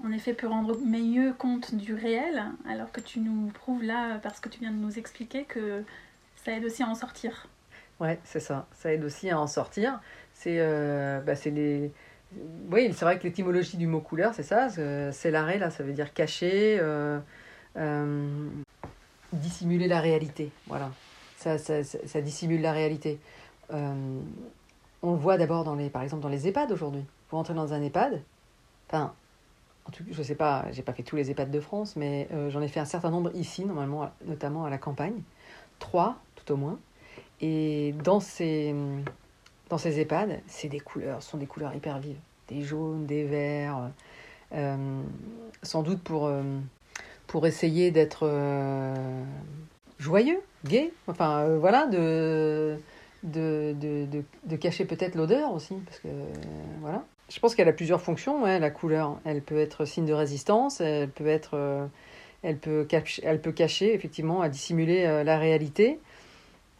en 0.05 0.11
effet, 0.11 0.33
peut 0.33 0.47
rendre 0.47 0.77
mieux 0.79 1.33
compte 1.33 1.73
du 1.73 1.93
réel, 1.93 2.43
alors 2.69 2.91
que 2.91 2.99
tu 3.01 3.19
nous 3.19 3.47
prouves 3.47 3.83
là, 3.83 4.19
parce 4.21 4.39
que 4.39 4.49
tu 4.49 4.59
viens 4.59 4.71
de 4.71 4.75
nous 4.77 4.99
expliquer, 4.99 5.45
que 5.45 5.83
ça 6.43 6.51
aide 6.51 6.65
aussi 6.65 6.83
à 6.83 6.87
en 6.87 6.95
sortir. 6.95 7.47
Ouais, 7.99 8.19
c'est 8.23 8.39
ça. 8.39 8.67
Ça 8.73 8.93
aide 8.93 9.03
aussi 9.03 9.29
à 9.29 9.39
en 9.39 9.47
sortir. 9.47 9.99
C'est 10.33 10.57
euh, 10.59 11.19
bah, 11.21 11.33
les. 11.45 11.91
Oui, 12.69 12.91
c'est 12.93 13.05
vrai 13.05 13.17
que 13.17 13.23
l'étymologie 13.23 13.77
du 13.77 13.87
mot 13.87 14.01
couleur, 14.01 14.33
c'est 14.35 14.43
ça. 14.43 14.69
C'est 14.69 15.11
c'est 15.13 15.31
l'arrêt, 15.31 15.57
là, 15.57 15.71
ça 15.71 15.83
veut 15.83 15.93
dire 15.93 16.13
cacher, 16.13 16.77
euh, 16.79 17.19
euh, 17.77 18.49
dissimuler 19.33 19.87
la 19.87 20.01
réalité. 20.01 20.51
Voilà. 20.67 20.91
Ça, 21.37 21.57
ça, 21.57 21.83
ça, 21.83 21.97
ça 22.05 22.21
dissimule 22.21 22.61
la 22.61 22.73
réalité. 22.73 23.19
On 25.03 25.11
le 25.11 25.17
voit 25.17 25.37
d'abord, 25.37 25.63
dans 25.63 25.75
les, 25.75 25.89
par 25.89 26.01
exemple, 26.01 26.23
dans 26.23 26.29
les 26.29 26.47
EHPAD 26.47 26.71
aujourd'hui. 26.71 27.05
Vous 27.29 27.37
rentrez 27.37 27.53
dans 27.53 27.73
un 27.73 27.81
EHPAD, 27.81 28.21
enfin, 28.87 29.13
en 29.85 29.91
tout, 29.91 30.03
je 30.09 30.23
sais 30.23 30.35
pas, 30.35 30.65
j'ai 30.71 30.81
pas 30.81 30.93
fait 30.93 31.03
tous 31.03 31.15
les 31.15 31.29
EHPAD 31.29 31.51
de 31.51 31.59
France, 31.59 31.95
mais 31.95 32.27
euh, 32.33 32.49
j'en 32.49 32.61
ai 32.61 32.67
fait 32.67 32.79
un 32.79 32.85
certain 32.85 33.09
nombre 33.09 33.31
ici, 33.35 33.65
normalement, 33.65 34.09
notamment 34.25 34.65
à 34.65 34.69
la 34.69 34.77
campagne. 34.77 35.21
Trois, 35.79 36.17
tout 36.35 36.51
au 36.51 36.57
moins. 36.57 36.79
Et 37.41 37.93
dans 38.03 38.19
ces, 38.19 38.73
dans 39.69 39.77
ces 39.77 39.99
EHPAD, 39.99 40.41
c'est 40.47 40.69
des 40.69 40.79
couleurs, 40.79 41.21
ce 41.21 41.29
sont 41.29 41.37
des 41.37 41.45
couleurs 41.45 41.75
hyper 41.75 41.99
vives. 41.99 42.17
Des 42.47 42.61
jaunes, 42.61 43.05
des 43.05 43.25
verts, 43.25 43.91
euh, 44.53 45.01
sans 45.61 45.83
doute 45.83 46.01
pour, 46.01 46.25
euh, 46.25 46.43
pour 47.27 47.45
essayer 47.45 47.91
d'être 47.91 48.27
joyeux, 49.99 50.39
gai, 50.65 50.93
enfin 51.07 51.57
voilà, 51.57 51.87
de, 51.87 52.79
de, 53.23 53.75
de, 53.79 54.07
de, 54.45 54.55
cacher 54.55 54.85
peut-être 54.85 55.15
l'odeur 55.15 55.53
aussi, 55.53 55.75
parce 55.85 55.99
que 55.99 56.07
voilà. 56.81 57.03
Je 57.29 57.39
pense 57.39 57.55
qu'elle 57.55 57.67
a 57.67 57.73
plusieurs 57.73 58.01
fonctions, 58.01 58.43
ouais, 58.43 58.59
la 58.59 58.69
couleur. 58.69 59.19
Elle 59.25 59.41
peut 59.41 59.59
être 59.59 59.85
signe 59.85 60.05
de 60.05 60.13
résistance, 60.13 60.79
elle 60.81 61.09
peut 61.09 61.27
être... 61.27 61.55
euh, 61.55 61.85
elle 62.43 62.57
peut, 62.57 62.85
cacher, 62.85 63.21
elle 63.25 63.41
peut 63.41 63.51
cacher, 63.51 63.93
effectivement, 63.93 64.41
à 64.41 64.49
dissimuler 64.49 65.05
euh, 65.05 65.23
la 65.23 65.37
réalité. 65.37 65.99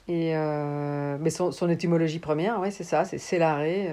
Et, 0.08 0.38
euh, 0.38 1.18
mais 1.20 1.30
son, 1.30 1.52
son 1.52 1.70
étymologie 1.70 2.20
première, 2.20 2.60
ouais, 2.62 2.72
c'est 2.72 2.86
ça, 2.86 3.04
c'est 3.04 3.18
s'élarer, 3.18 3.90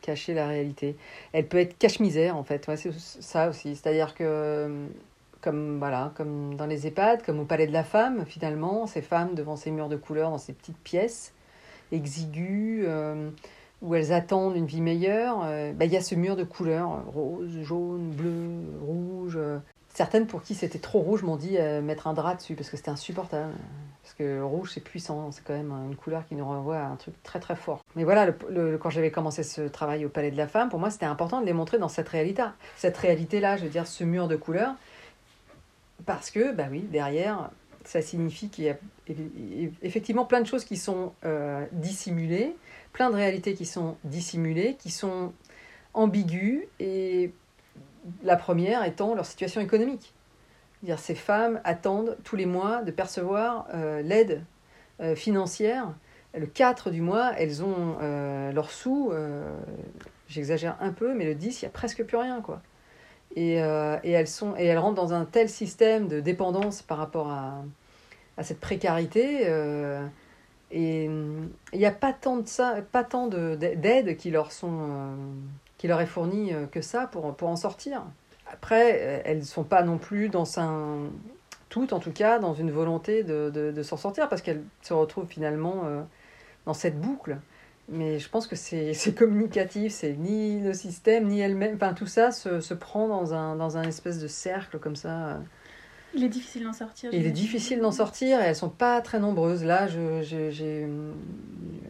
cacher 0.00 0.34
la 0.34 0.48
réalité. 0.48 0.96
Elle 1.32 1.46
peut 1.46 1.58
être 1.58 1.78
cache-misère, 1.78 2.36
en 2.36 2.42
fait, 2.42 2.68
c'est 2.76 2.92
ça 2.92 3.48
aussi. 3.48 3.76
C'est-à-dire 3.76 4.14
que, 4.14 4.86
comme, 5.40 5.78
voilà, 5.78 6.12
comme 6.16 6.56
dans 6.56 6.66
les 6.66 6.88
EHPAD, 6.88 7.22
comme 7.22 7.38
au 7.38 7.44
Palais 7.44 7.68
de 7.68 7.72
la 7.72 7.84
Femme, 7.84 8.24
finalement, 8.26 8.86
ces 8.86 9.02
femmes 9.02 9.34
devant 9.34 9.54
ces 9.54 9.70
murs 9.70 9.88
de 9.88 9.96
couleurs, 9.96 10.30
dans 10.30 10.38
ces 10.38 10.52
petites 10.52 10.78
pièces 10.78 11.32
exiguës, 11.92 12.84
euh, 12.88 13.30
où 13.82 13.94
elles 13.94 14.12
attendent 14.12 14.56
une 14.56 14.66
vie 14.66 14.80
meilleure, 14.80 15.42
euh, 15.44 15.72
bah, 15.72 15.84
il 15.84 15.92
y 15.92 15.96
a 15.96 16.00
ce 16.00 16.14
mur 16.14 16.36
de 16.36 16.44
couleurs, 16.44 17.04
rose, 17.06 17.60
jaune, 17.62 18.10
bleu, 18.10 18.62
rouge. 18.84 19.36
euh. 19.36 19.58
Certaines 19.92 20.26
pour 20.26 20.42
qui 20.42 20.54
c'était 20.54 20.78
trop 20.78 21.00
rouge 21.00 21.22
m'ont 21.22 21.36
dit 21.36 21.56
euh, 21.58 21.80
mettre 21.80 22.06
un 22.06 22.12
drap 22.12 22.34
dessus 22.34 22.54
parce 22.54 22.68
que 22.68 22.76
c'était 22.76 22.90
insupportable. 22.90 23.52
Parce 24.02 24.14
que 24.14 24.24
le 24.24 24.44
rouge 24.44 24.70
c'est 24.74 24.82
puissant, 24.82 25.32
c'est 25.32 25.42
quand 25.42 25.54
même 25.54 25.72
une 25.88 25.96
couleur 25.96 26.26
qui 26.26 26.34
nous 26.34 26.44
renvoie 26.44 26.76
à 26.76 26.86
un 26.86 26.96
truc 26.96 27.14
très 27.22 27.40
très 27.40 27.56
fort. 27.56 27.82
Mais 27.96 28.04
voilà, 28.04 28.30
quand 28.80 28.90
j'avais 28.90 29.10
commencé 29.10 29.42
ce 29.42 29.62
travail 29.62 30.04
au 30.04 30.08
Palais 30.08 30.30
de 30.30 30.36
la 30.36 30.46
Femme, 30.46 30.68
pour 30.68 30.78
moi 30.78 30.90
c'était 30.90 31.06
important 31.06 31.40
de 31.40 31.46
les 31.46 31.54
montrer 31.54 31.78
dans 31.78 31.88
cette 31.88 32.08
réalité. 32.08 32.42
Cette 32.76 32.96
réalité-là, 32.96 33.56
je 33.56 33.64
veux 33.64 33.70
dire, 33.70 33.86
ce 33.86 34.04
mur 34.04 34.28
de 34.28 34.36
couleurs. 34.36 34.74
Parce 36.04 36.30
que, 36.30 36.52
bah 36.52 36.66
oui, 36.70 36.80
derrière, 36.80 37.50
ça 37.88 38.02
signifie 38.02 38.48
qu'il 38.48 38.64
y 38.64 38.70
a 38.70 38.76
effectivement 39.82 40.24
plein 40.24 40.40
de 40.40 40.46
choses 40.46 40.64
qui 40.64 40.76
sont 40.76 41.12
euh, 41.24 41.64
dissimulées, 41.72 42.56
plein 42.92 43.10
de 43.10 43.14
réalités 43.14 43.54
qui 43.54 43.66
sont 43.66 43.96
dissimulées, 44.04 44.76
qui 44.78 44.90
sont 44.90 45.32
ambiguës, 45.94 46.64
et 46.80 47.32
la 48.22 48.36
première 48.36 48.84
étant 48.84 49.14
leur 49.14 49.26
situation 49.26 49.60
économique. 49.60 50.14
Dire 50.82 50.98
ces 50.98 51.14
femmes 51.14 51.60
attendent 51.64 52.16
tous 52.24 52.36
les 52.36 52.46
mois 52.46 52.82
de 52.82 52.90
percevoir 52.90 53.66
euh, 53.72 54.02
l'aide 54.02 54.42
euh, 55.00 55.14
financière. 55.14 55.94
Le 56.36 56.46
4 56.46 56.90
du 56.90 57.00
mois, 57.00 57.32
elles 57.38 57.62
ont 57.64 57.96
leurs 58.52 58.70
sous, 58.70 59.10
j'exagère 60.28 60.76
un 60.80 60.92
peu, 60.92 61.14
mais 61.14 61.24
le 61.24 61.34
10, 61.34 61.62
il 61.62 61.64
n'y 61.64 61.68
a 61.68 61.70
presque 61.70 62.04
plus 62.04 62.18
rien. 62.18 62.42
quoi. 62.42 62.60
Et, 63.34 63.62
euh, 63.62 63.98
et, 64.04 64.12
elles 64.12 64.28
sont, 64.28 64.54
et 64.56 64.64
elles 64.64 64.78
rentrent 64.78 64.94
dans 64.94 65.12
un 65.12 65.24
tel 65.24 65.48
système 65.48 66.08
de 66.08 66.20
dépendance 66.20 66.82
par 66.82 66.98
rapport 66.98 67.30
à, 67.30 67.62
cette 68.42 68.60
précarité. 68.60 69.42
euh, 69.46 70.06
et 70.70 71.04
il 71.04 71.78
n'y 71.78 71.86
a 71.86 71.92
pas 71.92 72.12
tant 72.12 72.38
de 72.38 72.48
ça, 72.48 72.76
pas 72.92 73.04
tant 73.04 73.28
de- 73.28 73.54
d'aide 73.54 74.16
qui 74.16 74.30
leur 74.30 74.52
sont, 74.52 74.78
euh, 74.80 75.14
qui 75.78 75.86
leur 75.86 76.00
est 76.00 76.06
fournie 76.06 76.52
que 76.72 76.80
ça 76.80 77.06
pour, 77.06 77.34
pour 77.36 77.48
en 77.48 77.56
sortir. 77.56 78.02
Après, 78.52 79.22
elles 79.24 79.38
ne 79.38 79.44
sont 79.44 79.64
pas 79.64 79.82
non 79.82 79.98
plus 79.98 80.28
dans 80.28 80.58
un, 80.58 81.10
toutes 81.68 81.92
en 81.92 82.00
tout 82.00 82.12
cas, 82.12 82.38
dans 82.38 82.54
une 82.54 82.70
volonté 82.70 83.22
de, 83.22 83.82
s'en 83.82 83.96
sortir 83.96 84.28
parce 84.28 84.42
qu'elles 84.42 84.62
se 84.82 84.92
retrouvent 84.92 85.28
finalement 85.28 85.82
dans 86.64 86.74
cette 86.74 87.00
boucle. 87.00 87.38
Mais 87.88 88.18
je 88.18 88.28
pense 88.28 88.46
que 88.46 88.56
c'est 88.56 89.14
communicatif, 89.16 89.92
c'est 89.92 90.14
ni 90.14 90.60
le 90.60 90.72
système, 90.72 91.26
ni 91.28 91.40
elles-mêmes, 91.40 91.76
enfin 91.76 91.94
tout 91.94 92.06
ça 92.06 92.30
se, 92.30 92.60
se 92.60 92.74
prend 92.74 93.08
dans 93.08 93.34
un, 93.34 93.56
dans 93.56 93.76
un 93.76 93.82
espèce 93.82 94.20
de 94.20 94.28
cercle 94.28 94.78
comme 94.78 94.96
ça. 94.96 95.40
Il 96.14 96.24
est 96.24 96.28
difficile 96.28 96.64
d'en 96.64 96.72
sortir. 96.72 97.10
Il 97.12 97.26
est 97.26 97.30
difficile 97.30 97.80
d'en 97.80 97.92
sortir 97.92 98.40
et 98.40 98.44
elles 98.44 98.56
sont 98.56 98.70
pas 98.70 99.00
très 99.02 99.18
nombreuses. 99.20 99.64
Là, 99.64 99.86
j'ai 99.86 100.88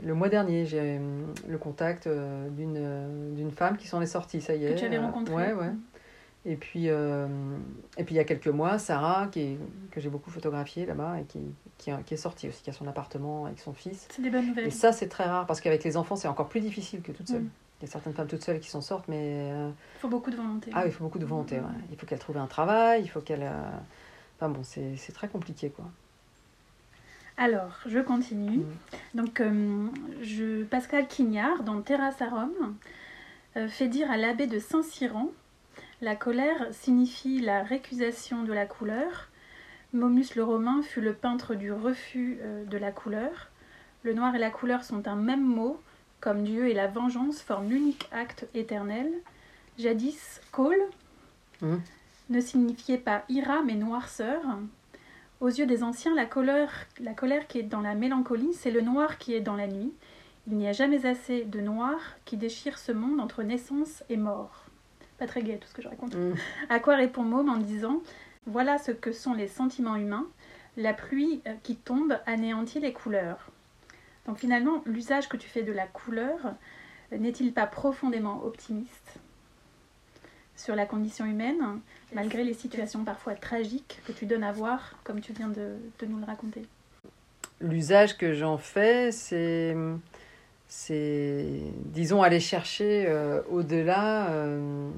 le 0.04 0.14
mois 0.14 0.28
dernier, 0.28 0.66
j'ai 0.66 1.00
le 1.48 1.58
contact 1.58 2.06
euh, 2.06 2.48
d'une 2.50 2.76
euh, 2.76 3.34
d'une 3.34 3.50
femme 3.50 3.76
qui 3.76 3.86
s'en 3.88 4.00
est 4.00 4.06
sortie, 4.06 4.40
ça 4.40 4.54
y 4.54 4.64
est. 4.64 4.74
Que 4.74 4.78
tu 4.78 4.84
avais 4.84 4.98
rencontré. 4.98 5.34
Ouais, 5.34 5.52
ouais. 5.52 5.72
Et 6.48 6.54
puis, 6.54 6.88
euh, 6.90 7.26
et 7.98 8.04
puis 8.04 8.14
il 8.14 8.18
y 8.18 8.20
a 8.20 8.24
quelques 8.24 8.46
mois, 8.46 8.78
Sarah, 8.78 9.26
qui 9.32 9.40
est- 9.40 9.58
que 9.90 10.00
j'ai 10.00 10.08
beaucoup 10.08 10.30
photographiée 10.30 10.86
là-bas 10.86 11.18
et 11.20 11.24
qui, 11.24 11.40
qui, 11.76 11.90
qui 12.06 12.14
est 12.14 12.16
sortie 12.16 12.48
aussi, 12.48 12.62
qui 12.62 12.70
a 12.70 12.72
son 12.72 12.86
appartement 12.86 13.46
avec 13.46 13.58
son 13.58 13.72
fils. 13.72 14.06
C'est 14.10 14.22
des 14.22 14.30
bonnes 14.30 14.46
nouvelles. 14.46 14.68
Et 14.68 14.70
ça, 14.70 14.92
c'est 14.92 15.08
très 15.08 15.24
rare 15.24 15.46
parce 15.46 15.60
qu'avec 15.60 15.82
les 15.82 15.96
enfants, 15.96 16.14
c'est 16.14 16.28
encore 16.28 16.48
plus 16.48 16.60
difficile 16.60 17.02
que 17.02 17.10
toute 17.10 17.26
seule. 17.28 17.42
Mm. 17.42 17.50
Il 17.82 17.86
y 17.86 17.88
a 17.88 17.92
certaines 17.92 18.14
femmes 18.14 18.28
toutes 18.28 18.44
seules 18.44 18.60
qui 18.60 18.70
s'en 18.70 18.80
sortent, 18.80 19.08
mais 19.08 19.50
euh, 19.52 19.70
Il 19.96 20.00
faut 20.00 20.08
beaucoup 20.08 20.30
de 20.30 20.36
volonté. 20.36 20.70
ah, 20.72 20.86
il 20.86 20.92
faut 20.92 21.02
beaucoup 21.04 21.18
de 21.18 21.26
volonté. 21.26 21.56
ouais. 21.56 21.64
Il 21.90 21.98
faut 21.98 22.06
qu'elle 22.06 22.20
trouve 22.20 22.36
un 22.38 22.46
travail, 22.46 23.02
il 23.02 23.08
faut 23.08 23.20
qu'elle. 23.20 23.42
euh, 23.42 23.70
Enfin 24.38 24.48
bon, 24.50 24.60
c'est 24.62 24.96
c'est 24.96 25.12
très 25.12 25.28
compliqué 25.28 25.70
quoi. 25.70 25.86
Alors, 27.38 27.78
je 27.86 27.98
continue. 27.98 28.58
Mm. 28.58 28.64
Donc, 29.14 29.42
je, 30.22 30.62
Pascal 30.64 31.06
Quignard, 31.08 31.62
dans 31.64 31.80
Terrasse 31.82 32.22
à 32.22 32.28
Rome, 32.30 32.76
fait 33.68 33.88
dire 33.88 34.10
à 34.10 34.16
l'abbé 34.16 34.46
de 34.46 34.58
Saint-Cyran 34.58 35.28
La 36.02 36.16
colère 36.16 36.66
signifie 36.72 37.40
la 37.40 37.62
récusation 37.62 38.42
de 38.42 38.52
la 38.52 38.66
couleur. 38.66 39.28
Momus 39.92 40.34
le 40.34 40.44
Romain 40.44 40.82
fut 40.82 41.00
le 41.00 41.14
peintre 41.14 41.54
du 41.54 41.72
refus 41.72 42.38
euh, 42.42 42.64
de 42.64 42.76
la 42.76 42.92
couleur. 42.92 43.48
Le 44.02 44.12
noir 44.12 44.34
et 44.34 44.38
la 44.38 44.50
couleur 44.50 44.84
sont 44.84 45.08
un 45.08 45.16
même 45.16 45.44
mot, 45.44 45.80
comme 46.20 46.44
Dieu 46.44 46.68
et 46.68 46.74
la 46.74 46.86
vengeance 46.86 47.40
forment 47.40 47.70
l'unique 47.70 48.08
acte 48.12 48.46
éternel. 48.54 49.10
Jadis, 49.78 50.40
col 50.52 50.76
Mm. 51.62 51.76
ne 52.30 52.40
signifiait 52.40 52.98
pas 52.98 53.24
ira 53.28 53.62
mais 53.62 53.74
noirceur. 53.74 54.42
Aux 55.40 55.48
yeux 55.48 55.66
des 55.66 55.82
anciens, 55.82 56.14
la 56.14 56.26
colère, 56.26 56.86
la 57.00 57.12
colère 57.12 57.46
qui 57.46 57.58
est 57.58 57.62
dans 57.62 57.80
la 57.80 57.94
mélancolie, 57.94 58.54
c'est 58.54 58.70
le 58.70 58.80
noir 58.80 59.18
qui 59.18 59.34
est 59.34 59.40
dans 59.40 59.56
la 59.56 59.66
nuit. 59.66 59.92
Il 60.46 60.56
n'y 60.56 60.68
a 60.68 60.72
jamais 60.72 61.06
assez 61.06 61.44
de 61.44 61.60
noir 61.60 61.98
qui 62.24 62.36
déchire 62.36 62.78
ce 62.78 62.92
monde 62.92 63.20
entre 63.20 63.42
naissance 63.42 64.04
et 64.08 64.16
mort. 64.16 64.65
Pas 65.18 65.26
très 65.26 65.42
gai 65.42 65.58
tout 65.58 65.68
ce 65.68 65.74
que 65.74 65.82
je 65.82 65.88
raconte. 65.88 66.14
Mm. 66.14 66.34
À 66.68 66.78
quoi 66.78 66.96
répond 66.96 67.22
Môme 67.22 67.48
en 67.48 67.56
disant 67.56 68.02
Voilà 68.46 68.78
ce 68.78 68.90
que 68.92 69.12
sont 69.12 69.34
les 69.34 69.48
sentiments 69.48 69.96
humains. 69.96 70.26
La 70.76 70.92
pluie 70.92 71.40
euh, 71.46 71.54
qui 71.62 71.76
tombe 71.76 72.18
anéantit 72.26 72.80
les 72.80 72.92
couleurs. 72.92 73.50
Donc 74.26 74.38
finalement, 74.38 74.82
l'usage 74.84 75.28
que 75.28 75.36
tu 75.36 75.48
fais 75.48 75.62
de 75.62 75.72
la 75.72 75.86
couleur 75.86 76.38
euh, 77.12 77.18
n'est-il 77.18 77.52
pas 77.52 77.66
profondément 77.66 78.44
optimiste 78.44 79.18
sur 80.56 80.74
la 80.74 80.86
condition 80.86 81.26
humaine, 81.26 81.80
malgré 82.14 82.42
les 82.42 82.54
situations 82.54 83.04
parfois 83.04 83.34
tragiques 83.34 84.00
que 84.06 84.12
tu 84.12 84.24
donnes 84.24 84.42
à 84.42 84.52
voir, 84.52 84.94
comme 85.04 85.20
tu 85.20 85.34
viens 85.34 85.48
de, 85.48 85.76
de 85.98 86.06
nous 86.06 86.18
le 86.18 86.24
raconter? 86.24 86.62
L'usage 87.60 88.16
que 88.16 88.32
j'en 88.32 88.56
fais, 88.56 89.12
c'est, 89.12 89.74
c'est, 90.68 91.44
disons, 91.86 92.22
aller 92.22 92.40
chercher 92.40 93.06
euh, 93.06 93.40
au-delà, 93.50 94.30
euh, 94.30 94.88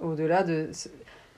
au-delà 0.00 0.42
de. 0.42 0.70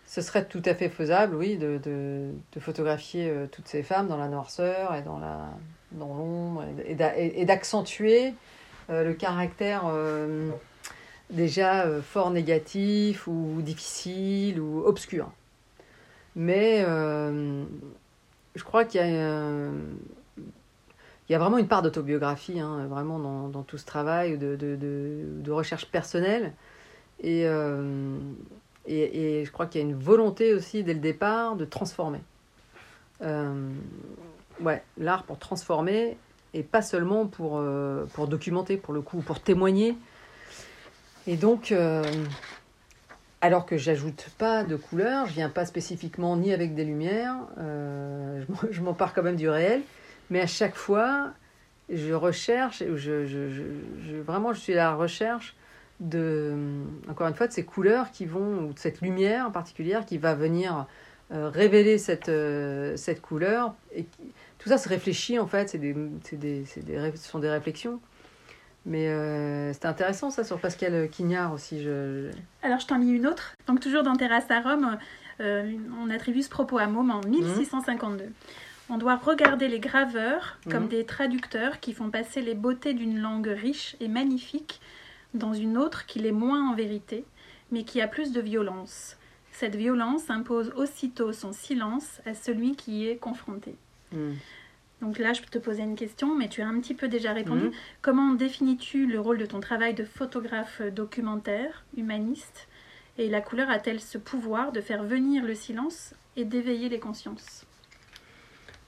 Ce 0.08 0.22
serait 0.22 0.44
tout 0.44 0.62
à 0.64 0.74
fait 0.74 0.88
faisable, 0.88 1.34
oui, 1.34 1.56
de, 1.56 2.30
photographier 2.60 3.28
euh, 3.28 3.46
toutes 3.50 3.66
ces 3.66 3.82
femmes 3.82 4.06
dans 4.06 4.16
la 4.16 4.28
noirceur 4.28 4.94
et 4.94 5.02
dans, 5.02 5.18
la, 5.18 5.48
dans 5.92 6.14
l'ombre, 6.14 6.64
et 6.84 6.94
d'a- 6.94 7.16
et 7.18 7.44
d'accentuer 7.44 8.34
le 8.88 9.12
caractère 9.14 9.92
déjà 11.30 11.86
fort 12.02 12.30
négatif 12.30 13.26
ou 13.26 13.56
difficile 13.60 14.60
ou 14.60 14.84
obscur. 14.86 15.28
Mais 16.36 16.82
je 16.82 18.62
crois 18.62 18.84
qu'il 18.84 19.00
y 19.00 19.04
a, 19.04 19.70
il 21.28 21.32
y 21.32 21.34
a 21.34 21.38
vraiment 21.38 21.58
une 21.58 21.66
part 21.66 21.82
d'autobiographie, 21.82 22.60
hein, 22.60 22.86
vraiment 22.88 23.18
dans, 23.48 23.62
tout 23.62 23.78
ce 23.78 23.84
travail 23.84 24.38
de, 24.38 25.50
recherche 25.50 25.86
personnelle. 25.86 26.52
Et, 27.20 27.46
euh, 27.46 28.16
et, 28.86 29.44
je 29.44 29.50
crois 29.50 29.66
qu'il 29.66 29.80
y 29.80 29.84
a 29.84 29.86
une 29.86 29.98
volonté 29.98 30.54
aussi 30.54 30.84
dès 30.84 30.94
le 30.94 31.00
départ 31.00 31.56
de 31.56 31.64
transformer. 31.64 32.20
Euh, 33.22 33.70
ouais, 34.60 34.82
l'art 34.98 35.24
pour 35.24 35.38
transformer 35.38 36.16
et 36.54 36.62
pas 36.62 36.82
seulement 36.82 37.26
pour, 37.26 37.58
euh, 37.58 38.04
pour 38.12 38.28
documenter, 38.28 38.76
pour 38.76 38.94
le 38.94 39.00
coup, 39.00 39.18
pour 39.18 39.40
témoigner. 39.40 39.96
Et 41.26 41.36
donc, 41.36 41.74
alors 43.40 43.66
que 43.66 43.76
j'ajoute 43.76 44.28
pas 44.38 44.62
de 44.62 44.76
couleurs, 44.76 45.26
je 45.26 45.32
viens 45.32 45.48
pas 45.48 45.66
spécifiquement 45.66 46.36
ni 46.36 46.52
avec 46.52 46.76
des 46.76 46.84
lumières, 46.84 47.34
je 48.70 48.80
m'empare 48.80 49.12
quand 49.12 49.24
même 49.24 49.34
du 49.34 49.48
réel, 49.48 49.82
mais 50.30 50.40
à 50.40 50.46
chaque 50.46 50.74
fois, 50.76 51.32
je 51.88 52.12
recherche, 52.12 52.82
je, 52.86 52.96
je, 52.96 53.26
je, 53.26 53.62
je- 54.04 54.16
vraiment, 54.16 54.52
je 54.52 54.60
suis 54.60 54.72
à 54.72 54.76
la 54.76 54.94
recherche 54.94 55.54
de, 56.00 56.54
encore 57.08 57.26
une 57.28 57.34
fois, 57.34 57.46
de 57.46 57.52
ces 57.52 57.64
couleurs 57.64 58.10
qui 58.10 58.26
vont, 58.26 58.66
ou 58.68 58.72
de 58.72 58.78
cette 58.78 59.00
lumière 59.00 59.46
en 59.46 59.50
particulier 59.50 59.98
qui 60.06 60.18
va 60.18 60.34
venir 60.34 60.86
euh, 61.32 61.48
révéler 61.48 61.98
cette, 61.98 62.28
euh, 62.28 62.96
cette 62.96 63.20
couleur. 63.22 63.74
Et 63.94 64.04
qui- 64.04 64.32
tout 64.58 64.68
ça 64.68 64.78
se 64.78 64.88
réfléchit 64.88 65.38
en 65.38 65.46
fait, 65.46 65.68
c'est 65.68 65.78
des, 65.78 65.94
c'est 66.22 66.38
des, 66.38 66.64
des, 66.82 67.12
ce 67.16 67.28
sont 67.28 67.38
des 67.38 67.50
réflexions. 67.50 68.00
Mais 68.84 69.08
euh, 69.08 69.72
c'était 69.72 69.86
intéressant 69.88 70.30
ça 70.30 70.44
sur 70.44 70.60
Pascal 70.60 71.08
Quignard 71.10 71.52
aussi. 71.52 71.82
Je, 71.82 72.30
je- 72.30 72.66
Alors 72.66 72.78
je 72.78 72.86
t'en 72.86 72.98
lis 72.98 73.10
une 73.10 73.26
autre. 73.26 73.54
Donc 73.66 73.80
toujours 73.80 74.02
dans 74.04 74.14
Terrasse 74.14 74.48
à 74.50 74.60
Rome, 74.60 74.96
euh, 75.40 75.72
on 76.00 76.08
attribue 76.10 76.42
ce 76.42 76.48
propos 76.48 76.78
à 76.78 76.86
Môme 76.86 77.10
en 77.10 77.20
1652. 77.20 78.26
On 78.88 78.98
doit 78.98 79.16
regarder 79.16 79.68
les 79.68 79.80
graveurs 79.80 80.58
comme 80.70 80.84
Mhm. 80.84 80.88
des 80.88 81.04
traducteurs 81.04 81.80
qui 81.80 81.92
font 81.92 82.10
passer 82.10 82.40
les 82.40 82.54
beautés 82.54 82.94
d'une 82.94 83.18
langue 83.18 83.48
riche 83.48 83.96
et 84.00 84.08
magnifique 84.08 84.80
dans 85.34 85.52
une 85.52 85.76
autre 85.76 86.06
qui 86.06 86.20
l'est 86.20 86.32
moins 86.32 86.70
en 86.70 86.74
vérité, 86.74 87.24
mais 87.72 87.82
qui 87.82 88.00
a 88.00 88.06
plus 88.06 88.32
de 88.32 88.40
violence. 88.40 89.16
Cette 89.50 89.74
violence 89.74 90.30
impose 90.30 90.70
aussitôt 90.76 91.32
son 91.32 91.52
silence 91.52 92.20
à 92.26 92.34
celui 92.34 92.76
qui 92.76 93.00
y 93.00 93.08
est 93.08 93.16
confronté. 93.16 93.74
Hmm. 94.12 94.34
Donc 95.02 95.18
là, 95.18 95.32
je 95.32 95.42
peux 95.42 95.50
te 95.50 95.58
poser 95.58 95.82
une 95.82 95.96
question, 95.96 96.34
mais 96.34 96.48
tu 96.48 96.62
as 96.62 96.68
un 96.68 96.78
petit 96.80 96.94
peu 96.94 97.08
déjà 97.08 97.32
répondu. 97.32 97.66
Mhm. 97.66 97.72
Comment 98.02 98.32
définis-tu 98.34 99.06
le 99.06 99.18
rôle 99.20 99.38
de 99.38 99.46
ton 99.46 99.60
travail 99.60 99.94
de 99.94 100.04
photographe 100.04 100.80
documentaire, 100.80 101.84
humaniste? 101.96 102.68
Et 103.18 103.28
la 103.28 103.40
couleur 103.40 103.68
a-t-elle 103.68 104.00
ce 104.00 104.16
pouvoir 104.18 104.72
de 104.72 104.80
faire 104.80 105.02
venir 105.02 105.44
le 105.44 105.54
silence 105.54 106.14
et 106.36 106.44
d'éveiller 106.44 106.88
les 106.88 107.00
consciences? 107.00 107.66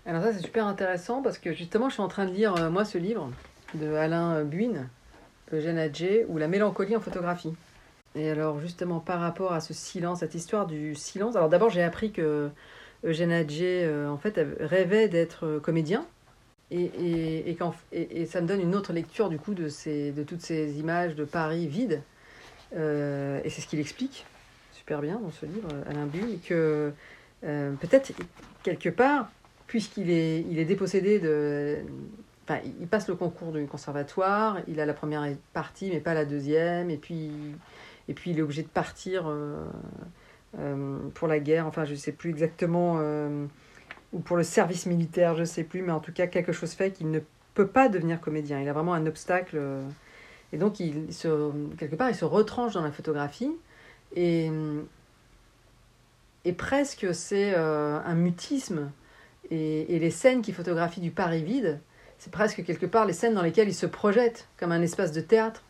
Alors 0.08 0.22
ça 0.22 0.32
c'est 0.32 0.40
super 0.40 0.66
intéressant 0.66 1.20
parce 1.20 1.36
que 1.36 1.52
justement 1.52 1.90
je 1.90 1.94
suis 1.94 2.02
en 2.02 2.08
train 2.08 2.24
de 2.24 2.32
lire 2.32 2.56
euh, 2.56 2.70
moi 2.70 2.86
ce 2.86 2.96
livre 2.96 3.30
de 3.74 3.92
Alain 3.92 4.42
Buin, 4.42 4.86
Eugène 5.52 5.76
Adjé, 5.76 6.24
ou 6.28 6.38
La 6.38 6.48
mélancolie 6.48 6.96
en 6.96 7.00
photographie. 7.00 7.52
Et 8.14 8.30
alors 8.30 8.58
justement 8.58 9.00
par 9.00 9.20
rapport 9.20 9.52
à 9.52 9.60
ce 9.60 9.74
silence, 9.74 10.20
cette 10.20 10.34
histoire 10.34 10.66
du 10.66 10.94
silence, 10.94 11.36
alors 11.36 11.50
d'abord 11.50 11.68
j'ai 11.68 11.82
appris 11.82 12.10
que 12.10 12.48
Eugène 13.04 13.32
Adjé 13.32 13.84
euh, 13.84 14.08
en 14.08 14.16
fait 14.16 14.40
rêvait 14.60 15.10
d'être 15.10 15.44
euh, 15.44 15.60
comédien 15.60 16.06
et, 16.70 16.84
et, 16.84 17.58
et, 17.92 18.24
ça 18.24 18.40
me 18.40 18.46
donne 18.46 18.62
une 18.62 18.74
autre 18.74 18.94
lecture 18.94 19.28
du 19.28 19.38
coup 19.38 19.52
de, 19.52 19.68
ces, 19.68 20.10
de 20.12 20.22
toutes 20.22 20.40
ces 20.40 20.78
images 20.78 21.16
de 21.16 21.24
Paris 21.24 21.66
vide. 21.66 22.02
Euh, 22.74 23.42
et 23.44 23.50
c'est 23.50 23.60
ce 23.60 23.66
qu'il 23.66 23.78
explique 23.78 24.24
super 24.72 25.02
bien 25.02 25.18
dans 25.18 25.30
ce 25.30 25.44
livre, 25.44 25.68
Alain 25.86 26.06
Buin, 26.06 26.38
que 26.46 26.92
euh, 27.44 27.72
peut-être 27.74 28.12
quelque 28.62 28.88
part 28.88 29.30
puisqu'il 29.68 30.10
est, 30.10 30.40
il 30.50 30.58
est 30.58 30.64
dépossédé 30.64 31.20
de... 31.20 31.78
Enfin, 32.44 32.60
il 32.80 32.88
passe 32.88 33.06
le 33.08 33.14
concours 33.14 33.52
du 33.52 33.66
conservatoire, 33.66 34.58
il 34.66 34.80
a 34.80 34.86
la 34.86 34.94
première 34.94 35.24
partie, 35.52 35.90
mais 35.90 36.00
pas 36.00 36.14
la 36.14 36.24
deuxième, 36.24 36.88
et 36.88 36.96
puis, 36.96 37.30
et 38.08 38.14
puis 38.14 38.30
il 38.30 38.38
est 38.38 38.42
obligé 38.42 38.62
de 38.62 38.68
partir 38.68 39.28
euh, 39.28 39.66
euh, 40.58 40.98
pour 41.12 41.28
la 41.28 41.40
guerre, 41.40 41.66
enfin 41.66 41.84
je 41.84 41.90
ne 41.90 41.96
sais 41.96 42.12
plus 42.12 42.30
exactement, 42.30 42.96
euh, 43.00 43.44
ou 44.14 44.20
pour 44.20 44.38
le 44.38 44.44
service 44.44 44.86
militaire, 44.86 45.34
je 45.34 45.40
ne 45.40 45.44
sais 45.44 45.62
plus, 45.62 45.82
mais 45.82 45.92
en 45.92 46.00
tout 46.00 46.12
cas 46.12 46.26
quelque 46.26 46.52
chose 46.52 46.72
fait 46.72 46.90
qu'il 46.90 47.10
ne 47.10 47.20
peut 47.52 47.66
pas 47.66 47.90
devenir 47.90 48.18
comédien, 48.18 48.58
il 48.62 48.68
a 48.70 48.72
vraiment 48.72 48.94
un 48.94 49.04
obstacle, 49.04 49.60
et 50.54 50.56
donc 50.56 50.80
il 50.80 51.12
se, 51.12 51.52
quelque 51.76 51.96
part 51.96 52.08
il 52.08 52.16
se 52.16 52.24
retranche 52.24 52.72
dans 52.72 52.82
la 52.82 52.92
photographie, 52.92 53.52
et, 54.16 54.50
et 56.46 56.52
presque 56.54 57.08
c'est 57.12 57.54
un 57.54 58.14
mutisme 58.14 58.90
et, 59.50 59.98
les 59.98 60.10
scènes 60.10 60.42
qui 60.42 60.52
photographient 60.52 61.00
du 61.00 61.10
Paris 61.10 61.42
vide, 61.42 61.80
c'est 62.18 62.32
presque 62.32 62.64
quelque 62.64 62.86
part 62.86 63.06
les 63.06 63.12
scènes 63.12 63.34
dans 63.34 63.42
lesquelles 63.42 63.68
il 63.68 63.74
se 63.74 63.86
projette 63.86 64.48
comme 64.58 64.72
un 64.72 64.82
espace 64.82 65.12
de 65.12 65.20
théâtre. 65.20 65.62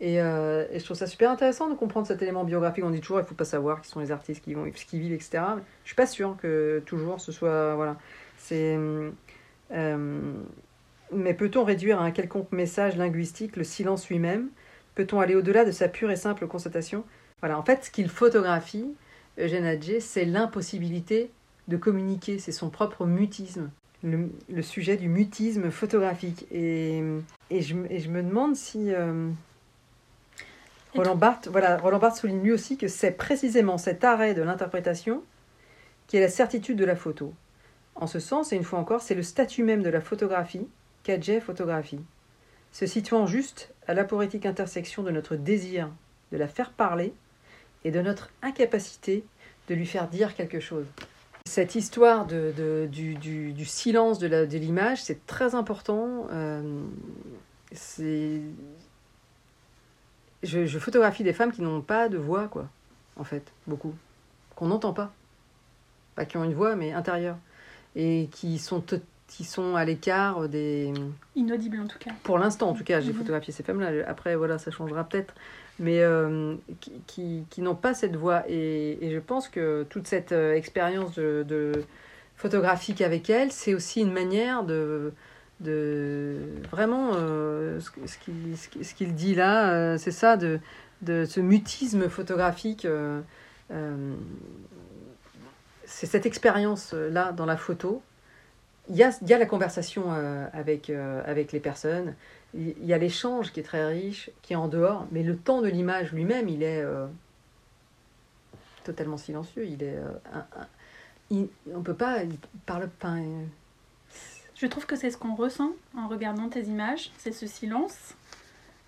Et, 0.00 0.20
euh, 0.20 0.66
et 0.70 0.78
je 0.78 0.84
trouve 0.84 0.96
ça 0.96 1.06
super 1.06 1.30
intéressant 1.30 1.68
de 1.70 1.74
comprendre 1.74 2.06
cet 2.06 2.20
élément 2.20 2.44
biographique. 2.44 2.84
On 2.84 2.90
dit 2.90 3.00
toujours 3.00 3.20
il 3.20 3.24
faut 3.24 3.34
pas 3.34 3.44
savoir 3.44 3.80
qui 3.80 3.88
sont 3.88 4.00
les 4.00 4.10
artistes 4.10 4.44
qui 4.44 4.54
vont, 4.54 4.70
ce 4.74 4.84
qu'ils 4.84 5.00
vivent, 5.00 5.12
etc. 5.12 5.42
Je 5.82 5.88
suis 5.88 5.96
pas 5.96 6.06
sûre 6.06 6.36
que 6.40 6.82
toujours 6.84 7.20
ce 7.20 7.32
soit 7.32 7.74
voilà. 7.74 7.96
Euh, 8.52 9.10
mais 11.12 11.34
peut-on 11.34 11.64
réduire 11.64 12.00
à 12.00 12.04
un 12.04 12.10
quelconque 12.10 12.52
message 12.52 12.96
linguistique 12.96 13.56
le 13.56 13.64
silence 13.64 14.08
lui-même? 14.08 14.48
Peut-on 14.94 15.20
aller 15.20 15.34
au-delà 15.34 15.64
de 15.64 15.70
sa 15.70 15.88
pure 15.88 16.10
et 16.10 16.16
simple 16.16 16.46
constatation? 16.46 17.04
Voilà, 17.40 17.58
en 17.58 17.62
fait, 17.62 17.84
ce 17.84 17.90
qu'il 17.90 18.08
photographie, 18.08 18.94
Eugène 19.38 19.64
Adjé, 19.64 20.00
c'est 20.00 20.24
l'impossibilité 20.24 21.30
de 21.68 21.76
communiquer, 21.76 22.38
c'est 22.38 22.52
son 22.52 22.70
propre 22.70 23.06
mutisme, 23.06 23.70
le, 24.02 24.62
sujet 24.62 24.96
du 24.96 25.08
mutisme 25.08 25.70
photographique. 25.70 26.46
Et, 26.52 27.02
et, 27.50 27.62
je, 27.62 27.74
et 27.88 28.00
je 28.00 28.10
me 28.10 28.22
demande 28.22 28.54
si 28.54 28.92
euh, 28.92 29.30
Roland 30.94 31.16
Barthes, 31.16 31.48
voilà, 31.48 31.76
Roland 31.76 31.98
Barthes 31.98 32.18
souligne 32.18 32.42
lui 32.42 32.52
aussi 32.52 32.76
que 32.76 32.88
c'est 32.88 33.12
précisément 33.12 33.78
cet 33.78 34.04
arrêt 34.04 34.34
de 34.34 34.42
l'interprétation 34.42 35.22
qui 36.06 36.18
est 36.18 36.20
la 36.20 36.28
certitude 36.28 36.78
de 36.78 36.84
la 36.84 36.96
photo. 36.96 37.32
En 37.94 38.06
ce 38.06 38.20
sens, 38.20 38.52
et 38.52 38.56
une 38.56 38.64
fois 38.64 38.78
encore, 38.78 39.00
c'est 39.00 39.14
le 39.14 39.22
statut 39.22 39.62
même 39.62 39.82
de 39.82 39.88
la 39.88 40.00
photographie 40.00 40.68
qu'Adjé 41.02 41.40
photographie, 41.40 42.00
se 42.72 42.86
situant 42.86 43.26
juste 43.26 43.72
à 43.86 43.94
l'aporétique 43.94 44.46
intersection 44.46 45.02
de 45.02 45.10
notre 45.10 45.36
désir 45.36 45.90
de 46.32 46.38
la 46.38 46.48
faire 46.48 46.70
parler 46.70 47.12
et 47.84 47.90
de 47.90 48.00
notre 48.00 48.30
incapacité 48.42 49.24
de 49.68 49.74
lui 49.74 49.86
faire 49.86 50.08
dire 50.08 50.34
quelque 50.34 50.60
chose. 50.60 50.86
Cette 51.46 51.74
histoire 51.74 52.26
de, 52.26 52.88
du, 52.90 53.14
du, 53.16 53.64
silence 53.66 54.18
de 54.18 54.26
l'image, 54.56 55.02
c'est 55.02 55.26
très 55.26 55.54
important. 55.54 56.26
Euh, 56.32 56.82
c'est... 57.72 58.40
Je, 60.42 60.64
je, 60.64 60.78
photographie 60.78 61.22
des 61.22 61.34
femmes 61.34 61.52
qui 61.52 61.60
n'ont 61.60 61.82
pas 61.82 62.08
de 62.08 62.16
voix, 62.16 62.48
quoi, 62.48 62.68
en 63.16 63.24
fait, 63.24 63.52
beaucoup. 63.66 63.94
Qu'on 64.56 64.68
n'entend 64.68 64.94
pas. 64.94 65.12
Pas 66.14 66.24
qui 66.24 66.38
ont 66.38 66.44
une 66.44 66.54
voix, 66.54 66.76
mais 66.76 66.92
intérieure. 66.92 67.36
Et 67.94 68.28
qui 68.32 68.58
sont 68.58 68.82
qui 69.26 69.44
sont 69.44 69.74
à 69.74 69.84
l'écart 69.84 70.48
des... 70.48 70.92
Inaudibles 71.34 71.80
en 71.80 71.86
tout 71.86 71.98
cas. 71.98 72.10
Pour 72.22 72.38
l'instant 72.38 72.68
en 72.68 72.74
tout 72.74 72.84
cas, 72.84 73.00
j'ai 73.00 73.12
mhm. 73.12 73.18
photographié 73.18 73.52
ces 73.52 73.62
femmes-là. 73.62 74.06
Après, 74.06 74.36
voilà, 74.36 74.58
ça 74.58 74.70
changera 74.70 75.04
peut-être. 75.04 75.34
Mais 75.80 76.02
euh, 76.02 76.54
qui, 77.06 77.44
qui, 77.50 77.60
n'ont 77.60 77.74
pas 77.74 77.94
cette 77.94 78.16
voix. 78.16 78.44
Et, 78.48 79.10
je 79.10 79.18
pense 79.18 79.48
que 79.48 79.84
toute 79.88 80.06
cette 80.06 80.32
euh, 80.32 80.54
expérience 80.54 81.14
de, 81.16 81.72
photographique 82.36 83.00
avec 83.00 83.28
elles, 83.30 83.52
c'est 83.52 83.74
aussi 83.74 84.00
une 84.00 84.12
manière 84.12 84.64
de... 84.64 85.12
de 85.60 86.36
vraiment, 86.70 87.12
euh, 87.14 87.80
ce, 87.80 88.18
qu'il 88.18 88.56
ce 88.56 88.94
qu'il 88.94 89.14
dit 89.14 89.34
là, 89.34 89.98
c'est 89.98 90.10
ça, 90.10 90.36
de, 90.36 90.60
de 91.02 91.24
ce 91.24 91.40
mutisme 91.40 92.08
photographique. 92.08 92.86
c'est 95.86 96.06
cette 96.06 96.26
expérience-là 96.26 97.32
dans 97.32 97.46
la 97.46 97.56
photo 97.56 98.02
il 98.88 98.96
y 98.96 99.02
a, 99.02 99.10
y 99.22 99.32
a, 99.32 99.38
la 99.38 99.46
conversation 99.46 100.04
euh, 100.08 100.46
avec, 100.52 100.90
euh, 100.90 101.22
avec 101.26 101.52
les 101.52 101.60
personnes, 101.60 102.14
il 102.54 102.84
y 102.84 102.92
a 102.92 102.98
l'échange 102.98 103.52
qui 103.52 103.60
est 103.60 103.64
très 103.64 103.86
riche, 103.86 104.30
qui 104.42 104.52
est 104.52 104.56
en 104.56 104.68
dehors, 104.68 105.06
mais 105.10 105.22
le 105.22 105.36
temps 105.36 105.60
de 105.60 105.68
l'image 105.68 106.12
lui-même, 106.12 106.48
il 106.48 106.62
est 106.62 106.82
euh, 106.82 107.06
totalement 108.84 109.16
silencieux. 109.16 109.66
Il 109.66 109.82
est, 109.82 109.98
il, 111.30 111.48
on 111.74 111.82
peut 111.82 111.94
pas, 111.94 112.22
il 112.22 112.36
parle 112.66 112.88
pas. 112.88 113.16
Je 114.54 114.66
trouve 114.66 114.86
que 114.86 114.96
c'est 114.96 115.10
ce 115.10 115.18
qu'on 115.18 115.34
ressent 115.34 115.72
en 115.96 116.08
regardant 116.08 116.48
tes 116.48 116.62
images, 116.62 117.10
c'est 117.18 117.32
ce 117.32 117.46
silence 117.46 118.14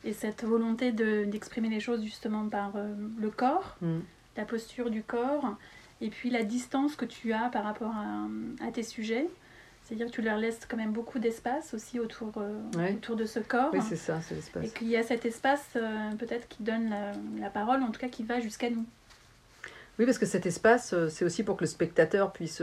et 0.04 0.12
cette 0.12 0.44
volonté 0.44 0.92
d'exprimer 0.92 1.68
les 1.68 1.80
choses 1.80 2.04
justement 2.04 2.48
par 2.48 2.72
le 3.18 3.30
corps, 3.30 3.76
mm. 3.80 3.98
la 4.36 4.44
posture 4.44 4.90
du 4.90 5.02
corps, 5.02 5.56
et 6.00 6.10
puis 6.10 6.30
la 6.30 6.44
distance 6.44 6.94
que 6.94 7.04
tu 7.04 7.32
as 7.32 7.48
par 7.48 7.64
rapport 7.64 7.92
à, 7.92 8.28
à 8.64 8.70
tes 8.70 8.84
sujets. 8.84 9.28
C'est-à-dire 9.86 10.06
que 10.08 10.12
tu 10.12 10.22
leur 10.22 10.36
laisses 10.36 10.66
quand 10.68 10.76
même 10.76 10.90
beaucoup 10.90 11.20
d'espace 11.20 11.72
aussi 11.72 12.00
autour, 12.00 12.32
euh, 12.38 12.92
autour 12.92 13.14
de 13.14 13.24
ce 13.24 13.38
corps. 13.38 13.70
Oui, 13.72 13.78
c'est 13.88 13.94
ça, 13.94 14.20
c'est 14.20 14.34
l'espace. 14.34 14.64
Et 14.64 14.68
qu'il 14.70 14.88
y 14.88 14.96
a 14.96 15.04
cet 15.04 15.24
espace 15.24 15.64
euh, 15.76 16.10
peut-être 16.18 16.48
qui 16.48 16.64
donne 16.64 16.92
la, 17.38 17.50
parole, 17.50 17.82
en 17.84 17.92
tout 17.92 18.00
cas 18.00 18.08
qui 18.08 18.24
va 18.24 18.40
jusqu'à 18.40 18.68
nous. 18.68 18.84
Oui, 20.00 20.04
parce 20.04 20.18
que 20.18 20.26
cet 20.26 20.44
espace, 20.44 20.92
euh, 20.92 21.08
c'est 21.08 21.24
aussi 21.24 21.44
pour 21.44 21.56
que 21.56 21.62
le 21.62 21.68
spectateur 21.68 22.32
puisse 22.32 22.60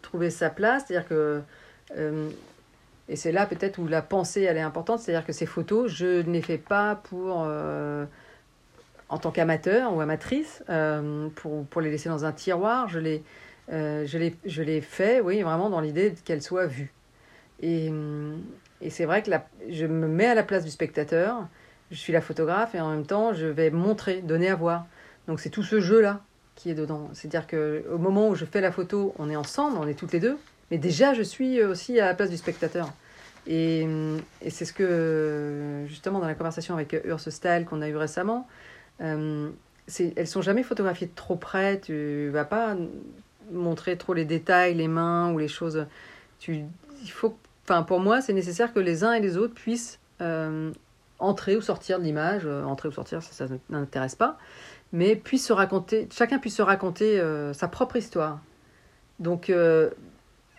trouver 0.00 0.30
sa 0.30 0.48
place. 0.48 0.84
C'est-à-dire 0.86 1.06
que. 1.06 1.42
et 3.10 3.16
c'est 3.16 3.32
là 3.32 3.44
peut-être 3.44 3.78
où 3.78 3.86
la 3.86 4.00
pensée, 4.00 4.42
elle 4.44 4.56
est 4.56 4.62
importante. 4.62 5.00
C'est-à-dire 5.00 5.26
que 5.26 5.34
ces 5.34 5.46
photos, 5.46 5.92
je 5.92 6.22
ne 6.22 6.32
les 6.32 6.42
fais 6.42 6.58
pas 6.58 6.94
pour. 6.94 7.46
en 9.10 9.18
tant 9.18 9.30
qu'amateur 9.30 9.94
ou 9.94 10.00
amatrice, 10.00 10.64
pour, 11.34 11.66
pour 11.66 11.82
les 11.82 11.90
laisser 11.90 12.08
dans 12.08 12.24
un 12.24 12.32
tiroir. 12.32 12.88
Je 12.88 12.98
les 12.98 13.22
euh, 13.72 14.06
je 14.06 14.62
l'ai 14.62 14.80
fait, 14.80 15.20
oui, 15.20 15.42
vraiment 15.42 15.70
dans 15.70 15.80
l'idée 15.80 16.14
qu'elle 16.24 16.42
soit 16.42 16.66
vue. 16.66 16.92
Et, 17.62 17.90
c'est 18.90 19.06
vrai 19.06 19.22
que 19.22 19.30
je 19.70 19.86
me 19.86 20.06
mets 20.06 20.26
à 20.26 20.34
la 20.34 20.42
place 20.42 20.64
du 20.64 20.70
spectateur, 20.70 21.48
je 21.90 21.96
suis 21.96 22.12
la 22.12 22.20
photographe 22.20 22.74
et 22.74 22.80
en 22.80 22.90
même 22.90 23.06
temps 23.06 23.32
je 23.32 23.46
vais 23.46 23.70
montrer, 23.70 24.20
donner 24.20 24.50
à 24.50 24.56
voir. 24.56 24.86
Donc 25.26 25.40
c'est 25.40 25.48
tout 25.48 25.62
ce 25.62 25.80
jeu-là 25.80 26.22
qui 26.54 26.70
est 26.70 26.74
dedans. 26.74 27.08
C'est-à-dire 27.14 27.46
qu'au 27.46 27.96
moment 27.96 28.28
où 28.28 28.34
je 28.34 28.44
fais 28.44 28.60
la 28.60 28.72
photo, 28.72 29.14
on 29.18 29.30
est 29.30 29.36
ensemble, 29.36 29.78
on 29.78 29.86
est 29.86 29.94
toutes 29.94 30.12
les 30.12 30.20
deux, 30.20 30.36
mais 30.70 30.76
déjà 30.76 31.14
je 31.14 31.22
suis 31.22 31.62
aussi 31.62 31.98
à 31.98 32.06
la 32.06 32.14
place 32.14 32.28
du 32.28 32.36
spectateur. 32.36 32.92
Et, 33.46 33.86
c'est 34.48 34.64
ce 34.64 34.72
que, 34.72 35.84
justement, 35.86 36.18
dans 36.18 36.26
la 36.26 36.34
conversation 36.34 36.74
avec 36.74 36.94
Urs 37.04 37.20
Stahl 37.20 37.64
qu'on 37.64 37.82
a 37.82 37.88
eu 37.88 37.96
récemment, 37.96 38.46
euh, 39.00 39.50
elles 40.16 40.26
sont 40.26 40.42
jamais 40.42 40.62
photographiées 40.62 41.06
de 41.06 41.14
trop 41.14 41.36
près. 41.36 41.80
Tu 41.80 42.28
vas 42.30 42.44
pas 42.44 42.76
montrer 43.52 43.96
trop 43.96 44.14
les 44.14 44.24
détails, 44.24 44.74
les 44.74 44.88
mains 44.88 45.32
ou 45.32 45.38
les 45.38 45.48
choses. 45.48 45.86
Tu, 46.38 46.64
il 47.02 47.10
faut, 47.10 47.36
enfin, 47.64 47.82
pour 47.82 48.00
moi, 48.00 48.20
c'est 48.20 48.32
nécessaire 48.32 48.72
que 48.72 48.80
les 48.80 49.04
uns 49.04 49.12
et 49.12 49.20
les 49.20 49.36
autres 49.36 49.54
puissent 49.54 49.98
euh, 50.20 50.72
entrer 51.18 51.56
ou 51.56 51.60
sortir 51.60 51.98
de 51.98 52.04
l'image. 52.04 52.42
Euh, 52.44 52.64
entrer 52.64 52.88
ou 52.88 52.92
sortir, 52.92 53.22
ça, 53.22 53.46
n'intéresse 53.70 54.14
pas. 54.14 54.38
Mais 54.92 55.16
puissent 55.16 55.46
se 55.46 55.52
raconter, 55.52 56.08
chacun 56.12 56.38
puisse 56.38 56.56
se 56.56 56.62
raconter 56.62 57.18
euh, 57.18 57.52
sa 57.52 57.68
propre 57.68 57.96
histoire. 57.96 58.40
Donc, 59.20 59.52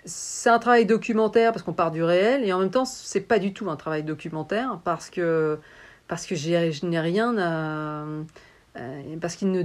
c'est 0.06 0.50
un 0.50 0.60
travail 0.60 0.86
documentaire 0.86 1.52
parce 1.52 1.62
qu'on 1.62 1.74
part 1.74 1.92
du 1.92 2.04
réel 2.04 2.46
et 2.46 2.54
en 2.54 2.60
même 2.60 2.72
temps, 2.72 2.86
c'est 2.86 3.20
pas 3.20 3.38
du 3.38 3.54
tout 3.54 3.70
un 3.70 3.76
travail 3.76 4.04
documentaire 4.04 4.80
parce 4.86 5.10
que, 5.10 5.60
parce 6.08 6.26
que 6.26 6.36
je 6.36 6.86
n'ai 6.86 7.00
rien 7.00 8.26
parce 9.20 9.36
qu'il 9.36 9.52
ne, 9.52 9.64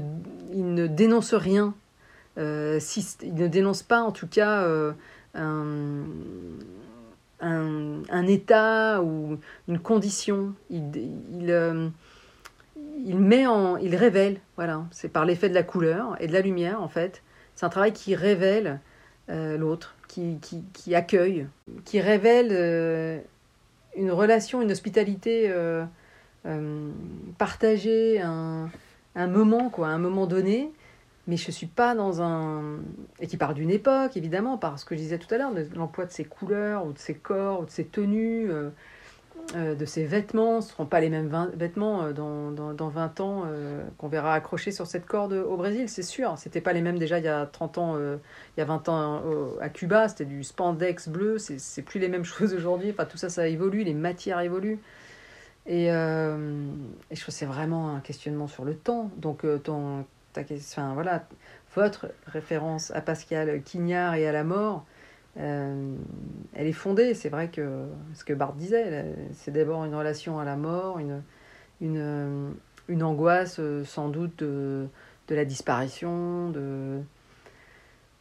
il 0.53 0.75
ne 0.75 0.89
dénonce 0.89 1.35
rien 1.35 1.75
si, 2.37 3.07
il 3.23 3.35
ne 3.35 3.49
dénonce 3.49 3.83
pas 3.83 4.03
en 4.03 4.13
tout 4.13 4.27
cas 4.27 4.63
euh, 4.63 4.93
un, 5.35 6.05
un, 7.41 8.27
état 8.27 9.03
ou 9.03 9.39
une 9.69 9.79
condition. 9.79 10.55
Il, 10.71 10.85
il, 11.41 11.51
euh, 11.51 11.89
il, 13.05 13.19
met 13.19 13.47
en, 13.47 13.77
il 13.77 13.97
révèle, 13.97 14.41
voilà, 14.57 14.85
c'est 14.91 15.09
par 15.09 15.25
l'effet 15.25 15.49
de 15.49 15.55
la 15.55 15.63
couleur 15.63 16.17
et 16.21 16.27
de 16.27 16.33
la 16.33 16.41
lumière 16.41 16.83
en 16.83 16.89
fait. 16.89 17.23
C'est 17.55 17.67
un 17.67 17.71
travail 17.71 17.93
qui 17.93 18.15
révèle 18.15 18.81
l'autre, 19.29 19.95
qui, 20.09 20.39
qui, 20.41 20.65
qui, 20.73 20.95
accueille, 20.97 21.47
qui 21.85 22.01
révèle 22.01 23.23
une 23.97 24.11
relation, 24.11 24.61
une 24.61 24.73
hospitalité 24.73 25.55
partagée, 27.39 28.21
un, 28.21 28.71
un 29.15 29.27
moment, 29.27 29.71
quoi, 29.71 29.89
un 29.89 29.99
moment 29.99 30.27
donné, 30.27 30.71
mais 31.31 31.37
je 31.37 31.47
ne 31.47 31.53
suis 31.53 31.69
pas 31.69 31.95
dans 31.95 32.23
un... 32.23 32.81
Et 33.21 33.29
qui 33.29 33.37
part 33.37 33.55
d'une 33.55 33.71
époque, 33.71 34.17
évidemment, 34.17 34.59
par 34.59 34.81
ce 34.81 34.85
que 34.85 34.97
je 34.97 35.01
disais 35.01 35.17
tout 35.17 35.33
à 35.33 35.39
l'heure, 35.39 35.53
l'emploi 35.77 36.05
de 36.05 36.11
ses 36.11 36.25
couleurs, 36.25 36.85
ou 36.85 36.93
de 36.93 36.99
ses 36.99 37.15
corps, 37.15 37.61
ou 37.61 37.65
de 37.67 37.71
ses 37.71 37.85
tenues, 37.85 38.51
euh, 38.51 38.71
euh, 39.55 39.77
de 39.77 39.85
ses 39.85 40.05
vêtements. 40.05 40.61
Ce 40.61 40.67
ne 40.67 40.71
seront 40.73 40.87
pas 40.87 40.99
les 40.99 41.09
mêmes 41.09 41.31
vêtements 41.55 42.03
euh, 42.03 42.13
dans, 42.13 42.51
dans, 42.51 42.75
dans, 42.75 42.89
20 42.89 43.21
ans 43.21 43.45
qu'on 43.97 44.09
verra 44.09 44.35
accrochés 44.35 44.73
sur 44.73 44.89
cette 44.89 45.07
corde 45.07 45.35
au 45.35 45.57
Brésil, 45.57 45.89
c'est 45.89 46.03
sûr. 46.03 46.37
Ce 46.37 46.49
pas 46.59 46.73
les 46.73 46.83
mêmes 46.83 46.99
déjà 46.99 47.21
il 47.21 47.25
y 47.25 47.29
a 47.29 47.47
30 47.47 47.79
ans, 47.79 47.97
il 47.97 48.59
y 48.59 48.61
a 48.61 48.65
20 48.65 48.89
ans 48.89 49.23
à 49.61 49.69
Cuba, 49.69 50.09
c'était 50.09 50.25
du 50.25 50.43
spandex 50.43 51.09
bleu, 51.09 51.39
c'est 51.39 51.83
plus 51.83 52.01
les 52.01 52.09
mêmes 52.09 52.25
choses 52.25 52.55
aujourd'hui. 52.55 52.91
Enfin, 52.91 53.05
tout 53.05 53.19
ça, 53.19 53.29
ça 53.29 53.47
évolue, 53.47 53.85
les 53.85 53.95
matières 53.95 54.41
évoluent. 54.41 54.81
Et, 55.67 55.85
et 55.85 55.91
je 55.91 57.21
trouve 57.21 57.27
que 57.27 57.31
c'est 57.31 57.47
vraiment 57.47 57.95
un 57.95 58.01
questionnement 58.01 58.49
sur 58.49 58.65
le 58.65 58.75
temps. 58.75 59.13
Donc, 59.17 59.47
ton 59.63 60.05
enfin, 60.37 60.95
voilà, 60.95 61.27
votre 61.75 62.09
référence 62.27 62.91
à 62.93 63.01
Pascal 63.01 63.63
Quignard 63.63 64.15
et 64.15 64.27
à 64.27 64.33
la 64.33 64.45
mort, 64.45 64.85
euh, 65.39 65.95
elle 66.55 66.67
est 66.67 66.73
fondée. 66.73 67.15
C'est 67.15 67.29
vrai 67.29 67.49
que 67.49 67.87
ce 68.15 68.25
que 68.25 68.33
Barthes 68.33 68.57
disait, 68.57 69.05
c'est 69.33 69.53
d'abord 69.53 69.85
une 69.85 69.95
relation 69.95 70.39
à 70.39 70.45
la 70.45 70.57
mort, 70.57 70.99
une, 70.99 71.23
une, 71.81 72.55
une 72.89 73.03
angoisse 73.03 73.59
euh, 73.61 73.85
sans 73.85 74.09
doute 74.09 74.39
de, 74.39 74.87
de 75.29 75.35
la 75.35 75.45
disparition, 75.45 76.51
de, 76.51 77.01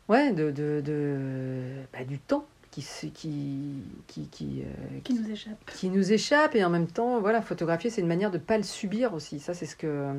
ouais, 0.08 0.32
de, 0.32 0.52
de, 0.52 0.82
de 0.86 1.60
bah, 1.92 2.04
du 2.06 2.20
temps 2.20 2.46
qui, 2.72 2.86
qui, 3.14 3.84
qui, 4.08 4.28
qui, 4.28 4.62
euh, 4.62 5.00
qui, 5.04 5.14
nous 5.16 5.32
échappe. 5.32 5.66
Qui 5.66 5.90
nous 5.90 6.14
échappe 6.14 6.56
et 6.56 6.64
en 6.64 6.70
même 6.70 6.88
temps, 6.88 7.20
voilà, 7.20 7.42
photographier, 7.42 7.90
c'est 7.90 8.02
une 8.02 8.08
manière 8.08 8.32
de 8.32 8.38
ne 8.38 8.44
pas 8.44 8.58
le 8.58 8.64
subir 8.64 9.14
aussi. 9.14 9.40
Ça, 9.40 9.54
c'est 9.54 9.66
ce 9.66 9.76
que 9.76 10.14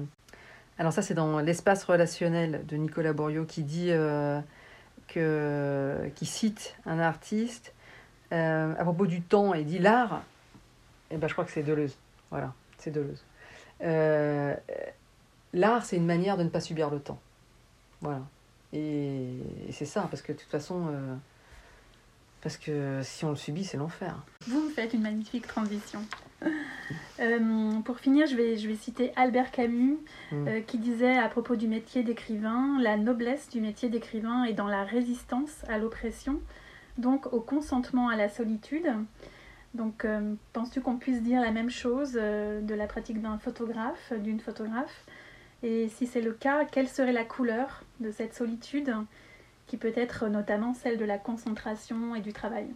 alors 0.81 0.95
ça, 0.95 1.03
c'est 1.03 1.13
dans 1.13 1.41
l'espace 1.41 1.85
relationnel 1.85 2.65
de 2.67 2.77
Nicolas 2.77 3.13
Borio 3.13 3.45
qui 3.45 3.65
dit 3.65 3.91
euh, 3.91 4.41
que, 5.09 6.11
qui 6.15 6.25
cite 6.25 6.75
un 6.87 6.99
artiste 6.99 7.75
euh, 8.33 8.73
à 8.79 8.83
propos 8.83 9.07
du 9.07 9.21
temps 9.21 9.53
et 9.53 9.63
dit 9.63 9.79
l'art. 9.79 10.23
Et 11.11 11.17
eh 11.17 11.19
ben, 11.19 11.29
je 11.29 11.35
crois 11.35 11.45
que 11.45 11.51
c'est 11.51 11.63
Deleuze. 11.63 11.99
Voilà, 12.31 12.55
c'est 12.79 12.91
Deleuze. 12.91 13.23
Euh, 13.83 14.57
l'art, 15.53 15.85
c'est 15.85 15.97
une 15.97 16.07
manière 16.07 16.39
de 16.39 16.45
ne 16.45 16.49
pas 16.49 16.61
subir 16.61 16.89
le 16.89 16.99
temps. 16.99 17.21
Voilà. 18.01 18.23
Et, 18.73 19.35
c'est 19.73 19.85
ça, 19.85 20.09
parce 20.11 20.23
que 20.23 20.33
de 20.33 20.39
toute 20.39 20.49
façon, 20.49 20.95
parce 22.43 22.57
que 22.57 23.01
si 23.03 23.25
on 23.25 23.31
le 23.31 23.37
subit, 23.37 23.65
c'est 23.65 23.77
l'enfer. 23.77 24.25
Vous, 24.47 24.61
vous 24.61 24.71
faites 24.71 24.95
une 24.95 25.03
magnifique 25.03 25.47
transition. 25.47 26.01
Euh, 27.21 27.81
pour 27.85 27.99
finir, 27.99 28.27
je 28.27 28.35
vais, 28.35 28.57
je 28.57 28.67
vais 28.67 28.75
citer 28.75 29.13
Albert 29.15 29.51
Camus 29.51 29.99
mm. 30.33 30.49
euh, 30.49 30.61
qui 30.63 30.79
disait 30.79 31.19
à 31.19 31.29
propos 31.29 31.55
du 31.55 31.69
métier 31.69 32.03
d'écrivain, 32.03 32.79
la 32.81 32.97
noblesse 32.97 33.51
du 33.51 33.61
métier 33.61 33.91
d'écrivain 33.91 34.45
est 34.45 34.55
dans 34.55 34.67
la 34.67 34.85
résistance 34.85 35.63
à 35.69 35.77
l'oppression, 35.77 36.41
donc 36.97 37.31
au 37.35 37.41
consentement 37.41 38.09
à 38.09 38.17
la 38.17 38.31
solitude. 38.31 38.89
Donc, 39.75 40.07
euh, 40.07 40.35
penses-tu 40.55 40.81
qu'on 40.81 40.97
puisse 40.97 41.23
dire 41.23 41.43
la 41.43 41.51
même 41.51 41.69
chose 41.69 42.13
de 42.15 42.75
la 42.75 42.87
pratique 42.87 43.21
d'un 43.21 43.37
photographe, 43.37 44.15
d'une 44.19 44.41
photographe? 44.41 45.05
Et 45.63 45.89
si 45.89 46.07
c'est 46.07 46.23
le 46.23 46.33
cas, 46.33 46.65
quelle 46.65 46.89
serait 46.89 47.13
la 47.13 47.25
couleur 47.25 47.85
de 48.01 48.11
cette 48.11 48.35
solitude? 48.35 48.95
Qui 49.71 49.77
peut 49.77 49.93
être 49.95 50.27
notamment 50.27 50.75
celle 50.75 50.99
de 50.99 51.05
la 51.05 51.17
concentration 51.17 52.17
et 52.17 52.21
du 52.21 52.33
travail. 52.33 52.67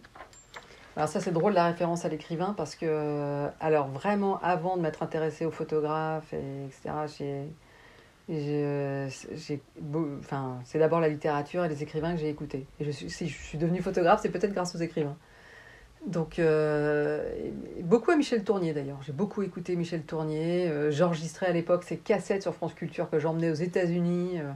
Alors 0.95 1.09
ça 1.09 1.19
c'est 1.19 1.33
drôle 1.33 1.51
la 1.51 1.65
référence 1.65 2.05
à 2.05 2.07
l'écrivain 2.07 2.53
parce 2.55 2.73
que 2.73 3.49
alors 3.59 3.89
vraiment 3.89 4.39
avant 4.41 4.77
de 4.77 4.81
m'être 4.81 5.03
intéressée 5.03 5.45
aux 5.45 5.51
photographes 5.51 6.33
et 6.33 6.67
etc 6.67 7.49
c'est 9.35 10.79
d'abord 10.79 11.01
la 11.01 11.09
littérature 11.09 11.65
et 11.65 11.67
les 11.67 11.83
écrivains 11.83 12.13
que 12.13 12.21
j'ai 12.21 12.29
écoutés 12.29 12.65
et 12.79 12.85
je 12.85 12.91
suis 12.91 13.09
si 13.09 13.27
je 13.27 13.37
suis 13.37 13.57
devenue 13.57 13.81
photographe 13.81 14.21
c'est 14.23 14.29
peut-être 14.29 14.53
grâce 14.53 14.73
aux 14.73 14.79
écrivains 14.79 15.17
donc 16.07 16.39
euh, 16.39 17.29
beaucoup 17.81 18.11
à 18.11 18.15
Michel 18.15 18.45
Tournier 18.45 18.71
d'ailleurs 18.71 19.01
j'ai 19.05 19.11
beaucoup 19.11 19.43
écouté 19.43 19.75
Michel 19.75 20.03
Tournier 20.03 20.69
euh, 20.69 20.91
j'enregistrais 20.91 21.47
à 21.47 21.51
l'époque 21.51 21.83
ces 21.83 21.97
cassettes 21.97 22.43
sur 22.43 22.55
France 22.55 22.73
Culture 22.73 23.09
que 23.09 23.19
j'emmenais 23.19 23.51
aux 23.51 23.55
États-Unis 23.55 24.39
euh. 24.39 24.53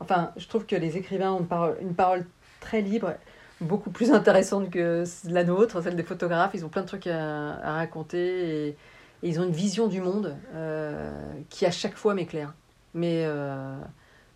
Enfin 0.00 0.32
je 0.36 0.46
trouve 0.48 0.66
que 0.66 0.76
les 0.76 0.96
écrivains 0.96 1.32
ont 1.32 1.46
une 1.80 1.94
parole, 1.94 2.26
très 2.60 2.80
libre 2.80 3.12
beaucoup 3.60 3.90
plus 3.90 4.12
intéressante 4.12 4.70
que 4.70 5.04
la 5.28 5.44
nôtre, 5.44 5.82
celle 5.82 5.96
des 5.96 6.02
photographes. 6.02 6.52
Ils 6.54 6.64
ont 6.64 6.68
plein 6.68 6.82
de 6.82 6.86
trucs 6.86 7.06
à, 7.06 7.72
raconter 7.74 8.68
et, 8.68 8.76
ils 9.22 9.40
ont 9.40 9.44
une 9.44 9.52
vision 9.52 9.86
du 9.86 10.02
monde 10.02 10.36
euh, 10.54 11.10
qui 11.48 11.64
à 11.64 11.70
chaque 11.70 11.94
fois 11.94 12.12
m'éclaire. 12.12 12.52
Mais 12.92 13.24
euh, 13.24 13.74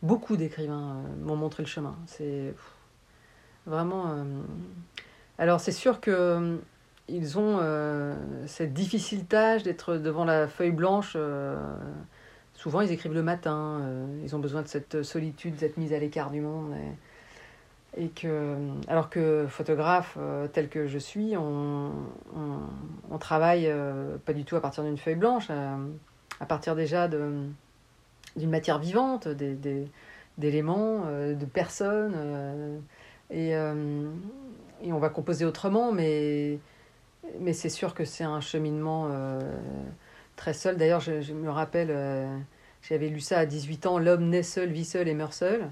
beaucoup 0.03 0.37
d'écrivains 0.37 0.97
euh, 0.97 1.25
m'ont 1.25 1.37
montré 1.37 1.63
le 1.63 1.69
chemin. 1.69 1.95
C'est 2.07 2.55
vraiment. 3.67 4.25
Alors 5.37 5.61
c'est 5.61 5.73
sûr 5.73 6.01
que 6.01 6.59
ils 7.07 7.39
ont 7.39 7.61
cette 8.47 8.73
difficile 8.73 9.27
tâche 9.27 9.63
d'être 9.63 9.97
devant 9.97 10.25
la 10.25 10.49
feuille 10.49 10.73
blanche. 10.73 11.17
Souvent, 12.59 12.83
ils 12.83 12.93
écrivent 12.93 13.15
le 13.15 13.23
matin. 13.23 13.81
ils 14.23 14.37
ont 14.37 14.39
besoin 14.39 14.63
de 14.63 14.69
cette 14.69 15.03
solitude, 15.03 15.55
de 15.55 15.61
cette 15.61 15.79
mise 15.79 15.95
à 15.95 15.99
l'écart 15.99 16.31
du 16.31 16.43
monde. 16.43 16.75
Et 17.97 18.11
alors 18.87 19.09
que 19.09 19.47
photographe 19.49 20.17
euh, 20.19 20.47
tel 20.47 20.69
que 20.69 20.87
je 20.87 20.99
suis, 20.99 21.37
on, 21.37 21.91
travaille 23.19 23.67
euh, 23.67 24.17
pas 24.25 24.33
du 24.33 24.45
tout 24.45 24.55
à 24.55 24.61
partir 24.61 24.85
d'une 24.85 24.99
feuille 24.99 25.17
blanche, 25.17 25.49
euh, 25.51 25.77
à, 26.39 26.47
partir 26.47 26.77
déjà 26.77 27.09
d'une 27.09 27.55
matière 28.37 28.79
vivante, 28.79 29.27
d'éléments, 29.27 31.07
de 31.07 31.45
personnes. 31.45 32.81
et, 33.31 33.51
et 33.51 34.93
on 34.93 34.99
va 34.99 35.09
composer 35.09 35.45
autrement, 35.45 35.91
mais, 35.91 36.61
mais 37.41 37.53
c'est 37.53 37.71
sûr 37.71 37.95
que 37.95 38.05
c'est 38.05 38.25
un 38.25 38.41
cheminement 38.41 39.09
très 40.39 40.55
seul. 40.55 40.77
D'ailleurs, 40.79 41.01
je, 41.01 41.33
me 41.35 41.51
rappelle, 41.51 41.95
j'avais 42.83 43.09
lu 43.09 43.21
ça 43.21 43.41
à 43.41 43.47
18 43.47 43.87
ans, 43.87 43.99
L'homme 43.99 44.31
naît 44.31 44.43
seul, 44.43 44.71
vit 44.71 44.85
seul 44.85 45.09
et 45.09 45.15
meurt 45.15 45.35
seul. 45.35 45.69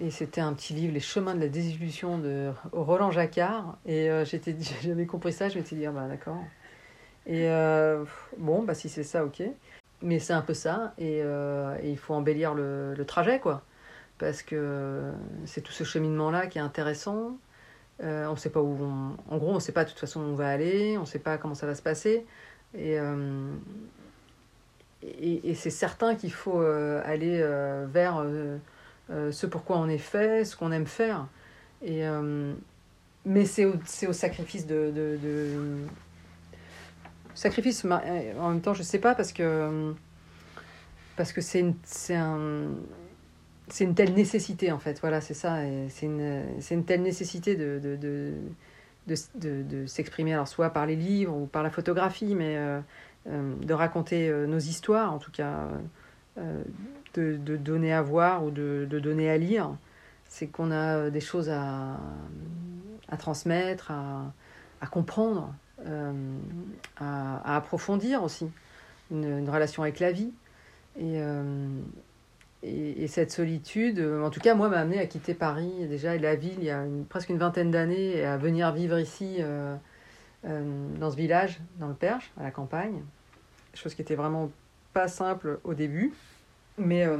Et 0.00 0.10
c'était 0.10 0.40
un 0.40 0.52
petit 0.54 0.74
livre, 0.74 0.92
Les 0.92 1.00
chemins 1.00 1.34
de 1.34 1.40
la 1.40 1.48
désillusion 1.48 2.18
de 2.18 2.50
Roland 2.72 3.12
Jacquard. 3.12 3.78
Et 3.86 4.10
euh, 4.10 4.24
j'avais 4.82 5.06
compris 5.06 5.32
ça, 5.32 5.48
je 5.48 5.58
m'étais 5.58 5.76
dit, 5.76 5.86
ah 5.86 5.92
bah 5.92 6.08
d'accord. 6.08 6.42
Et 7.26 7.48
euh, 7.48 8.04
bon, 8.38 8.62
bah 8.62 8.74
si 8.74 8.88
c'est 8.88 9.04
ça, 9.04 9.24
ok. 9.24 9.42
Mais 10.02 10.18
c'est 10.18 10.32
un 10.32 10.42
peu 10.42 10.54
ça. 10.54 10.94
Et, 10.98 11.20
euh, 11.22 11.76
il 11.84 11.96
faut 11.96 12.14
embellir 12.14 12.54
le, 12.54 12.94
le, 12.94 13.04
trajet, 13.06 13.38
quoi. 13.38 13.62
Parce 14.18 14.42
que 14.42 15.12
c'est 15.46 15.60
tout 15.60 15.72
ce 15.72 15.84
cheminement-là 15.84 16.48
qui 16.48 16.58
est 16.58 16.60
intéressant. 16.60 17.38
on 18.00 18.32
ne 18.32 18.36
sait 18.36 18.50
pas 18.50 18.60
où 18.60 18.76
En 19.30 19.38
gros, 19.38 19.50
on 19.52 19.54
ne 19.54 19.60
sait 19.60 19.72
pas 19.72 19.84
de 19.84 19.90
toute 19.90 19.98
façon 20.00 20.20
où 20.20 20.24
on 20.24 20.34
va 20.34 20.48
aller, 20.48 20.98
on 20.98 21.02
ne 21.02 21.06
sait 21.06 21.18
pas 21.20 21.38
comment 21.38 21.54
ça 21.54 21.66
va 21.66 21.74
se 21.74 21.82
passer. 21.82 22.26
Et, 22.76 22.98
et, 25.02 25.50
et 25.50 25.54
c'est 25.54 25.70
certain 25.70 26.14
qu'il 26.14 26.32
faut 26.32 26.60
aller 26.60 27.38
vers 27.92 28.24
euh, 29.10 29.32
ce 29.32 29.46
pourquoi 29.46 29.78
on 29.78 29.88
est 29.88 29.98
fait, 29.98 30.44
ce 30.44 30.56
qu'on 30.56 30.72
aime 30.72 30.86
faire. 30.86 31.26
Et, 31.82 32.06
euh, 32.06 32.54
mais 33.26 33.44
c'est 33.44 33.64
au, 33.66 33.74
au, 34.08 34.12
sacrifice 34.12 34.66
de, 34.66 34.90
de, 34.94 35.76
Sacrifice, 37.34 37.84
en 37.84 38.50
même 38.50 38.60
temps, 38.60 38.74
je 38.74 38.84
sais 38.84 39.00
pas, 39.00 39.14
parce 39.16 39.32
que, 39.32 39.92
parce 41.16 41.32
que 41.32 41.40
c'est 41.40 41.60
une, 41.60 41.74
un, 42.10 42.68
une 43.80 43.94
telle 43.94 44.14
nécessité, 44.14 44.70
en 44.70 44.78
fait. 44.78 45.00
Voilà, 45.00 45.20
c'est 45.20 45.34
ça. 45.34 45.58
C'est 45.88 46.06
une, 46.06 46.44
une 46.70 46.84
telle 46.84 47.02
nécessité 47.02 47.56
de, 47.56 48.34
de, 49.06 49.62
de 49.62 49.86
s'exprimer, 49.86 50.34
alors 50.34 50.48
soit 50.48 50.70
par 50.70 50.86
les 50.86 50.96
livres 50.96 51.36
ou 51.36 51.46
par 51.46 51.62
la 51.62 51.70
photographie, 51.70 52.34
mais 52.34 52.56
euh, 52.56 52.80
de 53.26 53.74
raconter 53.74 54.30
nos 54.46 54.58
histoires, 54.58 55.12
en 55.12 55.18
tout 55.18 55.30
cas 55.30 55.68
de, 56.36 57.36
de, 57.36 57.56
donner 57.56 57.92
à 57.92 58.02
voir 58.02 58.44
ou 58.44 58.50
de, 58.50 58.86
donner 58.90 59.30
à 59.30 59.38
lire, 59.38 59.70
c'est 60.28 60.46
qu'on 60.46 60.70
a 60.70 61.10
des 61.10 61.20
choses 61.20 61.48
à, 61.48 61.98
à 63.08 63.16
transmettre, 63.16 63.90
à, 63.90 64.32
à 64.80 64.86
comprendre, 64.86 65.54
euh, 65.86 66.12
à, 66.98 67.54
à, 67.54 67.56
approfondir 67.56 68.22
aussi, 68.22 68.50
une, 69.10 69.48
relation 69.48 69.82
avec 69.82 70.00
la 70.00 70.12
vie. 70.12 70.32
Euh, 71.00 71.80
et, 72.64 73.04
et, 73.04 73.08
cette 73.08 73.30
solitude, 73.30 74.00
en 74.00 74.30
tout 74.30 74.40
cas, 74.40 74.54
moi, 74.54 74.68
m'a 74.68 74.78
amené 74.78 74.98
à 74.98 75.06
quitter 75.06 75.34
Paris, 75.34 75.86
déjà, 75.88 76.14
et 76.14 76.18
la 76.18 76.34
ville, 76.34 76.56
il 76.58 76.64
y 76.64 76.70
a 76.70 76.84
presque 77.08 77.28
une 77.28 77.38
vingtaine 77.38 77.70
d'années, 77.70 78.16
et 78.16 78.24
à 78.24 78.36
venir 78.36 78.72
vivre 78.72 78.98
ici, 78.98 79.36
euh, 79.40 79.76
dans 80.42 81.10
ce 81.10 81.16
village, 81.16 81.60
dans 81.78 81.88
le 81.88 81.94
Perche, 81.94 82.32
à 82.38 82.42
la 82.42 82.50
campagne. 82.50 83.02
Chose 83.74 83.94
qui 83.94 84.02
était 84.02 84.14
vraiment 84.14 84.50
pas 84.94 85.08
simple 85.08 85.58
au 85.64 85.74
début. 85.74 86.12
Mais 86.78 87.06
euh, 87.06 87.18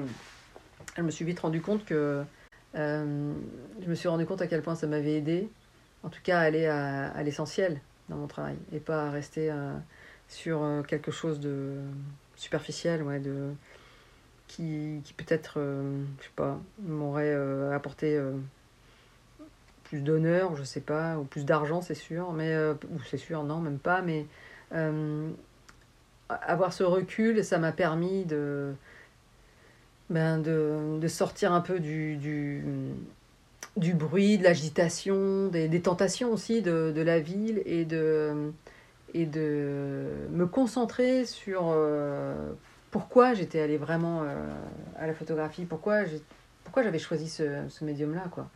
je 0.96 1.02
me 1.02 1.10
suis 1.10 1.24
vite 1.24 1.40
rendu 1.40 1.60
compte 1.60 1.84
que 1.84 2.24
euh, 2.74 3.32
je 3.80 3.88
me 3.88 3.94
suis 3.94 4.08
rendu 4.08 4.26
compte 4.26 4.42
à 4.42 4.46
quel 4.46 4.62
point 4.62 4.74
ça 4.74 4.86
m'avait 4.86 5.14
aidé, 5.14 5.48
en 6.02 6.08
tout 6.08 6.20
cas 6.22 6.38
à 6.38 6.42
aller 6.42 6.66
à, 6.66 7.22
l'essentiel 7.22 7.80
dans 8.08 8.16
mon 8.16 8.26
travail 8.26 8.56
et 8.72 8.80
pas 8.80 9.06
à 9.06 9.10
rester 9.10 9.50
euh, 9.50 9.74
sur 10.28 10.82
quelque 10.88 11.12
chose 11.12 11.38
de 11.38 11.76
superficiel, 12.36 13.02
ouais, 13.02 13.20
de, 13.20 13.52
qui, 14.48 15.00
qui 15.04 15.12
peut-être, 15.14 15.58
je 15.58 16.24
sais 16.24 16.30
pas, 16.36 16.58
m'aurait 16.82 17.34
apporté 17.72 18.20
plus 19.84 20.00
d'honneur, 20.00 20.56
je 20.56 20.62
sais 20.62 20.80
pas, 20.80 21.18
ou 21.18 21.24
plus 21.24 21.44
d'argent, 21.44 21.80
c'est 21.80 21.94
sûr, 21.94 22.32
mais, 22.32 22.56
ou 22.56 23.00
c'est 23.10 23.18
sûr, 23.18 23.42
non, 23.42 23.60
même 23.60 23.78
pas, 23.78 24.02
mais 24.02 24.26
avoir 26.28 26.72
ce 26.72 26.82
recul, 26.84 27.44
ça 27.44 27.58
m'a 27.58 27.72
permis 27.72 28.24
de 28.24 28.74
ben 30.10 30.38
de, 30.38 30.98
de, 30.98 31.08
sortir 31.08 31.52
un 31.52 31.60
peu 31.60 31.80
du, 31.80 32.16
du, 32.16 32.62
du 33.76 33.94
bruit, 33.94 34.38
de 34.38 34.44
l'agitation, 34.44 35.48
des, 35.48 35.68
des, 35.68 35.80
tentations 35.80 36.30
aussi 36.32 36.60
de, 36.62 36.92
de, 36.94 37.00
la 37.02 37.20
ville 37.20 37.62
et 37.64 37.84
de, 37.84 38.52
et 39.14 39.24
de 39.26 40.06
me 40.30 40.46
concentrer 40.46 41.24
sur 41.24 41.70
euh, 41.70 42.52
pourquoi 42.94 43.34
j'étais 43.34 43.58
allée 43.58 43.76
vraiment 43.76 44.22
euh, 44.22 44.46
à 45.00 45.08
la 45.08 45.14
photographie, 45.14 45.64
pourquoi 45.64 46.04
j'avais 46.76 47.00
choisi 47.00 47.28
ce, 47.28 47.84
médium-là, 47.84 48.26
quoi. 48.30 48.48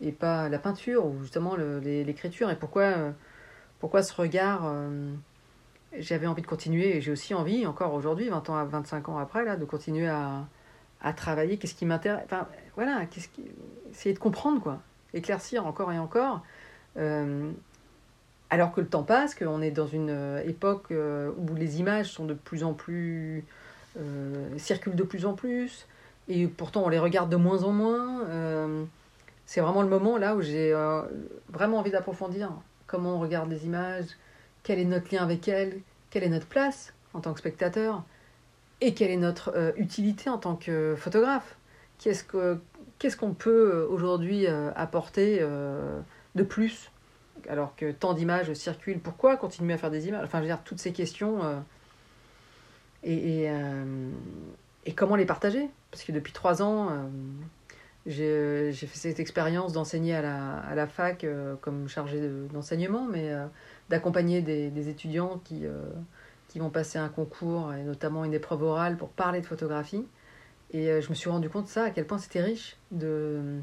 Et 0.00 0.10
pas 0.10 0.48
la 0.48 0.58
peinture 0.58 1.06
ou 1.06 1.20
justement 1.22 1.54
l'écriture, 1.54 2.50
et 2.50 2.56
pourquoi, 2.56 2.82
euh, 2.82 3.12
pourquoi 3.78 4.02
ce 4.02 4.12
regard 4.12 4.74
j'avais 5.96 6.26
envie 6.26 6.42
de 6.42 6.48
continuer, 6.48 6.96
et 6.96 7.00
j'ai 7.00 7.12
aussi 7.12 7.32
envie, 7.32 7.64
encore 7.64 7.94
aujourd'hui, 7.94 8.28
20 8.28 8.50
ans 8.50 8.56
à 8.56 8.64
25 8.64 9.08
ans 9.08 9.18
après, 9.18 9.44
là, 9.44 9.54
de 9.54 9.64
continuer 9.64 10.08
à, 10.08 10.48
travailler, 11.14 11.56
qu'est-ce 11.56 11.76
qui 11.76 11.86
m'intéresse, 11.86 12.24
enfin 12.24 12.48
voilà, 12.74 13.04
essayer 13.92 14.14
de 14.14 14.18
comprendre 14.18 14.60
quoi, 14.60 14.80
éclaircir 15.14 15.64
encore 15.64 15.92
et 15.92 15.98
encore, 16.00 16.42
euh, 16.96 17.52
alors 18.50 18.72
que 18.72 18.80
le 18.80 18.88
temps 18.88 19.02
passe, 19.02 19.34
qu'on 19.34 19.62
est 19.62 19.70
dans 19.70 19.86
une 19.86 20.10
euh, 20.10 20.42
époque 20.44 20.86
euh, 20.90 21.30
où 21.38 21.54
les 21.54 21.80
images 21.80 22.10
sont 22.10 22.24
de 22.24 22.34
plus 22.34 22.64
en 22.64 22.74
plus, 22.74 23.44
circulent 24.56 24.96
de 24.96 25.02
plus 25.02 25.26
en 25.26 25.34
plus, 25.34 25.86
et 26.28 26.46
pourtant 26.46 26.84
on 26.84 26.88
les 26.88 26.98
regarde 26.98 27.30
de 27.30 27.36
moins 27.36 27.64
en 27.64 27.72
moins. 27.72 28.24
c'est 29.46 29.60
vraiment 29.60 29.82
le 29.82 29.88
moment 29.88 30.16
là 30.16 30.36
où 30.36 30.42
j'ai 30.42 30.72
vraiment 31.48 31.78
envie 31.78 31.90
d'approfondir 31.90 32.52
comment 32.86 33.16
on 33.16 33.20
regarde 33.20 33.50
les 33.50 33.66
images, 33.66 34.06
quel 34.62 34.78
est 34.78 34.84
notre 34.84 35.14
lien 35.14 35.22
avec 35.22 35.48
elles, 35.48 35.80
quelle 36.10 36.24
est 36.24 36.28
notre 36.28 36.46
place 36.46 36.92
en 37.14 37.20
tant 37.20 37.32
que 37.32 37.38
spectateur 37.40 38.04
et 38.80 38.94
quelle 38.94 39.10
est 39.10 39.16
notre 39.16 39.52
euh, 39.54 39.72
utilité 39.76 40.28
en 40.28 40.38
tant 40.38 40.56
que 40.56 40.94
photographe 40.96 41.56
Qu'est-ce 41.98 42.24
qu'on 42.24 43.34
peut 43.34 43.72
euh, 43.72 43.86
aujourd'hui 43.88 44.46
euh, 44.46 44.70
apporter 44.74 45.40
de 45.40 46.42
plus 46.42 46.90
alors 47.48 47.74
que 47.76 47.92
tant 47.92 48.14
d'images 48.14 48.52
circulent 48.54 49.00
Pourquoi 49.00 49.36
continuer 49.36 49.74
à 49.74 49.78
faire 49.78 49.90
des 49.90 50.08
images? 50.08 50.24
Enfin, 50.24 50.38
je 50.38 50.42
veux 50.42 50.48
dire, 50.48 50.62
toutes 50.64 50.78
ces 50.80 50.92
questions. 50.92 51.40
et, 53.02 53.44
et, 53.44 53.52
et, 54.86 54.92
comment 54.94 55.16
les 55.16 55.26
partager? 55.26 55.68
Parce 55.90 56.04
que 56.04 56.12
depuis 56.12 56.32
trois 56.32 56.62
ans, 56.62 57.10
j'ai 58.06 58.72
fait 58.72 58.98
cette 58.98 59.20
expérience 59.20 59.72
d'enseigner 59.72 60.14
à 60.14 60.22
la, 60.22 60.58
à 60.58 60.74
la 60.74 60.86
fac 60.86 61.26
comme 61.60 61.88
chargé 61.88 62.20
d'enseignement, 62.52 63.06
mais 63.06 63.32
d'accompagner 63.88 64.42
des, 64.42 64.88
étudiants 64.88 65.40
qui 65.44 65.64
qui 66.50 66.58
vont 66.58 66.70
passer 66.70 66.98
un 66.98 67.08
concours 67.08 67.72
et 67.72 67.84
notamment 67.84 68.24
une 68.24 68.34
épreuve 68.34 68.64
orale 68.64 68.96
pour 68.96 69.08
parler 69.10 69.40
de 69.40 69.46
photographie. 69.46 70.04
Et 70.72 70.90
euh, 70.90 71.00
je 71.00 71.08
me 71.08 71.14
suis 71.14 71.30
rendu 71.30 71.48
compte 71.48 71.64
de 71.64 71.70
ça, 71.70 71.84
à 71.84 71.90
quel 71.90 72.06
point 72.06 72.18
c'était 72.18 72.42
riche 72.42 72.76
de, 72.90 73.60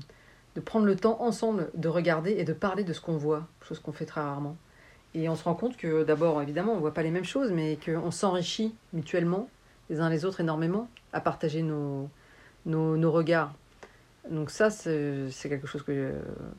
de 0.58 0.62
prendre 0.62 0.88
le 0.88 0.96
temps 0.96 1.22
ensemble 1.22 1.70
de 1.76 1.88
regarder 1.88 2.32
et 2.32 2.44
de 2.44 2.52
parler 2.52 2.84
de 2.84 2.92
ce 2.92 3.00
qu'on 3.00 3.16
voit, 3.16 3.46
chose 3.62 3.78
qu'on 3.78 3.92
fait 3.92 4.06
très 4.06 4.22
rarement. 4.22 4.58
Et 5.14 5.30
on 5.30 5.36
se 5.36 5.44
rend 5.44 5.54
compte 5.54 5.78
que 5.78 6.04
d'abord, 6.04 6.42
évidemment, 6.42 6.72
on 6.72 6.78
ne 6.78 6.82
voit 6.82 6.96
pas 6.96 7.04
les 7.04 7.12
mêmes 7.12 7.26
choses, 7.26 7.52
mais 7.52 7.78
qu'on 7.86 8.10
s'enrichit 8.10 8.74
mutuellement, 8.92 9.50
les 9.92 10.00
uns 10.00 10.10
les 10.10 10.26
autres, 10.26 10.40
énormément, 10.40 10.90
à 11.14 11.22
partager 11.22 11.62
nos, 11.62 12.10
nos, 12.66 12.98
nos 12.98 13.12
regards. 13.12 13.54
Donc 14.32 14.50
ça, 14.50 14.72
c'est 14.72 15.30
quelque 15.44 15.68
chose 15.68 15.84
que, 15.84 16.14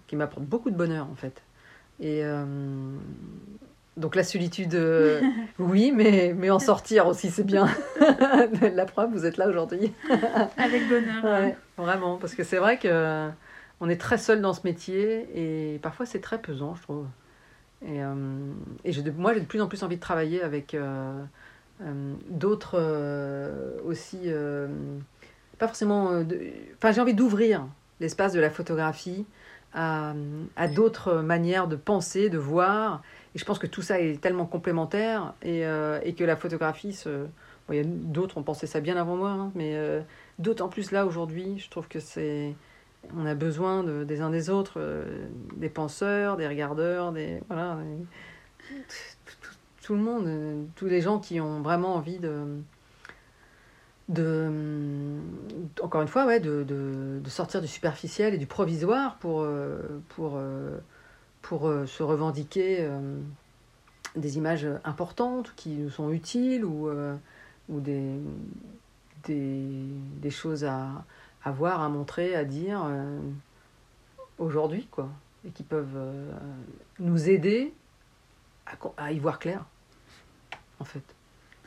qui 0.07 0.15
m'apporte 0.15 0.47
beaucoup 0.47 0.71
de 0.71 0.77
bonheur, 0.77 1.09
en 1.11 1.17
fait. 1.17 1.43
Et 1.99 2.25
euh, 2.25 2.45
donc 3.97 4.15
la 4.15 4.23
solitude, 4.23 4.77
euh, 4.77 5.21
oui, 5.59 5.91
mais, 5.93 6.37
mais 6.39 6.51
en 6.51 6.61
sortir 6.61 7.09
aussi, 7.09 7.31
c'est 7.31 7.43
bien. 7.43 7.67
la 8.75 8.85
preuve, 8.85 9.11
vous 9.11 9.27
êtes 9.27 9.39
là 9.39 9.49
aujourd'hui. 9.49 9.93
Avec 10.57 10.89
bonheur. 10.89 11.25
Ouais, 11.25 11.57
vraiment, 11.77 12.17
parce 12.17 12.37
que 12.37 12.45
c'est 12.45 12.59
vrai 12.59 12.79
que 12.79 13.29
on 13.81 13.89
est 13.89 13.97
très 14.01 14.19
seul 14.19 14.41
dans 14.41 14.53
ce 14.53 14.61
métier 14.65 15.75
et 15.75 15.79
parfois 15.81 16.07
c'est 16.07 16.21
très 16.21 16.41
pesant, 16.41 16.75
je 16.75 16.83
trouve. 16.83 17.07
Et, 17.87 18.03
euh, 18.05 18.15
et 18.85 18.93
j'ai 18.93 19.03
de- 19.03 19.11
moi, 19.13 19.35
j'ai 19.35 19.41
de 19.41 19.47
plus 19.47 19.63
en 19.63 19.69
plus 19.69 19.83
envie 19.85 19.97
de 19.97 20.01
travailler 20.01 20.43
avec 20.43 20.75
euh, 20.75 21.23
euh, 21.83 22.15
d'autres 22.31 22.79
aussi. 23.85 24.31
pas 25.59 25.67
forcément. 25.69 26.23
Enfin, 26.77 26.93
j'ai 26.93 27.01
envie 27.01 27.15
d'ouvrir 27.15 27.67
l'espace 28.01 28.33
de 28.33 28.41
la 28.41 28.51
photographie 28.51 29.27
à, 29.75 30.15
à 30.57 30.69
d'autres 30.69 31.17
manières 31.17 31.69
de 31.69 31.77
penser, 31.77 32.31
de 32.31 32.39
voir. 32.39 33.03
Et 33.35 33.39
je 33.39 33.45
pense 33.45 33.59
que 33.59 33.67
tout 33.67 33.83
ça 33.83 34.01
est 34.01 34.21
tellement 34.21 34.47
complémentaire 34.47 35.35
et, 35.43 35.63
et 36.05 36.15
que 36.15 36.25
la 36.25 36.37
photographie 36.37 36.93
se. 36.93 37.09
bon, 37.69 37.73
il 37.73 37.77
y 37.77 37.81
a 37.81 37.85
d'autres 37.85 38.39
ont 38.39 38.43
pensé 38.43 38.67
ça 38.67 38.81
bien 38.81 38.97
avant 38.97 39.17
moi, 39.17 39.31
hein, 39.31 39.53
mais 39.55 39.77
d'autant 40.39 40.69
plus 40.69 40.93
là 40.93 41.07
aujourd'hui, 41.07 41.59
je 41.59 41.69
trouve 41.71 41.89
que 41.89 42.01
c'est. 42.01 42.55
On 43.17 43.27
a 43.27 43.35
besoin 43.35 43.83
de- 43.83 44.05
des 44.05 44.21
uns 44.21 44.31
des 44.31 44.51
autres, 44.51 44.75
euh, 44.77 45.27
des 45.57 45.69
penseurs, 45.69 46.37
des 46.37 46.47
regardeurs, 46.47 47.13
des. 47.13 47.41
Voilà. 47.49 47.79
tout, 49.83 49.95
le 49.95 50.01
monde, 50.01 50.67
tous 50.77 50.87
les 50.87 51.01
gens 51.01 51.19
qui 51.19 51.41
ont 51.41 51.61
vraiment 51.63 51.95
envie 51.95 52.19
de. 52.19 52.45
encore 55.83 56.03
une 56.03 56.09
fois, 56.09 56.27
ouais, 56.27 56.41
de, 56.41 57.21
sortir 57.27 57.61
du 57.61 57.69
superficiel 57.69 58.35
et 58.35 58.39
du 58.39 58.47
provisoire 58.47 59.17
pour, 59.17 59.43
euh, 59.43 60.01
euh, 60.21 61.87
se 61.87 62.03
revendiquer 62.03 62.89
des 64.17 64.37
images 64.37 64.67
importantes 64.85 65.53
qui 65.57 65.71
nous 65.71 65.91
sont 65.91 66.11
utiles 66.11 66.65
ou, 66.65 66.91
des, 67.71 68.19
des 69.27 70.31
choses 70.31 70.65
à, 70.65 71.05
à 71.45 71.51
voir, 71.51 71.81
à 71.81 71.89
montrer, 71.89 72.35
à 72.35 72.45
dire 72.45 72.83
euh, 72.85 73.21
aujourd'hui, 74.39 74.87
quoi. 74.91 75.09
Et 75.47 75.51
qui 75.51 75.63
peuvent 75.63 75.97
euh, 75.97 76.33
nous 76.99 77.29
aider 77.29 77.73
à, 78.97 79.13
y 79.13 79.19
voir 79.19 79.39
clair, 79.39 79.65
en 80.81 80.85
fait. 80.85 81.03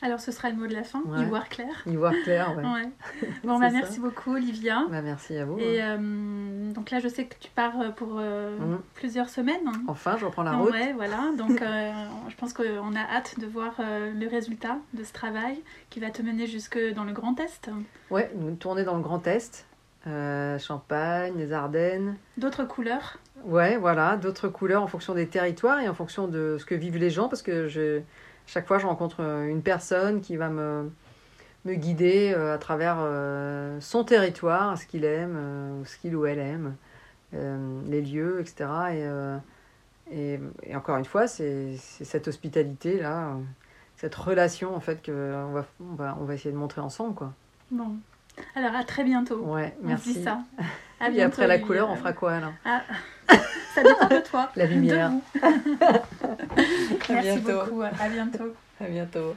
Alors 0.03 0.19
ce 0.19 0.31
sera 0.31 0.49
le 0.49 0.55
mot 0.55 0.65
de 0.67 0.73
la 0.73 0.83
fin, 0.83 1.01
Ouais. 1.05 1.21
y 1.21 1.25
voir 1.25 1.47
clair. 1.47 1.83
Y 1.85 1.95
voir 1.95 2.13
clair, 2.23 2.55
ouais. 2.57 2.63
Ouais. 2.63 2.89
Bon, 3.43 3.59
bah, 3.59 3.69
ça. 3.69 3.75
merci 3.75 3.99
beaucoup 3.99 4.33
Olivia. 4.33 4.83
Bah, 4.89 5.01
merci 5.03 5.37
à 5.37 5.45
vous. 5.45 5.59
Et 5.59 5.81
euh, 5.83 6.71
donc 6.71 6.89
là, 6.89 6.99
je 6.99 7.07
sais 7.07 7.25
que 7.25 7.35
tu 7.39 7.51
pars 7.51 7.79
euh, 7.79 7.89
pour 7.91 8.17
euh, 8.19 8.57
Mhm. 8.57 8.79
plusieurs 8.95 9.29
semaines. 9.29 9.71
Enfin, 9.87 10.17
je 10.17 10.25
reprends 10.25 10.41
la 10.43 10.53
route. 10.53 10.71
Ouais, 10.71 10.93
voilà. 10.93 11.31
Donc, 11.37 11.61
euh, 11.61 11.91
je 12.29 12.35
pense 12.35 12.53
qu'on 12.53 12.95
a 12.95 12.99
hâte 13.15 13.39
de 13.39 13.45
voir 13.45 13.73
le 13.79 14.27
résultat 14.27 14.77
de 14.93 15.03
ce 15.03 15.13
travail 15.13 15.61
qui 15.91 15.99
va 15.99 16.09
te 16.09 16.21
mener 16.23 16.47
jusque 16.47 16.79
dans 16.95 17.03
le 17.03 17.13
Grand 17.13 17.39
Est. 17.39 17.69
Ouais, 18.09 18.31
une 18.39 18.57
tournée 18.57 18.83
dans 18.83 18.95
le 18.95 19.01
Grand 19.03 19.25
Est, 19.27 19.65
Champagne, 20.59 21.33
les 21.37 21.53
Ardennes. 21.53 22.15
D'autres 22.37 22.63
couleurs. 22.65 23.17
Ouais, 23.45 23.77
voilà, 23.77 24.17
d'autres 24.17 24.47
couleurs 24.49 24.83
en 24.83 24.87
fonction 24.87 25.13
des 25.13 25.27
territoires 25.27 25.79
et 25.79 25.87
en 25.89 25.93
fonction 25.93 26.27
de 26.27 26.57
ce 26.59 26.65
que 26.65 26.75
vivent 26.75 26.97
les 26.97 27.09
gens, 27.09 27.27
parce 27.27 27.41
que 27.41 27.67
je, 27.67 28.01
chaque 28.51 28.67
fois 28.67 28.79
je 28.79 28.85
rencontre 28.85 29.21
euh, 29.21 29.47
une 29.47 29.61
personne 29.61 30.19
qui 30.19 30.35
va 30.35 30.49
me, 30.49 30.91
me 31.63 31.73
guider 31.75 32.33
euh, 32.35 32.53
à 32.53 32.57
travers 32.57 32.97
euh, 32.99 33.79
son 33.79 34.03
territoire, 34.03 34.77
ce 34.77 34.85
qu'il 34.85 35.05
aime, 35.05 35.79
ou 35.79 35.85
ce 35.85 35.97
qu'il 35.97 36.15
ou 36.17 36.25
elle 36.25 36.39
aime, 36.39 36.75
les 37.33 38.01
lieux, 38.01 38.41
etc. 38.41 38.69
Et, 38.91 40.13
et, 40.13 40.39
et 40.63 40.75
encore 40.75 40.97
une 40.97 41.05
fois, 41.05 41.27
c'est 41.27 41.77
cette 41.77 42.27
hospitalité-là, 42.27 43.37
cette 43.95 44.15
relation 44.15 44.75
en 44.75 44.81
fait 44.81 45.05
qu'on 45.05 45.51
va, 45.53 45.65
on 45.79 45.95
va, 45.95 46.17
on 46.19 46.25
va 46.25 46.33
essayer 46.33 46.51
de 46.51 46.57
montrer 46.57 46.81
ensemble, 46.81 47.15
quoi. 47.15 47.31
Bon. 47.71 47.95
Alors, 48.55 48.75
à 48.75 48.83
très 48.83 49.03
bientôt. 49.05 49.39
Ouais, 49.39 49.73
On 49.81 49.83
se 49.83 49.87
merci. 49.87 50.13
dit 50.15 50.23
ça. 50.23 50.39
À 50.99 51.09
Et 51.09 51.13
bientôt, 51.13 51.41
après 51.41 51.47
la 51.47 51.57
couleur, 51.57 51.89
on 51.89 51.95
fera 51.95 52.13
quoi 52.13 52.33
alors? 52.33 52.53
Ah, 52.63 52.83
ça 53.75 53.83
dépend 53.83 54.07
de 54.07 54.19
toi. 54.29 54.51
La 54.55 54.65
lumière. 54.65 55.11
Merci 57.09 57.39
bientôt. 57.39 57.65
beaucoup. 57.65 57.81
À 57.81 58.09
bientôt. 58.09 58.55
À 58.79 58.85
bientôt. 58.85 59.35